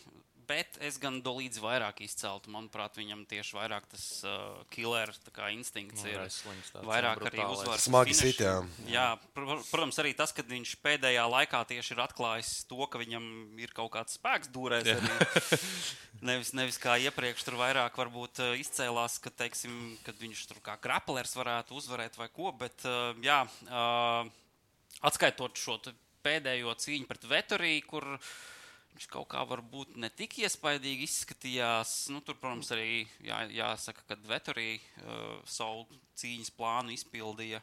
[0.50, 2.52] Bet es gan dolīdzi vairāk izceltu.
[2.54, 6.20] Manuprāt, viņam tieši vairāk tas uh, killer tā kā instinkts Nu, ir.
[6.22, 7.86] tāds, Vairāk arī uzvaras.
[7.88, 8.32] Smagi finišu.
[8.36, 9.08] sit, jā.
[9.36, 13.28] pr protams, arī tas, ka viņš pēdējā laikā tieši ir atklājis to, ka viņam
[13.62, 14.90] ir kaut kāds spēks dūrēs.
[16.26, 19.74] Nevis, nevis kā iepriekš, tur vairāk varbūt uh, izcēlās, ka, teiksim,
[20.06, 22.54] kad viņš tur kā graplers varētu uzvarēt vai ko.
[22.56, 24.32] Bet, uh, jā, uh,
[25.06, 25.76] atskaitot šo
[26.26, 28.08] pēdējo cīņu pret Vetoriju, kur
[28.96, 31.96] viņš kaut kā varbūt ne tik iespaidīgi izskatījās.
[32.16, 35.84] Nu, tur, protams, arī jā, jāsaka, ka Vetorija uh, savu
[36.16, 37.60] cīņas plānu izpildīja.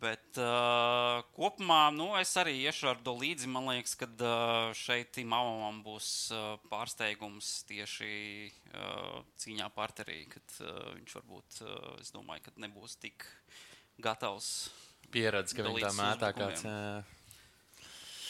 [0.00, 3.50] Bet uh, kopumā nu, es arī iešu ar to līdzi.
[3.50, 8.12] Man liekas, ka uh, šeit Imamam būs uh, pārsteigums tieši
[8.48, 13.26] uh, cīņā parterī, kad uh, viņš varbūt, uh, es domāju, ka nebūs tik
[14.00, 14.70] gatavs
[15.10, 16.62] Pieredze, ka viņi tā mētā kāds.
[16.64, 17.19] jā.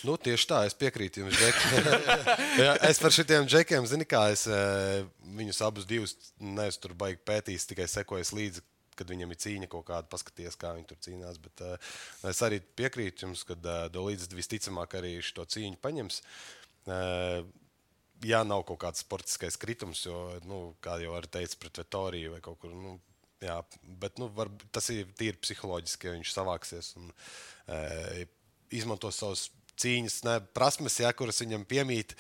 [0.07, 1.37] Nu, tieši tā, es piekrītu jums.
[1.37, 1.59] Džek.
[2.91, 5.05] Es par šiem džekiem zinu, kā es eh,
[5.39, 8.65] viņus abus divus neesmu tur baigi pētījis, tikai sekojis līdzi.
[8.99, 11.39] Kad viņam ir cīņa kaut kāda, paskaties, kā viņi tur cīnās.
[11.41, 11.93] Bet, uh,
[12.29, 16.19] es arī piekrītu jums, ka uh, Dolīdis visticamāk arī šo cīņu paņems.
[16.91, 17.47] Uh,
[18.27, 22.43] jā, nav kaut kāds sportiskais kritums, jo, nu, kā jau arī teicu, pret Vetoriju vai
[22.45, 22.75] kaut kur.
[22.77, 22.99] Nu,
[23.41, 23.57] jā,
[24.03, 28.21] bet nu, var, tas ir tīri psiholoģiski, ja viņš savāksies un uh,
[28.75, 29.49] izmantos savus
[29.81, 32.15] cīņas ne, prasmes, ja, kuras viņam piemīt,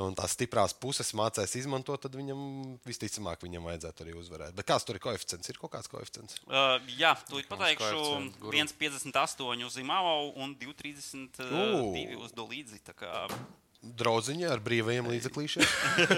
[0.00, 2.40] un tās stiprās puses mācīs izmantot, tad viņam
[2.86, 4.56] visticamāk viņam vajadzētu arī uzvarēt.
[4.58, 5.50] Bet kāds tur ir koeficients?
[5.50, 6.40] Ir kaut kāds koeficients?
[6.48, 8.58] Uh, jā, tūlīt pateikšu koeficients guru.
[8.64, 12.82] 1,58 uz Imāvu un 2,32 uz Dolīdzi.
[13.84, 15.64] Draudziņā ar brīvajiem līdzeklīšiem.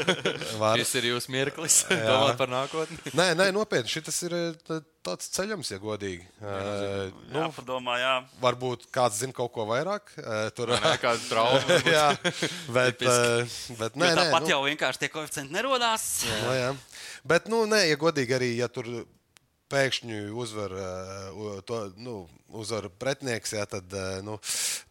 [0.62, 0.79] Var.
[0.81, 1.81] Šis ir jūsu mirklis.
[1.91, 2.99] Domāt par nākotni.
[3.19, 3.91] Nē, nē, nopietni.
[3.91, 6.25] Šis ir eh, tā- tāds ceļams, ja godīgi.
[6.41, 8.14] Uh, nu, Jā, padomā, jā.
[8.43, 10.14] varbūt kāds zina kaut ko vairāk.
[10.19, 11.81] Uh, tur Nē, kāda trauma.
[11.97, 12.07] jā,
[12.75, 16.07] bet, uh, bet nē, tāpat nu, jau vienkārši tie koeficienti nerodās.
[16.47, 16.73] No, jā.
[17.27, 18.89] Bet, nu, nē, ja godīgi arī, ja tur
[19.73, 22.17] pēkšņi uzvar, uh, to, nu,
[22.55, 24.37] uzvar pretinieks, jā, tad, uh, nu,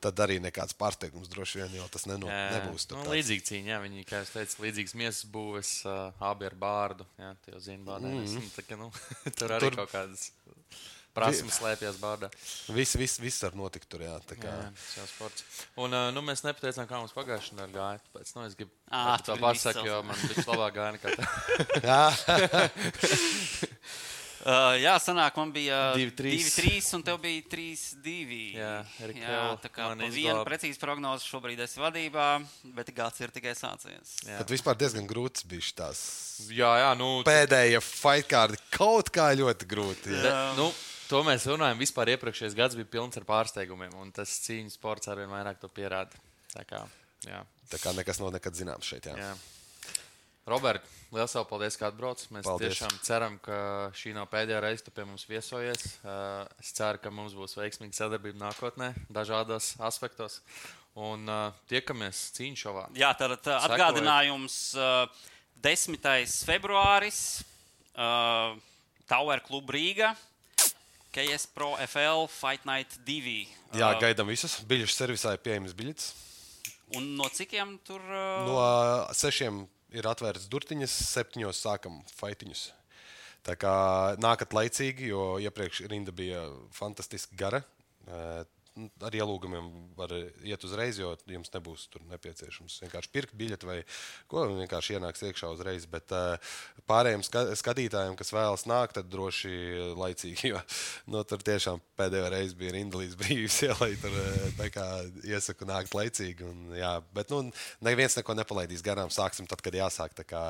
[0.03, 2.88] tad arī nekāds pārsteigums droši vien jau tas neno, nebūs.
[2.89, 6.57] tur Nu, līdzīga cīņa, jā, viņi, kā jūs teicat, līdzīgas miesas būves, uh, abi ar
[6.65, 7.07] bārdu.
[7.21, 8.11] Jā, tie jau zina, bārdē.
[8.11, 8.51] Mm -hmm.
[8.57, 8.91] tā, ka, nu,
[9.39, 10.32] tur arī Tur- kaut kādas
[11.15, 12.30] prasmes slēpjas bārdā.
[12.76, 14.17] Viss, viss, viss var notikt tur, jā.
[14.28, 15.45] tā kā- Jā, tas jau sports.
[15.80, 17.99] Un uh, nu, mēs nepateicām, kā mums pagājušajā nedēļā gāja.
[18.07, 21.23] Tāpēc, nu, es gribu Ā, to ir viss jo man bija labāk gāja nekā tā.
[24.45, 26.51] Uh, jā, sanāk, man bija Divi, trīs.
[26.53, 28.35] 2-3, un tev bija 3-2.
[28.53, 28.73] Jā,
[29.17, 32.27] jā tā kā vienu precīzu prognozi šobrīd esi vadībā,
[32.77, 34.19] bet gads ir tikai sācies.
[34.27, 34.37] Jā.
[34.43, 36.03] Bet vispār diezgan grūts bija tās
[36.53, 38.61] Jā, jā, nu, pēdējie fight kārdi.
[38.75, 40.13] Kaut kā ļoti grūti.
[40.13, 40.21] Jā.
[40.27, 40.69] Bet, nu,
[41.09, 41.81] to mēs runājam.
[41.81, 46.21] Vispār iepriekšējais gads bija pilns ar pārsteigumiem, un tas cīņas sports arvien vairāk to pierāda.
[46.53, 46.85] Tā kā,
[47.25, 47.41] jā,
[47.71, 49.07] Tā kā nekas nav nekad zināms šeit.
[49.09, 49.15] Jā.
[49.17, 49.33] jā.
[50.45, 52.21] Robert, liels paldies, ka atbrauc.
[52.29, 52.75] Mēs Paldies.
[52.75, 55.85] tiešām ceram, ka šī nav pēdējā reize, kad tu pie mums viesojies.
[56.05, 60.37] Uh, Es ceru, ka mums būs veiksmīga sadarbība nākotnē, dažādos aspektos.
[60.93, 62.85] Un uh, tiekamies cīņu šovā.
[62.93, 63.73] Jā, tad Sekojiet.
[63.73, 65.09] atgādinājums uh,
[65.65, 65.97] 10.
[66.45, 67.19] februāris,
[69.09, 70.13] Tower Club Rīga,
[71.15, 73.37] KS Pro FL Fight Night 2.
[73.79, 74.59] jā, gaidām visus.
[74.67, 76.11] Biļešu servisā ir pieejams biļets.
[76.99, 78.03] Un no cikiem tur?
[78.45, 78.59] No
[79.15, 79.63] sešiem
[79.95, 82.67] ir atvērts durtiņas, septiņos sākam fightiņus.
[83.45, 83.75] Tā kā
[84.17, 87.61] nākat laicīgi, jo iepriekš rinda bija fantastiski gara.
[88.76, 90.11] Eh, nu, Ar ielūgumiem var
[90.43, 93.78] iet uzreiz, jo jums nebūs nepieciešams vienkārši pirkt biļeti vai
[94.28, 94.45] ko.
[94.49, 95.86] Vienkārši ienāks iekšā uzreiz.
[95.86, 96.36] Bet uh,
[96.89, 100.36] pārējiem ska skatītājiem, kas vēlas nākt, tad droši laicīgi.
[100.55, 100.59] Jo
[101.09, 103.91] nu, tur tiešām pēdējā reize bija rinda līdz brīvības ielai.
[104.01, 104.84] Tur eh,
[105.32, 106.45] iesaku nākt laicīgi.
[106.45, 107.41] Un, jā, bet nu,
[107.86, 109.11] neviens neko nepalaidīs garām.
[109.13, 110.13] Sāksim tad, kad jāsāk.
[110.26, 110.45] Kā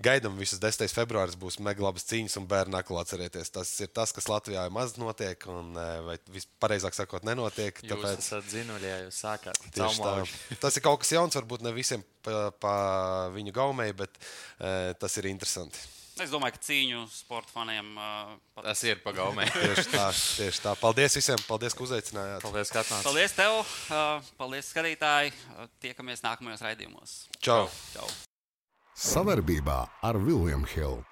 [0.00, 0.88] Gaidām visus 10.
[0.96, 3.50] februāris būs mega labas cīņas un bērnu aklu atcerieties.
[3.52, 7.82] Tas ir tas, kas Latvijā maz notiek, un eh, vai vispārējāk sakot, nenotiek.
[7.84, 9.60] Jūs Tāpēc esat zinuļi, ja jūs sākāt.
[9.66, 9.88] tieši tā.
[9.90, 10.40] Caumlauži.
[10.64, 12.74] Tas ir kaut kas jauns, varbūt ne visiem pa, pa
[13.36, 15.78] viņu gaumei, bet uh, tas ir interesanti.
[16.20, 19.46] es domāju, ka cīņu sporta faniem uh, pat- Tas ir pagaumē.
[19.56, 20.08] Tieši tā,
[20.40, 20.74] tieši tā.
[20.80, 22.42] Paldies visiem, paldies, ka uzaicinājāt.
[22.44, 23.06] Paldies, ka atnācāt.
[23.08, 23.60] Paldies tev,
[23.92, 25.32] uh, paldies skatītāji.
[25.56, 27.22] Uh, tiekamies nākamajos raidījumos.
[27.40, 27.62] Čau!
[27.94, 28.08] Čau.
[29.00, 31.09] Savarbībā ar Vilnius Hilu.